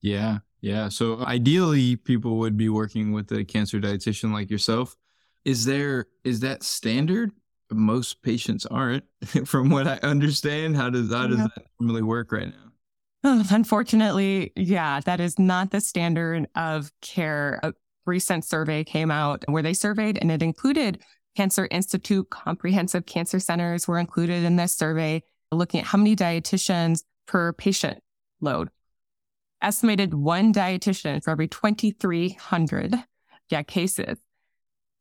Yeah. 0.00 0.38
Yeah. 0.60 0.88
So 0.88 1.24
ideally 1.24 1.96
people 1.96 2.38
would 2.38 2.56
be 2.56 2.68
working 2.68 3.12
with 3.12 3.30
a 3.32 3.44
cancer 3.44 3.80
dietitian 3.80 4.32
like 4.32 4.50
yourself. 4.50 4.96
Is 5.44 5.64
there 5.64 6.06
is 6.24 6.40
that 6.40 6.62
standard? 6.62 7.30
Most 7.70 8.22
patients 8.22 8.66
aren't, 8.66 9.04
from 9.44 9.70
what 9.70 9.86
I 9.86 9.98
understand. 10.02 10.76
How 10.76 10.90
does 10.90 11.12
how 11.12 11.26
does 11.26 11.38
yeah. 11.38 11.48
that 11.56 11.66
normally 11.80 12.02
work 12.02 12.32
right 12.32 12.48
now? 12.48 13.42
Unfortunately, 13.50 14.52
yeah, 14.54 15.00
that 15.00 15.20
is 15.20 15.38
not 15.38 15.72
the 15.72 15.80
standard 15.80 16.46
of 16.54 16.92
care. 17.02 17.58
A 17.62 17.74
recent 18.04 18.44
survey 18.44 18.84
came 18.84 19.10
out 19.10 19.44
where 19.48 19.62
they 19.62 19.74
surveyed 19.74 20.18
and 20.20 20.30
it 20.30 20.42
included 20.42 21.02
Cancer 21.36 21.66
Institute 21.70 22.30
comprehensive 22.30 23.04
cancer 23.04 23.40
centers 23.40 23.86
were 23.88 23.98
included 23.98 24.44
in 24.44 24.56
this 24.56 24.74
survey, 24.74 25.22
looking 25.52 25.80
at 25.80 25.86
how 25.86 25.98
many 25.98 26.14
dietitians 26.16 27.02
per 27.26 27.52
patient 27.52 27.98
load 28.40 28.70
estimated 29.62 30.14
one 30.14 30.52
dietitian 30.52 31.22
for 31.22 31.30
every 31.30 31.48
2,300 31.48 32.94
yeah, 33.50 33.62
cases. 33.62 34.18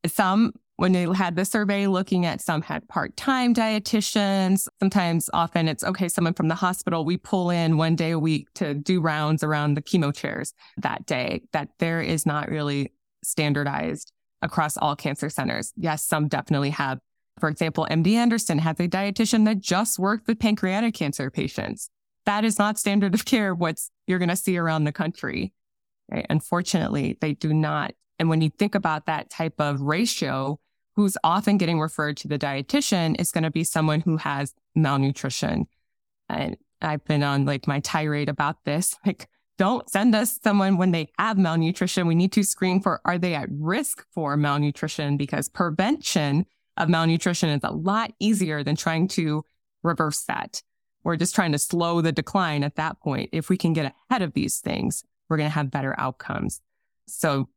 Some, 0.07 0.53
when 0.78 0.91
they 0.91 1.03
had 1.13 1.36
the 1.36 1.45
survey 1.45 1.88
looking 1.88 2.26
at 2.26 2.41
some 2.41 2.61
had 2.61 2.88
part-time 2.88 3.53
dietitians. 3.53 4.67
Sometimes 4.80 5.30
often 5.34 5.67
it's 5.67 5.84
okay, 5.84 6.09
someone 6.09 6.34
from 6.34 6.47
the 6.47 6.55
hospital, 6.55 7.05
we 7.05 7.17
pull 7.17 7.49
in 7.49 7.78
one 7.78 7.95
day 7.95 8.11
a 8.11 8.19
week 8.19 8.47
to 8.55 8.73
do 8.73 9.01
rounds 9.01 9.43
around 9.43 9.76
the 9.76 9.82
chemo 9.82 10.13
chairs 10.15 10.53
that 10.78 11.05
day, 11.05 11.43
that 11.53 11.69
there 11.80 12.01
is 12.01 12.26
not 12.26 12.49
really 12.49 12.91
standardized 13.23 14.11
across 14.41 14.78
all 14.78 14.95
cancer 14.95 15.30
centers. 15.30 15.73
Yes, 15.76 16.05
some 16.05 16.28
definitely 16.28 16.71
have. 16.71 16.99
For 17.39 17.49
example, 17.49 17.88
MD 17.89 18.13
Anderson 18.13 18.59
has 18.59 18.80
a 18.80 18.88
dietitian 18.88 19.45
that 19.45 19.59
just 19.59 19.99
worked 19.99 20.28
with 20.28 20.39
pancreatic 20.39 20.93
cancer 20.93 21.30
patients 21.30 21.89
that 22.26 22.43
is 22.43 22.59
not 22.59 22.78
standard 22.78 23.13
of 23.13 23.26
care 23.26 23.55
what's 23.55 23.91
you're 24.07 24.19
going 24.19 24.30
to 24.30 24.36
see 24.36 24.57
around 24.57 24.84
the 24.84 24.91
country 24.91 25.53
right? 26.11 26.26
unfortunately 26.30 27.17
they 27.21 27.34
do 27.34 27.53
not 27.53 27.93
and 28.19 28.30
when 28.30 28.41
you 28.41 28.49
think 28.49 28.76
about 28.76 29.05
that 29.05 29.30
type 29.30 29.55
of 29.59 29.82
ratio 29.82 30.59
who's 30.95 31.17
often 31.23 31.57
getting 31.57 31.79
referred 31.79 32.17
to 32.17 32.27
the 32.27 32.39
dietitian 32.39 33.19
is 33.19 33.31
going 33.31 33.43
to 33.43 33.51
be 33.51 33.63
someone 33.63 34.01
who 34.01 34.17
has 34.17 34.53
malnutrition 34.75 35.67
and 36.29 36.57
i've 36.81 37.03
been 37.05 37.23
on 37.23 37.45
like 37.45 37.67
my 37.67 37.79
tirade 37.79 38.29
about 38.29 38.63
this 38.65 38.95
like 39.05 39.27
don't 39.57 39.89
send 39.89 40.13
us 40.13 40.37
someone 40.43 40.77
when 40.77 40.91
they 40.91 41.07
have 41.17 41.37
malnutrition 41.37 42.07
we 42.07 42.15
need 42.15 42.31
to 42.31 42.43
screen 42.43 42.81
for 42.81 43.01
are 43.05 43.17
they 43.17 43.35
at 43.35 43.47
risk 43.51 44.05
for 44.11 44.35
malnutrition 44.35 45.17
because 45.17 45.47
prevention 45.47 46.45
of 46.77 46.89
malnutrition 46.89 47.49
is 47.49 47.61
a 47.63 47.71
lot 47.71 48.11
easier 48.19 48.63
than 48.63 48.75
trying 48.75 49.07
to 49.07 49.43
reverse 49.81 50.23
that 50.23 50.61
we're 51.05 51.15
just 51.15 51.35
trying 51.35 51.51
to 51.51 51.59
slow 51.59 52.01
the 52.01 52.11
decline 52.11 52.63
at 52.63 52.75
that 52.75 52.99
point. 52.99 53.29
If 53.31 53.47
we 53.47 53.57
can 53.57 53.73
get 53.73 53.93
ahead 54.09 54.23
of 54.23 54.33
these 54.33 54.57
things, 54.57 55.03
we're 55.29 55.37
going 55.37 55.49
to 55.49 55.53
have 55.53 55.69
better 55.69 55.93
outcomes. 55.99 56.61
So 57.07 57.47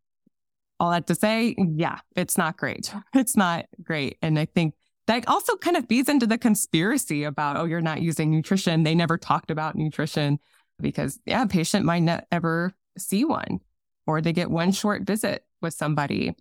all 0.81 0.91
that 0.91 1.07
to 1.09 1.15
say, 1.15 1.55
yeah, 1.59 1.99
it's 2.17 2.39
not 2.39 2.57
great. 2.57 2.93
It's 3.15 3.37
not 3.37 3.67
great. 3.83 4.19
And 4.23 4.39
I 4.39 4.45
think 4.47 4.75
that 5.07 5.27
also 5.27 5.57
kind 5.57 5.77
of 5.77 5.87
feeds 5.89 6.09
into 6.09 6.27
the 6.27 6.39
conspiracy 6.39 7.25
about, 7.25 7.57
oh, 7.57 7.65
you're 7.65 7.81
not 7.81 8.03
using 8.03 8.31
nutrition. 8.31 8.83
They 8.83 8.95
never 8.95 9.19
talked 9.19 9.51
about 9.51 9.75
nutrition 9.75 10.39
because, 10.81 11.19
yeah, 11.25 11.43
a 11.43 11.47
patient 11.47 11.85
might 11.85 12.03
not 12.03 12.27
ever 12.31 12.75
see 12.97 13.25
one 13.25 13.61
or 14.07 14.21
they 14.21 14.33
get 14.33 14.51
one 14.51 14.73
short 14.73 15.03
visit 15.03 15.45
with 15.61 15.75
somebody. 15.75 16.35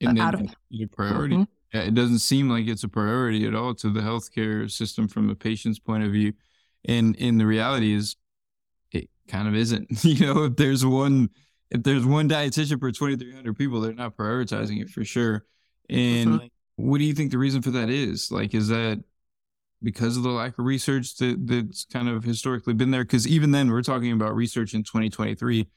And 0.00 0.18
then 0.18 0.34
of, 0.34 0.54
your 0.70 0.88
priority. 0.88 1.36
Mm-hmm 1.36 1.44
it 1.72 1.94
doesn't 1.94 2.18
seem 2.18 2.48
like 2.48 2.66
it's 2.66 2.84
a 2.84 2.88
priority 2.88 3.46
at 3.46 3.54
all 3.54 3.74
to 3.76 3.90
the 3.90 4.00
healthcare 4.00 4.70
system 4.70 5.06
from 5.08 5.30
a 5.30 5.34
patient's 5.34 5.78
point 5.78 6.04
of 6.04 6.10
view. 6.10 6.32
And 6.84 7.14
in 7.16 7.38
the 7.38 7.46
reality 7.46 7.92
is 7.92 8.16
it 8.92 9.08
kind 9.28 9.46
of 9.46 9.54
isn't. 9.54 9.88
You 10.04 10.26
know, 10.26 10.44
if 10.44 10.56
there's 10.56 10.84
one 10.84 11.30
if 11.70 11.82
there's 11.82 12.04
one 12.04 12.28
dietitian 12.28 12.80
for 12.80 12.90
2300 12.90 13.56
people, 13.56 13.80
they're 13.80 13.92
not 13.92 14.16
prioritizing 14.16 14.80
it 14.80 14.90
for 14.90 15.04
sure. 15.04 15.44
And 15.88 16.50
what 16.76 16.98
do 16.98 17.04
you 17.04 17.14
think 17.14 17.30
the 17.30 17.38
reason 17.38 17.62
for 17.62 17.70
that 17.72 17.90
is? 17.90 18.30
Like 18.30 18.54
is 18.54 18.68
that 18.68 19.02
because 19.82 20.16
of 20.16 20.22
the 20.22 20.30
lack 20.30 20.58
of 20.58 20.64
research 20.64 21.16
that 21.16 21.46
that's 21.46 21.84
kind 21.86 22.08
of 22.08 22.22
historically 22.24 22.74
been 22.74 22.90
there 22.90 23.04
because 23.04 23.26
even 23.26 23.50
then 23.50 23.70
we're 23.70 23.82
talking 23.82 24.12
about 24.12 24.34
research 24.34 24.74
in 24.74 24.82
2023 24.82 25.68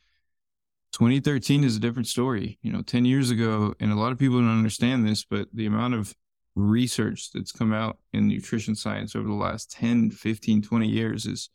2013 0.93 1.63
is 1.63 1.75
a 1.75 1.79
different 1.79 2.07
story. 2.07 2.59
You 2.61 2.71
know, 2.71 2.83
10 2.83 3.03
years 3.03 3.31
ago, 3.31 3.73
and 3.79 3.91
a 3.91 3.95
lot 3.95 4.11
of 4.11 4.19
people 4.19 4.37
don't 4.37 4.57
understand 4.57 5.07
this, 5.07 5.25
but 5.25 5.47
the 5.51 5.65
amount 5.65 5.95
of 5.95 6.13
research 6.55 7.31
that's 7.33 7.51
come 7.51 7.73
out 7.73 7.97
in 8.13 8.27
nutrition 8.27 8.75
science 8.75 9.15
over 9.15 9.27
the 9.27 9.33
last 9.33 9.71
10, 9.71 10.11
15, 10.11 10.61
20 10.61 10.87
years 10.87 11.25
is 11.25 11.49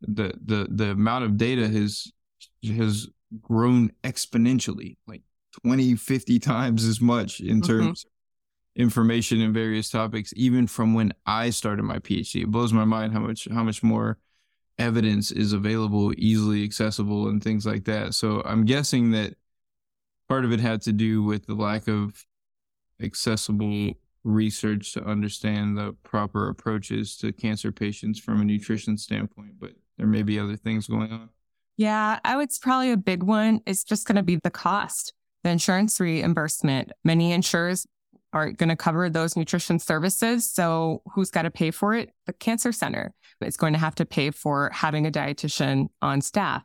the 0.00 0.32
the 0.42 0.66
the 0.70 0.92
amount 0.92 1.24
of 1.24 1.36
data 1.36 1.68
has 1.68 2.10
has 2.64 3.06
grown 3.40 3.92
exponentially, 4.02 4.96
like 5.06 5.22
20, 5.64 5.96
50 5.96 6.38
times 6.38 6.84
as 6.84 7.00
much 7.00 7.40
in 7.40 7.60
mm-hmm. 7.60 7.78
terms 7.78 8.04
of 8.04 8.10
information 8.76 9.40
in 9.40 9.52
various 9.52 9.90
topics, 9.90 10.32
even 10.36 10.66
from 10.66 10.94
when 10.94 11.12
I 11.26 11.50
started 11.50 11.82
my 11.82 11.98
PhD. 11.98 12.42
It 12.42 12.50
blows 12.50 12.72
my 12.72 12.84
mind 12.84 13.12
how 13.12 13.20
much 13.20 13.48
how 13.52 13.62
much 13.62 13.82
more 13.82 14.18
evidence 14.78 15.30
is 15.30 15.52
available, 15.52 16.12
easily 16.16 16.64
accessible, 16.64 17.28
and 17.28 17.42
things 17.42 17.66
like 17.66 17.84
that. 17.84 18.14
So 18.14 18.42
I'm 18.44 18.64
guessing 18.64 19.10
that 19.12 19.34
part 20.28 20.44
of 20.44 20.52
it 20.52 20.60
had 20.60 20.80
to 20.82 20.92
do 20.92 21.22
with 21.22 21.46
the 21.46 21.54
lack 21.54 21.88
of 21.88 22.24
accessible 23.02 23.94
research 24.24 24.92
to 24.92 25.04
understand 25.04 25.76
the 25.76 25.94
proper 26.02 26.48
approaches 26.48 27.16
to 27.18 27.32
cancer 27.32 27.72
patients 27.72 28.18
from 28.18 28.40
a 28.40 28.44
nutrition 28.44 28.96
standpoint, 28.96 29.54
but 29.58 29.72
there 29.96 30.06
may 30.06 30.22
be 30.22 30.38
other 30.38 30.56
things 30.56 30.86
going 30.86 31.12
on. 31.12 31.30
Yeah, 31.80 32.18
I 32.26 32.36
would 32.36 32.50
probably 32.60 32.92
a 32.92 32.98
big 32.98 33.22
one 33.22 33.62
is 33.64 33.84
just 33.84 34.06
going 34.06 34.16
to 34.16 34.22
be 34.22 34.36
the 34.36 34.50
cost, 34.50 35.14
the 35.42 35.48
insurance 35.48 35.98
reimbursement. 35.98 36.92
Many 37.04 37.32
insurers 37.32 37.86
aren't 38.34 38.58
going 38.58 38.68
to 38.68 38.76
cover 38.76 39.08
those 39.08 39.34
nutrition 39.34 39.78
services. 39.78 40.52
So 40.52 41.00
who's 41.14 41.30
got 41.30 41.42
to 41.42 41.50
pay 41.50 41.70
for 41.70 41.94
it? 41.94 42.10
The 42.26 42.34
cancer 42.34 42.70
center 42.72 43.14
is 43.40 43.56
going 43.56 43.72
to 43.72 43.78
have 43.78 43.94
to 43.94 44.04
pay 44.04 44.30
for 44.30 44.68
having 44.74 45.06
a 45.06 45.10
dietitian 45.10 45.86
on 46.02 46.20
staff. 46.20 46.62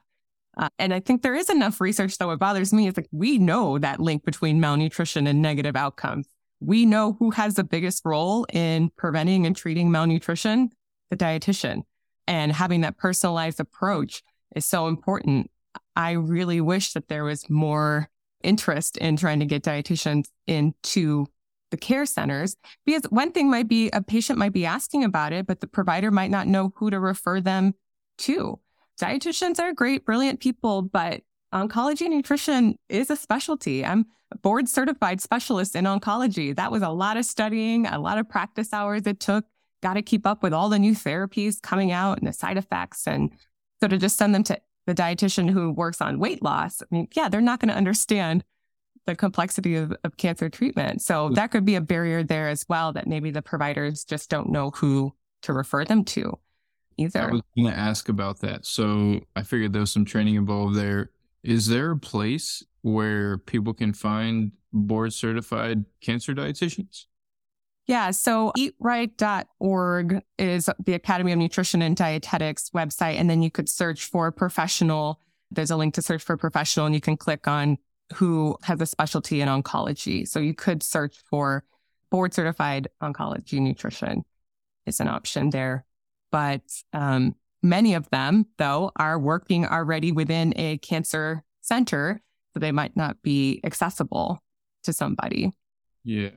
Uh, 0.57 0.67
and 0.79 0.93
I 0.93 0.99
think 0.99 1.21
there 1.21 1.33
is 1.33 1.49
enough 1.49 1.79
research, 1.79 2.17
though. 2.17 2.27
What 2.27 2.39
bothers 2.39 2.73
me 2.73 2.87
is 2.87 2.97
like 2.97 3.07
we 3.13 3.37
know 3.37 3.79
that 3.79 4.01
link 4.01 4.25
between 4.25 4.59
malnutrition 4.59 5.27
and 5.27 5.41
negative 5.41 5.77
outcomes. 5.77 6.27
We 6.59 6.85
know 6.85 7.15
who 7.19 7.31
has 7.31 7.53
the 7.53 7.63
biggest 7.63 8.01
role 8.03 8.45
in 8.51 8.91
preventing 8.97 9.45
and 9.45 9.55
treating 9.55 9.91
malnutrition, 9.91 10.71
the 11.09 11.15
dietitian. 11.15 11.83
And 12.27 12.51
having 12.51 12.81
that 12.81 12.97
personalized 12.97 13.61
approach 13.61 14.21
is 14.55 14.65
so 14.65 14.87
important. 14.87 15.51
I 15.95 16.11
really 16.11 16.61
wish 16.61 16.93
that 16.93 17.07
there 17.07 17.23
was 17.23 17.49
more 17.49 18.09
interest 18.43 18.97
in 18.97 19.17
trying 19.17 19.39
to 19.39 19.45
get 19.45 19.63
dietitians 19.63 20.25
into 20.47 21.27
the 21.71 21.77
care 21.77 22.05
centers 22.05 22.55
because 22.85 23.03
one 23.09 23.31
thing 23.31 23.49
might 23.49 23.67
be 23.67 23.89
a 23.89 24.01
patient 24.01 24.39
might 24.39 24.53
be 24.53 24.65
asking 24.65 25.03
about 25.03 25.33
it, 25.33 25.47
but 25.47 25.59
the 25.59 25.67
provider 25.67 26.11
might 26.11 26.31
not 26.31 26.47
know 26.47 26.71
who 26.75 26.89
to 26.89 26.99
refer 26.99 27.41
them 27.41 27.73
to. 28.19 28.59
Dietitians 29.01 29.59
are 29.59 29.73
great, 29.73 30.05
brilliant 30.05 30.39
people, 30.39 30.81
but 30.83 31.21
oncology 31.53 32.07
nutrition 32.07 32.77
is 32.87 33.09
a 33.09 33.15
specialty. 33.15 33.83
I'm 33.83 34.05
a 34.31 34.37
board 34.37 34.69
certified 34.69 35.21
specialist 35.21 35.75
in 35.75 35.85
oncology. 35.85 36.55
That 36.55 36.71
was 36.71 36.81
a 36.81 36.89
lot 36.89 37.17
of 37.17 37.25
studying, 37.25 37.87
a 37.87 37.99
lot 37.99 38.17
of 38.17 38.29
practice 38.29 38.71
hours 38.71 39.05
it 39.05 39.19
took. 39.19 39.45
Got 39.83 39.95
to 39.95 40.01
keep 40.01 40.25
up 40.25 40.43
with 40.43 40.53
all 40.53 40.69
the 40.69 40.79
new 40.79 40.93
therapies 40.93 41.61
coming 41.61 41.91
out 41.91 42.17
and 42.17 42.27
the 42.27 42.33
side 42.33 42.57
effects. 42.57 43.05
And 43.05 43.31
so 43.81 43.87
to 43.87 43.97
just 43.97 44.17
send 44.17 44.33
them 44.33 44.43
to 44.43 44.59
the 44.85 44.95
dietitian 44.95 45.49
who 45.49 45.71
works 45.71 46.01
on 46.01 46.19
weight 46.19 46.43
loss, 46.43 46.81
I 46.81 46.85
mean, 46.91 47.07
yeah, 47.13 47.29
they're 47.29 47.41
not 47.41 47.59
going 47.59 47.69
to 47.69 47.75
understand 47.75 48.43
the 49.05 49.15
complexity 49.15 49.75
of, 49.75 49.93
of 50.03 50.17
cancer 50.17 50.49
treatment. 50.49 51.01
So 51.01 51.27
hmm. 51.27 51.33
that 51.35 51.51
could 51.51 51.65
be 51.65 51.75
a 51.75 51.81
barrier 51.81 52.23
there 52.23 52.49
as 52.49 52.65
well 52.67 52.93
that 52.93 53.07
maybe 53.07 53.31
the 53.31 53.41
providers 53.41 54.03
just 54.03 54.29
don't 54.29 54.49
know 54.49 54.71
who 54.71 55.13
to 55.43 55.53
refer 55.53 55.85
them 55.85 56.03
to 56.05 56.39
either. 56.97 57.21
I 57.21 57.31
was 57.31 57.41
going 57.55 57.71
to 57.71 57.77
ask 57.77 58.09
about 58.09 58.39
that. 58.41 58.65
So 58.65 59.21
I 59.35 59.43
figured 59.43 59.73
there 59.73 59.81
was 59.81 59.91
some 59.91 60.05
training 60.05 60.35
involved 60.35 60.75
there. 60.75 61.11
Is 61.43 61.67
there 61.67 61.91
a 61.91 61.97
place 61.97 62.63
where 62.81 63.37
people 63.37 63.73
can 63.73 63.93
find 63.93 64.51
board 64.73 65.13
certified 65.13 65.85
cancer 66.01 66.33
dietitians? 66.33 67.05
Yeah. 67.87 68.11
So 68.11 68.51
eatright.org 68.57 70.21
is 70.39 70.69
the 70.83 70.93
Academy 70.93 71.31
of 71.31 71.37
Nutrition 71.37 71.81
and 71.81 71.95
Dietetics 71.95 72.71
website. 72.71 73.15
And 73.15 73.29
then 73.29 73.43
you 73.43 73.51
could 73.51 73.69
search 73.69 74.05
for 74.05 74.31
professional. 74.31 75.19
There's 75.51 75.71
a 75.71 75.77
link 75.77 75.93
to 75.95 76.01
search 76.01 76.23
for 76.23 76.35
professional 76.35 76.87
and 76.87 76.95
you 76.95 77.01
can 77.01 77.15
click 77.15 77.47
on 77.47 77.77
who 78.15 78.57
has 78.63 78.81
a 78.81 78.85
specialty 78.85 79.41
in 79.41 79.47
oncology. 79.47 80.27
So 80.27 80.39
you 80.39 80.53
could 80.53 80.81
search 80.81 81.17
for 81.29 81.63
board 82.09 82.33
certified 82.33 82.87
oncology 83.01 83.59
nutrition 83.59 84.23
is 84.85 84.99
an 84.99 85.07
option 85.07 85.49
there. 85.51 85.85
But 86.31 86.61
um, 86.93 87.35
many 87.61 87.93
of 87.93 88.09
them, 88.09 88.47
though, 88.57 88.91
are 88.95 89.17
working 89.17 89.65
already 89.65 90.11
within 90.11 90.53
a 90.55 90.77
cancer 90.79 91.43
center. 91.61 92.21
So 92.53 92.59
they 92.59 92.71
might 92.71 92.95
not 92.95 93.21
be 93.21 93.59
accessible 93.63 94.43
to 94.83 94.93
somebody. 94.93 95.51
Yeah 96.03 96.29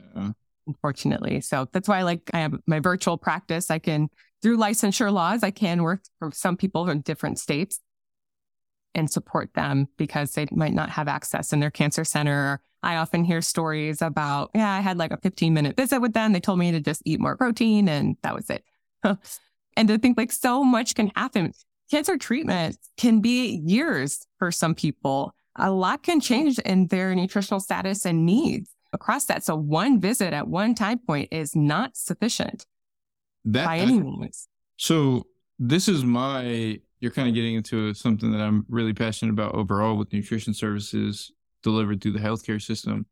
unfortunately. 0.69 1.41
So 1.41 1.69
that's 1.73 1.89
why, 1.89 1.99
I 1.99 2.03
like, 2.03 2.31
I 2.33 2.41
have 2.41 2.55
my 2.66 2.79
virtual 2.79 3.19
practice. 3.19 3.71
I 3.71 3.81
can, 3.81 4.09
through 4.43 4.59
licensure 4.59 5.12
laws, 5.12 5.43
I 5.43 5.51
can 5.51 5.83
work 5.83 6.03
for 6.21 6.31
some 6.33 6.57
people 6.57 6.89
in 6.89 7.01
different 7.01 7.41
states 7.41 7.81
and 8.95 9.11
support 9.11 9.55
them 9.55 9.89
because 9.97 10.33
they 10.33 10.47
might 10.53 10.75
not 10.75 10.91
have 10.91 11.09
access 11.09 11.53
in 11.53 11.61
their 11.61 11.71
cancer 11.71 12.05
center. 12.05 12.61
I 12.83 12.97
often 12.97 13.25
hear 13.25 13.43
stories 13.43 14.03
about, 14.03 14.51
yeah, 14.55 14.73
I 14.73 14.81
had 14.81 14.99
like 14.99 15.11
a 15.11 15.16
15 15.16 15.53
minute 15.53 15.77
visit 15.77 16.01
with 16.01 16.12
them. 16.12 16.33
They 16.33 16.41
told 16.41 16.59
me 16.59 16.71
to 16.73 16.81
just 16.81 17.03
eat 17.05 17.19
more 17.19 17.37
protein 17.37 17.89
and 17.89 18.16
that 18.23 18.35
was 18.35 18.49
it. 18.51 18.62
and 19.03 19.89
to 19.89 19.99
think 19.99 20.16
like 20.16 20.33
so 20.33 20.62
much 20.62 20.95
can 20.95 21.11
happen. 21.16 21.53
Cancer 21.91 22.16
treatment 22.19 22.77
can 22.97 23.21
be 23.21 23.62
years 23.64 24.27
for 24.39 24.53
some 24.53 24.75
people. 24.75 25.35
A 25.57 25.71
lot 25.71 26.03
can 26.03 26.21
change 26.21 26.59
in 26.61 26.87
their 26.87 27.14
nutritional 27.14 27.61
status 27.61 28.05
and 28.05 28.25
needs 28.27 28.71
across 28.93 29.26
that. 29.26 29.45
So 29.45 29.57
one 29.57 30.01
visit 30.01 30.32
at 30.32 30.49
one 30.49 30.74
time 30.74 30.99
point 30.99 31.28
is 31.32 31.55
not 31.55 31.97
sufficient 31.97 32.66
that, 33.45 33.66
by 33.66 33.78
any 33.78 34.01
means. 34.01 34.49
So 34.76 35.24
this 35.59 35.89
is 35.89 36.05
my 36.05 36.80
you're 37.01 37.12
kind 37.12 37.28
of 37.28 37.34
getting 37.34 37.55
into 37.55 37.95
something 37.95 38.32
that 38.32 38.41
I'm 38.41 38.66
really 38.68 38.93
passionate 38.93 39.32
about 39.32 39.55
overall 39.55 39.97
with 39.97 40.12
nutrition 40.12 40.53
services 40.53 41.32
delivered 41.62 42.01
through 42.01 42.12
the 42.12 42.18
healthcare 42.18 42.61
system 42.61 43.07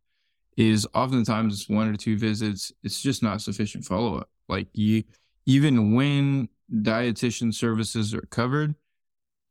is 0.57 0.87
oftentimes 0.95 1.55
it's 1.55 1.68
one 1.68 1.89
or 1.89 1.97
two 1.97 2.16
visits. 2.16 2.72
It's 2.83 3.01
just 3.01 3.22
not 3.22 3.43
sufficient 3.43 3.85
follow 3.85 4.16
up. 4.16 4.31
Like 4.49 4.68
you, 4.72 5.05
even 5.45 5.95
when 5.95 6.49
dietitian 6.72 7.55
services 7.55 8.14
are 8.14 8.22
covered, 8.22 8.74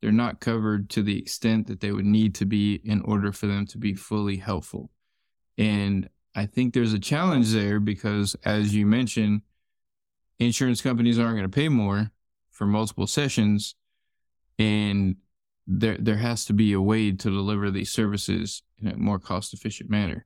they're 0.01 0.11
not 0.11 0.39
covered 0.39 0.89
to 0.91 1.03
the 1.03 1.17
extent 1.17 1.67
that 1.67 1.79
they 1.79 1.91
would 1.91 2.05
need 2.05 2.35
to 2.35 2.45
be 2.45 2.81
in 2.83 3.01
order 3.01 3.31
for 3.31 3.47
them 3.47 3.65
to 3.67 3.77
be 3.77 3.93
fully 3.93 4.37
helpful. 4.37 4.89
And 5.57 6.09
I 6.35 6.45
think 6.45 6.73
there's 6.73 6.93
a 6.93 6.99
challenge 6.99 7.53
there 7.53 7.79
because, 7.79 8.35
as 8.43 8.75
you 8.75 8.85
mentioned, 8.85 9.41
insurance 10.37 10.81
companies 10.81 11.17
aren't 11.17 11.37
going 11.37 11.49
to 11.49 11.55
pay 11.55 11.69
more 11.69 12.11
for 12.51 12.65
multiple 12.65 13.07
sessions, 13.07 13.75
and 14.59 15.15
there 15.65 15.97
there 15.97 16.17
has 16.17 16.45
to 16.45 16.53
be 16.53 16.73
a 16.73 16.81
way 16.81 17.11
to 17.11 17.29
deliver 17.29 17.71
these 17.71 17.91
services 17.91 18.63
in 18.81 18.87
a 18.87 18.97
more 18.97 19.19
cost 19.19 19.53
efficient 19.53 19.89
manner. 19.89 20.25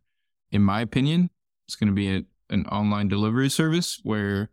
In 0.51 0.63
my 0.63 0.81
opinion, 0.81 1.29
it's 1.67 1.75
going 1.75 1.87
to 1.87 1.93
be 1.93 2.15
a, 2.15 2.23
an 2.49 2.65
online 2.65 3.07
delivery 3.07 3.49
service 3.49 3.99
where 4.03 4.49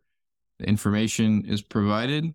the 0.59 0.67
information 0.67 1.45
is 1.47 1.63
provided 1.63 2.35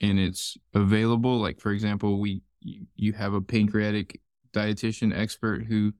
and 0.00 0.18
it's 0.18 0.56
available. 0.72 1.38
Like 1.38 1.60
for 1.60 1.72
example, 1.72 2.20
we 2.20 2.42
you, 2.60 2.86
you 2.94 3.12
have 3.12 3.34
a 3.34 3.40
pancreatic 3.40 4.20
dietitian 4.52 5.16
expert 5.16 5.64
who 5.64 5.92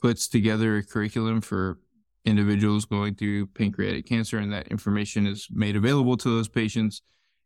puts 0.00 0.28
together 0.28 0.76
a 0.76 0.82
curriculum 0.82 1.40
for 1.40 1.78
individuals 2.24 2.84
going 2.84 3.14
through 3.14 3.46
pancreatic 3.46 4.06
cancer, 4.06 4.38
and 4.38 4.52
that 4.52 4.68
information 4.68 5.26
is 5.26 5.48
made 5.50 5.76
available 5.76 6.16
to 6.16 6.28
those 6.28 6.48
patients, 6.48 7.02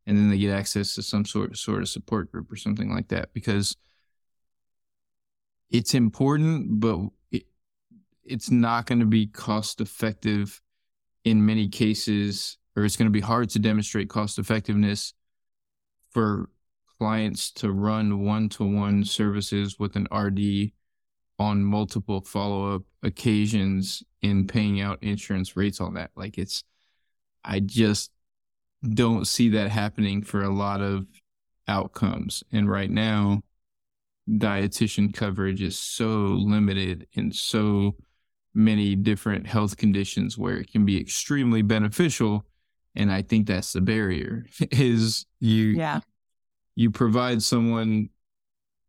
and 0.07 0.17
then 0.17 0.31
they 0.31 0.39
get 0.39 0.53
access 0.53 0.95
to 0.95 1.03
some 1.03 1.25
sort 1.25 1.57
sort 1.57 1.83
of 1.83 1.89
support 1.89 2.33
group 2.33 2.51
or 2.51 2.57
something 2.57 2.93
like 2.93 3.09
that 3.09 3.33
because 3.35 3.77
it's 5.71 5.95
important, 5.95 6.81
but 6.81 6.99
it, 7.31 7.45
it's 8.25 8.51
not 8.51 8.87
going 8.87 8.99
to 9.01 9.07
be 9.07 9.27
cost 9.27 9.81
effective 9.81 10.61
in 11.25 11.45
many 11.45 11.69
cases, 11.69 12.59
or 12.77 12.85
it's 12.85 12.97
going 12.97 13.07
to 13.07 13.13
be 13.13 13.21
hard 13.21 13.51
to 13.51 13.59
demonstrate 13.59 14.09
cost 14.09 14.39
effectiveness 14.39 15.13
for 16.11 16.49
clients 16.99 17.51
to 17.51 17.71
run 17.71 18.21
one 18.25 18.49
to 18.49 18.65
one 18.65 19.05
services 19.05 19.79
with 19.79 19.97
an 19.97 20.09
RD 20.13 20.73
on 21.41 21.65
multiple 21.65 22.21
follow 22.21 22.75
up 22.75 22.83
occasions 23.03 24.03
in 24.21 24.47
paying 24.47 24.83
out 24.83 25.03
insurance 25.03 25.57
rates 25.57 25.81
on 25.81 25.95
that. 25.95 26.11
Like 26.15 26.37
it's, 26.37 26.63
I 27.43 27.61
just 27.61 28.11
don't 28.87 29.27
see 29.27 29.49
that 29.49 29.71
happening 29.71 30.23
for 30.23 30.43
a 30.43 30.53
lot 30.53 30.83
of 30.83 31.07
outcomes. 31.67 32.45
And 32.53 32.71
right 32.71 32.91
now, 32.91 33.41
dietitian 34.29 35.15
coverage 35.15 35.63
is 35.63 35.79
so 35.79 36.09
limited 36.09 37.07
in 37.15 37.33
so 37.33 37.97
many 38.53 38.95
different 38.95 39.47
health 39.47 39.79
conditions 39.79 40.37
where 40.37 40.59
it 40.59 40.71
can 40.71 40.85
be 40.85 41.01
extremely 41.01 41.63
beneficial. 41.63 42.45
And 42.95 43.11
I 43.11 43.23
think 43.23 43.47
that's 43.47 43.73
the 43.73 43.81
barrier 43.81 44.45
is 44.71 45.25
you, 45.39 45.69
yeah. 45.69 46.01
you 46.75 46.91
provide 46.91 47.43
someone 47.43 48.11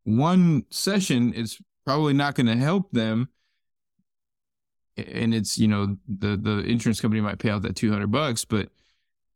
one 0.04 0.66
session, 0.70 1.32
it's 1.34 1.58
probably 1.86 2.14
not 2.14 2.36
going 2.36 2.48
to 2.48 2.56
help 2.56 2.92
them. 2.92 3.30
And 4.98 5.34
it's 5.34 5.58
you 5.58 5.68
know 5.68 5.98
the 6.08 6.38
the 6.38 6.60
insurance 6.60 7.00
company 7.00 7.22
might 7.22 7.40
pay 7.40 7.50
out 7.50 7.62
that 7.62 7.76
200 7.76 8.12
bucks 8.12 8.44
but 8.44 8.70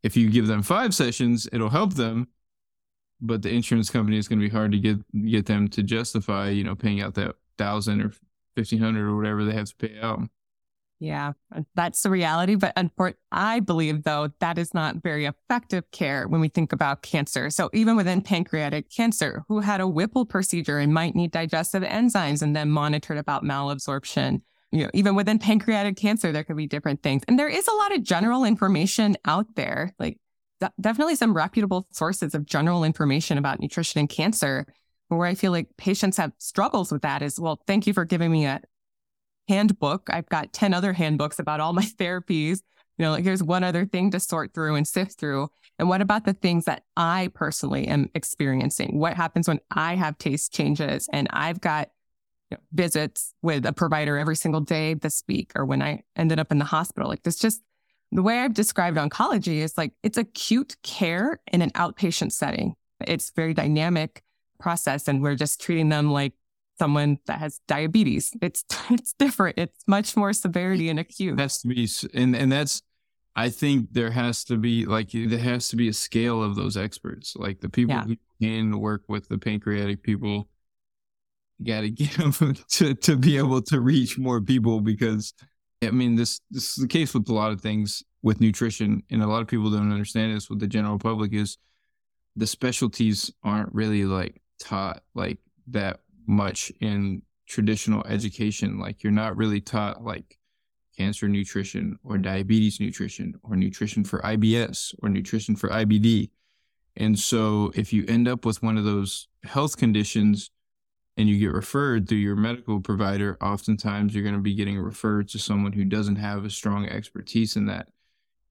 if 0.04 0.16
you 0.18 0.30
give 0.30 0.48
them 0.48 0.62
five 0.62 0.94
sessions 0.94 1.48
it'll 1.52 1.70
help 1.70 1.94
them. 1.94 2.28
But 3.22 3.42
the 3.42 3.50
insurance 3.50 3.90
company 3.90 4.18
is 4.18 4.28
going 4.28 4.40
to 4.40 4.46
be 4.46 4.52
hard 4.52 4.74
to 4.74 4.80
get 4.80 5.26
get 5.26 5.46
them 5.46 5.70
to 5.70 5.82
justify 5.82 6.50
you 6.50 6.64
know 6.64 6.76
paying 6.76 7.02
out 7.02 7.16
that 7.16 7.36
thousand 7.58 8.02
or 8.02 8.12
1500 8.56 9.08
or 9.08 9.16
whatever 9.16 9.46
they 9.46 9.54
have 9.54 9.70
to 9.70 9.76
pay 9.76 9.98
out 10.00 10.20
yeah, 11.06 11.34
uh, 11.56 11.62
that's 11.76 12.02
the 12.02 12.10
reality. 12.10 12.56
But 12.56 12.74
I 13.32 13.60
believe, 13.60 14.04
though, 14.04 14.32
that 14.40 14.58
is 14.58 14.74
not 14.74 15.04
very 15.04 15.26
effective 15.26 15.90
care 15.92 16.28
when 16.28 16.42
we 16.42 16.48
think 16.48 16.74
about 16.74 17.04
cancer. 17.04 17.50
So 17.50 17.70
even 17.74 17.96
within 17.96 18.22
pancreatic 18.22 18.90
cancer, 18.90 19.44
who 19.48 19.60
had 19.60 19.82
a 19.82 19.88
Whipple 19.88 20.26
procedure 20.26 20.80
and 20.80 20.94
might 20.94 21.16
need 21.16 21.32
digestive 21.32 21.84
enzymes 21.84 22.42
and 22.42 22.56
then 22.56 22.72
monitored 22.72 23.18
about 23.18 23.44
malabsorption. 23.44 24.42
You 24.72 24.86
know, 24.86 24.90
even 24.94 25.16
within 25.16 25.40
pancreatic 25.40 25.96
cancer, 25.96 26.32
there 26.32 26.44
could 26.44 26.58
be 26.58 26.68
different 26.68 27.04
things. 27.04 27.22
And 27.28 27.38
there 27.38 27.48
is 27.48 27.68
a 27.68 27.76
lot 27.76 27.96
of 27.96 28.04
general 28.04 28.44
information 28.44 29.16
out 29.24 29.46
there, 29.56 29.94
like 30.00 30.18
definitely 30.82 31.16
some 31.16 31.36
reputable 31.36 31.88
sources 31.92 32.34
of 32.34 32.46
general 32.46 32.84
information 32.84 33.38
about 33.38 33.60
nutrition 33.60 34.00
and 34.00 34.10
cancer. 34.10 34.66
Where 35.08 35.28
I 35.28 35.36
feel 35.36 35.52
like 35.52 35.68
patients 35.78 36.18
have 36.18 36.32
struggles 36.40 36.92
with 36.92 37.04
that 37.04 37.22
is, 37.22 37.40
well, 37.40 37.62
thank 37.68 37.86
you 37.86 37.94
for 37.94 38.06
giving 38.06 38.32
me 38.32 38.48
a, 38.48 38.60
handbook. 39.48 40.10
I've 40.12 40.30
got 40.30 40.54
10 40.54 40.74
other 40.74 40.94
handbooks 40.94 41.40
about 41.40 41.60
all 41.60 41.74
my 41.74 41.84
therapies. 42.00 42.62
You 42.98 43.06
know, 43.06 43.12
like 43.12 43.24
here's 43.24 43.44
one 43.44 43.64
other 43.64 43.86
thing 43.86 44.12
to 44.12 44.20
sort 44.20 44.54
through 44.54 44.76
and 44.76 44.88
sift 44.88 45.20
through. 45.20 45.50
And 45.78 45.90
what 45.90 46.02
about 46.02 46.24
the 46.24 46.34
things 46.34 46.66
that 46.66 46.84
I 46.96 47.30
personally 47.34 47.88
am 47.88 48.10
experiencing? 48.16 48.98
What 48.98 49.16
happens 49.16 49.48
when 49.48 49.60
I 49.72 49.96
have 49.96 50.18
taste 50.18 50.54
changes 50.54 51.10
and 51.12 51.28
I've 51.32 51.60
got 51.60 51.90
you 52.50 52.58
know, 52.58 52.62
visits 52.72 53.34
with 53.42 53.66
a 53.66 53.74
provider 53.74 54.18
every 54.18 54.38
single 54.38 54.62
day 54.62 54.94
this 54.94 55.24
week 55.28 55.52
or 55.56 55.66
when 55.66 55.82
I 55.82 56.04
ended 56.16 56.40
up 56.40 56.52
in 56.52 56.60
the 56.60 56.66
hospital? 56.66 57.10
Like 57.10 57.24
this 57.24 57.38
just 57.38 57.62
the 58.12 58.24
way 58.24 58.40
I've 58.40 58.54
described 58.54 58.98
oncology 58.98 59.58
is 59.58 59.78
like 59.78 59.92
it's 60.02 60.18
acute 60.18 60.78
care 60.82 61.42
in 61.52 61.62
an 61.62 61.72
outpatient 61.72 62.32
setting. 62.32 62.76
It's 63.06 63.32
very 63.32 63.54
dynamic 63.54 64.24
process 64.60 65.10
and 65.10 65.22
we're 65.22 65.36
just 65.36 65.60
treating 65.60 65.90
them 65.90 66.12
like 66.12 66.34
someone 66.78 67.20
that 67.26 67.40
has 67.40 67.60
diabetes. 67.68 68.32
It's 68.42 68.64
it's 68.90 69.14
different. 69.14 69.58
It's 69.58 69.84
much 69.88 70.16
more 70.16 70.34
severity 70.34 70.90
and 70.90 71.00
acute. 71.00 71.40
Has 71.40 71.62
to 71.62 71.68
be, 71.68 71.88
and 72.14 72.36
and 72.36 72.52
that's. 72.52 72.82
I 73.38 73.50
think 73.50 73.92
there 73.92 74.12
has 74.12 74.46
to 74.46 74.56
be 74.56 74.86
like 74.86 75.10
there 75.12 75.38
has 75.38 75.68
to 75.70 75.76
be 75.76 75.90
a 75.90 75.94
scale 75.94 76.42
of 76.42 76.56
those 76.56 76.78
experts. 76.78 77.36
Like 77.36 77.60
the 77.60 77.68
people 77.68 77.96
yeah. 77.96 78.04
who 78.06 78.16
can 78.42 78.80
work 78.80 79.04
with 79.10 79.28
the 79.28 79.38
pancreatic 79.38 80.04
people, 80.04 80.48
got 81.64 81.82
to 81.82 81.90
get 81.92 82.12
them 82.12 82.56
to 82.70 82.94
to 82.96 83.18
be 83.18 83.38
able 83.38 83.62
to 83.64 83.82
reach 83.82 84.18
more 84.18 84.40
people 84.40 84.80
because 84.80 85.34
I 85.84 85.92
mean 85.92 86.16
this 86.16 86.40
this 86.50 86.70
is 86.70 86.76
the 86.76 86.88
case 86.88 87.14
with 87.14 87.28
a 87.28 87.34
lot 87.34 87.52
of 87.52 87.60
things 87.60 88.04
with 88.24 88.40
nutrition, 88.40 89.04
and 89.12 89.22
a 89.22 89.28
lot 89.28 89.42
of 89.42 89.48
people 89.48 89.70
don't 89.70 89.92
understand 89.92 90.34
this 90.34 90.50
with 90.50 90.60
the 90.60 90.68
general 90.68 90.98
public 90.98 91.34
is 91.34 91.58
the 92.38 92.48
specialties 92.48 93.32
aren't 93.44 93.74
really 93.74 94.06
like 94.06 94.42
taught 94.60 95.04
like 95.14 95.40
that 95.68 96.00
much 96.28 96.72
in 96.82 97.22
traditional 97.48 98.06
education. 98.08 98.80
Like 98.80 99.04
you're 99.04 99.12
not 99.12 99.38
really 99.38 99.62
taught 99.62 100.04
like 100.04 100.38
cancer 100.98 101.28
nutrition 101.28 101.98
or 102.04 102.18
diabetes 102.18 102.80
nutrition 102.80 103.34
or 103.44 103.56
nutrition 103.56 104.04
for 104.04 104.20
IBS 104.20 104.94
or 105.02 105.10
nutrition 105.10 105.56
for 105.56 105.70
IBD. 105.70 106.30
And 106.98 107.20
so 107.20 107.72
if 107.76 107.92
you 107.92 108.06
end 108.08 108.28
up 108.28 108.46
with 108.46 108.64
one 108.64 108.78
of 108.78 108.86
those 108.86 109.28
health 109.44 109.78
conditions 109.78 110.50
and 111.18 111.28
you 111.28 111.38
get 111.40 111.54
referred 111.54 112.08
through 112.08 112.20
your 112.20 112.36
medical 112.36 112.80
provider, 112.80 113.38
oftentimes 113.42 114.14
you're 114.14 114.24
going 114.24 114.36
to 114.36 114.42
be 114.42 114.56
getting 114.56 114.80
referred 114.80 115.28
to 115.30 115.40
someone 115.40 115.74
who 115.74 115.86
doesn't 115.86 116.16
have 116.18 116.46
a 116.46 116.50
strong 116.50 116.86
expertise 116.88 117.56
in 117.56 117.66
that. 117.66 117.90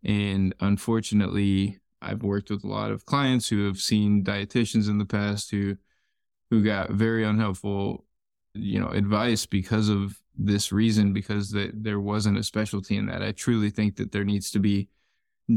And 0.04 0.54
unfortunately, 0.60 1.78
I've 2.02 2.22
worked 2.22 2.50
with 2.50 2.64
a 2.64 2.68
lot 2.68 2.90
of 2.90 3.06
clients 3.06 3.48
who 3.48 3.66
have 3.66 3.78
seen 3.78 4.22
dietitians 4.22 4.88
in 4.88 4.98
the 4.98 5.06
past 5.06 5.50
who 5.50 5.76
who 6.50 6.62
got 6.62 6.90
very 6.90 7.24
unhelpful, 7.24 8.04
you 8.54 8.80
know, 8.80 8.88
advice 8.88 9.46
because 9.46 9.88
of 9.88 10.18
this 10.36 10.72
reason 10.72 11.12
because 11.12 11.50
that 11.52 11.70
there 11.82 12.00
wasn't 12.00 12.38
a 12.38 12.42
specialty 12.42 12.96
in 12.96 13.06
that. 13.06 13.22
I 13.22 13.32
truly 13.32 13.70
think 13.70 13.96
that 13.96 14.12
there 14.12 14.24
needs 14.24 14.50
to 14.52 14.58
be 14.58 14.88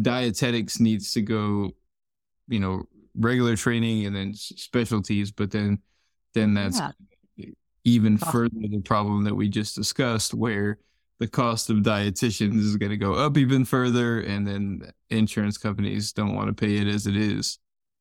dietetics 0.01 0.79
needs 0.79 1.13
to 1.13 1.21
go, 1.21 1.71
you 2.47 2.59
know, 2.59 2.83
regular 3.15 3.55
training 3.55 4.05
and 4.05 4.15
then 4.15 4.33
specialties, 4.33 5.31
but 5.31 5.51
then 5.51 5.79
then 6.33 6.53
that's 6.53 6.79
yeah. 7.35 7.45
even 7.83 8.17
further 8.17 8.51
the 8.69 8.81
problem 8.81 9.23
that 9.23 9.35
we 9.35 9.49
just 9.49 9.75
discussed 9.75 10.33
where 10.33 10.77
the 11.19 11.27
cost 11.27 11.69
of 11.69 11.77
dietitians 11.77 12.59
is 12.59 12.77
going 12.77 12.91
to 12.91 12.97
go 12.97 13.13
up 13.13 13.37
even 13.37 13.65
further 13.65 14.19
and 14.19 14.45
then 14.45 14.81
insurance 15.09 15.57
companies 15.57 16.11
don't 16.13 16.35
want 16.35 16.47
to 16.47 16.53
pay 16.53 16.77
it 16.77 16.87
as 16.87 17.07
it 17.07 17.15
is 17.15 17.57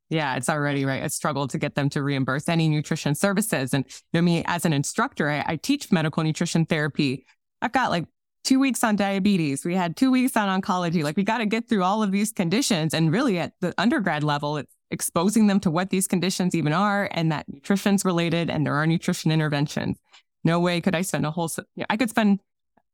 yeah, 0.09 0.37
it's 0.37 0.49
already 0.49 0.85
right 0.85 1.03
a 1.03 1.09
struggle 1.09 1.49
to 1.49 1.59
get 1.59 1.75
them 1.75 1.89
to 1.91 2.03
reimburse 2.03 2.49
any 2.49 2.69
nutrition 2.69 3.15
services. 3.15 3.75
And 3.75 3.85
you 3.89 4.21
know, 4.21 4.23
me 4.23 4.45
as 4.47 4.65
an 4.65 4.73
instructor, 4.73 5.29
I, 5.29 5.45
I 5.47 5.57
teach 5.57 5.91
medical 5.91 6.23
nutrition 6.23 6.65
therapy. 6.67 7.27
I've 7.61 7.73
got 7.73 7.91
like 7.91 8.07
two 8.45 8.61
weeks 8.61 8.85
on 8.85 8.95
diabetes. 8.95 9.65
We 9.65 9.75
had 9.75 9.97
two 9.97 10.13
weeks 10.13 10.37
on 10.37 10.61
oncology. 10.61 11.03
Like 11.03 11.17
we 11.17 11.25
got 11.25 11.39
to 11.39 11.47
get 11.47 11.69
through 11.69 11.83
all 11.83 12.03
of 12.03 12.13
these 12.13 12.31
conditions. 12.31 12.95
And 12.95 13.13
really 13.13 13.39
at 13.39 13.55
the 13.61 13.75
undergrad 13.77 14.23
level, 14.23 14.57
it's 14.59 14.73
exposing 14.93 15.49
them 15.49 15.59
to 15.61 15.71
what 15.71 15.91
these 15.91 16.07
conditions 16.07 16.55
even 16.55 16.73
are 16.73 17.09
and 17.11 17.33
that 17.33 17.49
nutrition's 17.49 18.05
related 18.05 18.49
and 18.49 18.65
there 18.65 18.75
are 18.75 18.87
nutrition 18.87 19.33
interventions. 19.33 19.99
No 20.45 20.61
way 20.61 20.81
could 20.81 20.95
I 20.95 21.03
spend 21.03 21.27
a 21.27 21.33
whole, 21.33 21.51
you 21.75 21.81
know, 21.81 21.87
I 21.91 21.97
could 21.97 22.11
spend 22.11 22.39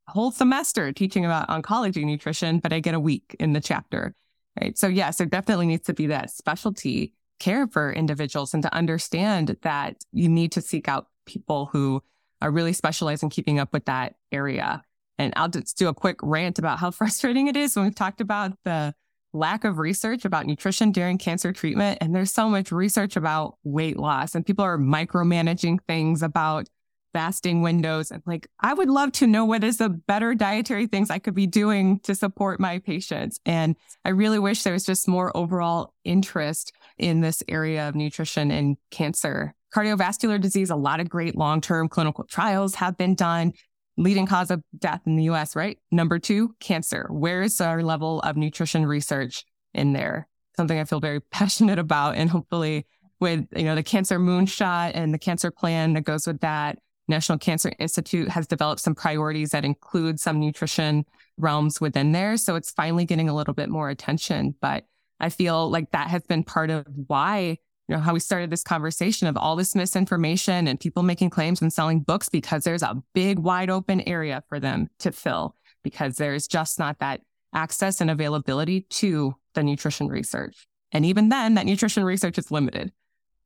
a 0.08 0.12
whole 0.12 0.30
semester 0.30 0.90
teaching 0.90 1.26
about 1.26 1.48
oncology 1.48 2.04
nutrition, 2.04 2.58
but 2.58 2.72
I 2.72 2.80
get 2.80 2.94
a 2.94 3.00
week 3.00 3.36
in 3.38 3.52
the 3.52 3.60
chapter. 3.60 4.14
Right. 4.60 4.76
So, 4.76 4.86
yes, 4.86 5.16
there 5.16 5.26
definitely 5.26 5.66
needs 5.66 5.86
to 5.86 5.94
be 5.94 6.06
that 6.08 6.30
specialty 6.30 7.14
care 7.40 7.66
for 7.66 7.92
individuals 7.92 8.54
and 8.54 8.62
to 8.62 8.74
understand 8.74 9.56
that 9.62 9.96
you 10.12 10.28
need 10.28 10.52
to 10.52 10.60
seek 10.60 10.88
out 10.88 11.08
people 11.26 11.66
who 11.72 12.02
are 12.40 12.50
really 12.50 12.72
specialized 12.72 13.22
in 13.22 13.30
keeping 13.30 13.58
up 13.58 13.72
with 13.72 13.86
that 13.86 14.14
area. 14.30 14.82
And 15.18 15.32
I'll 15.36 15.48
just 15.48 15.78
do 15.78 15.88
a 15.88 15.94
quick 15.94 16.18
rant 16.22 16.58
about 16.58 16.78
how 16.78 16.90
frustrating 16.92 17.46
it 17.46 17.56
is 17.56 17.76
when 17.76 17.86
we've 17.86 17.94
talked 17.94 18.20
about 18.20 18.52
the 18.64 18.94
lack 19.32 19.64
of 19.64 19.78
research 19.78 20.24
about 20.24 20.46
nutrition 20.46 20.92
during 20.92 21.18
cancer 21.18 21.52
treatment. 21.52 21.98
And 22.00 22.14
there's 22.14 22.32
so 22.32 22.48
much 22.50 22.70
research 22.70 23.16
about 23.16 23.56
weight 23.64 23.96
loss, 23.96 24.34
and 24.34 24.44
people 24.44 24.64
are 24.64 24.78
micromanaging 24.78 25.78
things 25.88 26.22
about 26.22 26.68
fasting 27.12 27.62
windows. 27.62 28.10
And 28.10 28.22
like, 28.26 28.46
I 28.60 28.74
would 28.74 28.88
love 28.88 29.12
to 29.12 29.26
know 29.26 29.44
what 29.44 29.64
is 29.64 29.78
the 29.78 29.88
better 29.88 30.34
dietary 30.34 30.86
things 30.86 31.10
I 31.10 31.18
could 31.18 31.34
be 31.34 31.46
doing 31.46 32.00
to 32.00 32.14
support 32.14 32.60
my 32.60 32.78
patients. 32.78 33.38
And 33.44 33.76
I 34.04 34.10
really 34.10 34.38
wish 34.38 34.62
there 34.62 34.72
was 34.72 34.84
just 34.84 35.08
more 35.08 35.36
overall 35.36 35.94
interest 36.04 36.72
in 36.98 37.20
this 37.20 37.42
area 37.48 37.88
of 37.88 37.94
nutrition 37.94 38.50
and 38.50 38.76
cancer. 38.90 39.54
Cardiovascular 39.74 40.40
disease, 40.40 40.70
a 40.70 40.76
lot 40.76 41.00
of 41.00 41.08
great 41.08 41.36
long 41.36 41.60
term 41.60 41.88
clinical 41.88 42.24
trials 42.24 42.74
have 42.76 42.96
been 42.96 43.14
done. 43.14 43.52
Leading 43.98 44.26
cause 44.26 44.50
of 44.50 44.62
death 44.78 45.02
in 45.04 45.16
the 45.16 45.24
US, 45.24 45.54
right? 45.54 45.78
Number 45.90 46.18
two, 46.18 46.54
cancer. 46.60 47.06
Where 47.10 47.42
is 47.42 47.60
our 47.60 47.82
level 47.82 48.20
of 48.20 48.38
nutrition 48.38 48.86
research 48.86 49.44
in 49.74 49.92
there? 49.92 50.28
Something 50.56 50.78
I 50.78 50.84
feel 50.84 51.00
very 51.00 51.20
passionate 51.30 51.78
about. 51.78 52.16
And 52.16 52.30
hopefully, 52.30 52.86
with 53.22 53.46
you 53.56 53.62
know 53.62 53.74
the 53.74 53.82
cancer 53.82 54.18
moonshot 54.18 54.90
and 54.94 55.14
the 55.14 55.18
cancer 55.18 55.50
plan 55.50 55.94
that 55.94 56.02
goes 56.02 56.26
with 56.26 56.40
that 56.40 56.78
National 57.08 57.38
Cancer 57.38 57.72
Institute 57.78 58.28
has 58.28 58.46
developed 58.46 58.80
some 58.80 58.94
priorities 58.94 59.50
that 59.50 59.64
include 59.64 60.20
some 60.20 60.38
nutrition 60.38 61.04
realms 61.36 61.80
within 61.80 62.12
there. 62.12 62.36
So 62.36 62.54
it's 62.54 62.70
finally 62.70 63.04
getting 63.04 63.28
a 63.28 63.34
little 63.34 63.54
bit 63.54 63.68
more 63.68 63.90
attention. 63.90 64.54
But 64.60 64.84
I 65.20 65.28
feel 65.28 65.70
like 65.70 65.90
that 65.92 66.08
has 66.08 66.22
been 66.22 66.44
part 66.44 66.70
of 66.70 66.86
why, 67.06 67.58
you 67.88 67.96
know, 67.96 68.00
how 68.00 68.14
we 68.14 68.20
started 68.20 68.50
this 68.50 68.62
conversation 68.62 69.26
of 69.26 69.36
all 69.36 69.56
this 69.56 69.74
misinformation 69.74 70.66
and 70.66 70.78
people 70.78 71.02
making 71.02 71.30
claims 71.30 71.60
and 71.60 71.72
selling 71.72 72.00
books 72.00 72.28
because 72.28 72.64
there's 72.64 72.82
a 72.82 73.02
big, 73.14 73.38
wide 73.38 73.70
open 73.70 74.00
area 74.02 74.42
for 74.48 74.60
them 74.60 74.88
to 75.00 75.12
fill 75.12 75.56
because 75.82 76.16
there's 76.16 76.46
just 76.46 76.78
not 76.78 76.98
that 77.00 77.20
access 77.54 78.00
and 78.00 78.10
availability 78.10 78.82
to 78.88 79.34
the 79.54 79.62
nutrition 79.62 80.08
research. 80.08 80.66
And 80.92 81.04
even 81.04 81.28
then, 81.28 81.54
that 81.54 81.66
nutrition 81.66 82.04
research 82.04 82.38
is 82.38 82.50
limited. 82.50 82.92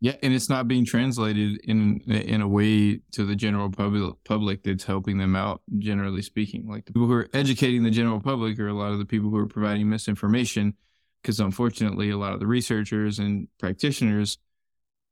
Yeah, 0.00 0.14
and 0.22 0.34
it's 0.34 0.50
not 0.50 0.68
being 0.68 0.84
translated 0.84 1.58
in 1.64 2.00
in 2.06 2.42
a 2.42 2.48
way 2.48 3.00
to 3.12 3.24
the 3.24 3.34
general 3.34 3.70
public 3.70 4.14
public 4.24 4.62
that's 4.62 4.84
helping 4.84 5.16
them 5.16 5.34
out. 5.34 5.62
Generally 5.78 6.22
speaking, 6.22 6.68
like 6.68 6.84
the 6.84 6.92
people 6.92 7.06
who 7.06 7.14
are 7.14 7.28
educating 7.32 7.82
the 7.82 7.90
general 7.90 8.20
public 8.20 8.58
are 8.58 8.68
a 8.68 8.74
lot 8.74 8.92
of 8.92 8.98
the 8.98 9.06
people 9.06 9.30
who 9.30 9.38
are 9.38 9.46
providing 9.46 9.88
misinformation. 9.88 10.74
Because 11.22 11.40
unfortunately, 11.40 12.10
a 12.10 12.16
lot 12.16 12.34
of 12.34 12.40
the 12.40 12.46
researchers 12.46 13.18
and 13.18 13.48
practitioners, 13.58 14.38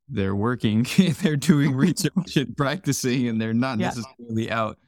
they're 0.09 0.37
working, 0.37 0.87
they're 1.23 1.37
doing 1.37 1.75
research 1.77 2.37
and 2.37 2.55
practicing, 2.57 3.27
and 3.27 3.41
they're 3.41 3.55
not 3.55 3.79
yeah. 3.79 3.87
necessarily 3.87 4.51
out 4.51 4.79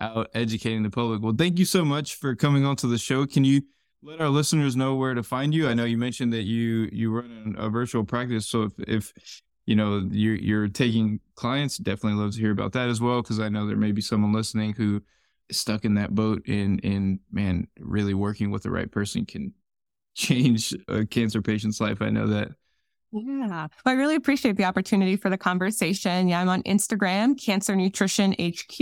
out 0.00 0.28
educating 0.34 0.82
the 0.82 0.90
public. 0.90 1.22
Well, 1.22 1.34
thank 1.36 1.58
you 1.58 1.64
so 1.64 1.82
much 1.82 2.14
for 2.16 2.34
coming 2.34 2.66
onto 2.66 2.88
the 2.88 2.98
show. 2.98 3.24
Can 3.24 3.44
you 3.44 3.62
let 4.02 4.20
our 4.20 4.28
listeners 4.28 4.76
know 4.76 4.94
where 4.94 5.14
to 5.14 5.22
find 5.22 5.54
you? 5.54 5.66
I 5.66 5.72
know 5.72 5.84
you 5.84 5.96
mentioned 5.96 6.34
that 6.34 6.42
you 6.42 6.90
you 6.92 7.10
run 7.10 7.56
a 7.58 7.70
virtual 7.70 8.04
practice, 8.04 8.46
so 8.46 8.62
if 8.62 8.72
if 8.86 9.12
you 9.66 9.76
know 9.76 10.08
you're 10.10 10.36
you're 10.36 10.68
taking 10.68 11.20
clients 11.34 11.76
definitely 11.76 12.18
love 12.18 12.32
to 12.32 12.40
hear 12.40 12.52
about 12.52 12.72
that 12.72 12.88
as 12.88 13.00
well 13.00 13.20
because 13.20 13.40
i 13.40 13.48
know 13.48 13.66
there 13.66 13.76
may 13.76 13.92
be 13.92 14.00
someone 14.00 14.32
listening 14.32 14.72
who 14.72 15.02
is 15.48 15.58
stuck 15.58 15.84
in 15.84 15.94
that 15.94 16.14
boat 16.14 16.42
and 16.46 16.82
and 16.84 17.18
man 17.30 17.66
really 17.80 18.14
working 18.14 18.50
with 18.50 18.62
the 18.62 18.70
right 18.70 18.90
person 18.90 19.26
can 19.26 19.52
change 20.14 20.74
a 20.88 21.04
cancer 21.04 21.42
patient's 21.42 21.80
life 21.80 22.00
i 22.00 22.08
know 22.08 22.26
that 22.26 22.48
yeah. 23.12 23.46
Well, 23.48 23.68
I 23.86 23.92
really 23.92 24.16
appreciate 24.16 24.56
the 24.56 24.64
opportunity 24.64 25.16
for 25.16 25.30
the 25.30 25.38
conversation. 25.38 26.26
Yeah, 26.28 26.40
I'm 26.40 26.48
on 26.48 26.64
Instagram, 26.64 27.40
Cancer 27.40 27.76
Nutrition 27.76 28.32
HQ, 28.32 28.80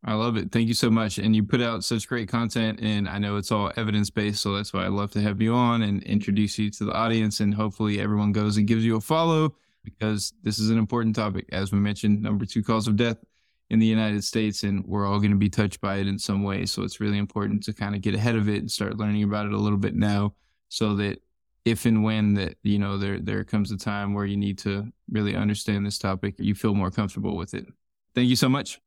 I 0.07 0.15
love 0.15 0.37
it. 0.37 0.53
Thank 0.53 0.69
you 0.69 0.75
so 0.75 0.91
much. 0.91 1.19
And 1.19 1.35
you 1.35 1.43
put 1.43 1.63
out 1.63 1.83
such 1.83 2.07
great 2.09 2.29
content, 2.29 2.81
and 2.83 3.09
I 3.09 3.19
know 3.19 3.37
it's 3.37 3.51
all 3.51 3.73
evidence 3.77 4.11
based. 4.11 4.43
So 4.43 4.55
that's 4.55 4.73
why 4.73 4.85
I 4.85 4.89
love 4.89 5.11
to 5.13 5.21
have 5.23 5.41
you 5.41 5.55
on 5.55 5.83
and 5.83 6.03
introduce 6.03 6.59
you 6.59 6.71
to 6.73 6.85
the 6.85 6.93
audience. 6.93 7.41
And 7.41 7.55
hopefully, 7.55 8.01
everyone 8.01 8.33
goes 8.33 8.59
and 8.59 8.67
gives 8.67 8.85
you 8.85 8.97
a 8.97 9.01
follow 9.01 9.55
because 9.83 10.35
this 10.43 10.59
is 10.59 10.69
an 10.69 10.79
important 10.79 11.17
topic. 11.17 11.47
As 11.53 11.73
we 11.73 11.79
mentioned, 11.79 12.23
number 12.23 12.45
two 12.45 12.63
cause 12.63 12.87
of 12.87 12.97
death 12.97 13.17
in 13.71 13.79
the 13.79 13.87
United 13.87 14.23
States, 14.23 14.63
and 14.63 14.85
we're 14.85 15.07
all 15.07 15.19
going 15.19 15.31
to 15.31 15.39
be 15.39 15.49
touched 15.49 15.81
by 15.81 15.97
it 15.97 16.07
in 16.07 16.19
some 16.19 16.43
way. 16.43 16.67
So 16.67 16.83
it's 16.83 17.01
really 17.01 17.19
important 17.19 17.63
to 17.65 17.73
kind 17.73 17.95
of 17.95 18.03
get 18.03 18.15
ahead 18.15 18.37
of 18.37 18.49
it 18.49 18.59
and 18.59 18.71
start 18.71 18.99
learning 18.99 19.23
about 19.23 19.47
it 19.47 19.53
a 19.53 19.59
little 19.59 19.79
bit 19.79 19.95
now 19.95 20.35
so 20.69 20.95
that 20.97 21.23
if 21.65 21.87
and 21.87 22.05
when 22.05 22.35
that 22.35 22.57
you 22.63 22.79
know 22.79 22.99
there 22.99 23.19
there 23.19 23.43
comes 23.45 23.71
a 23.71 23.77
time 23.77 24.13
where 24.13 24.27
you 24.27 24.37
need 24.37 24.59
to 24.59 24.93
really 25.11 25.35
understand 25.35 25.87
this 25.87 25.99
topic 25.99 26.35
you 26.39 26.55
feel 26.55 26.75
more 26.75 26.91
comfortable 26.91 27.37
with 27.37 27.55
it 27.55 27.67
thank 28.15 28.29
you 28.29 28.37
so 28.37 28.49
much 28.49 28.81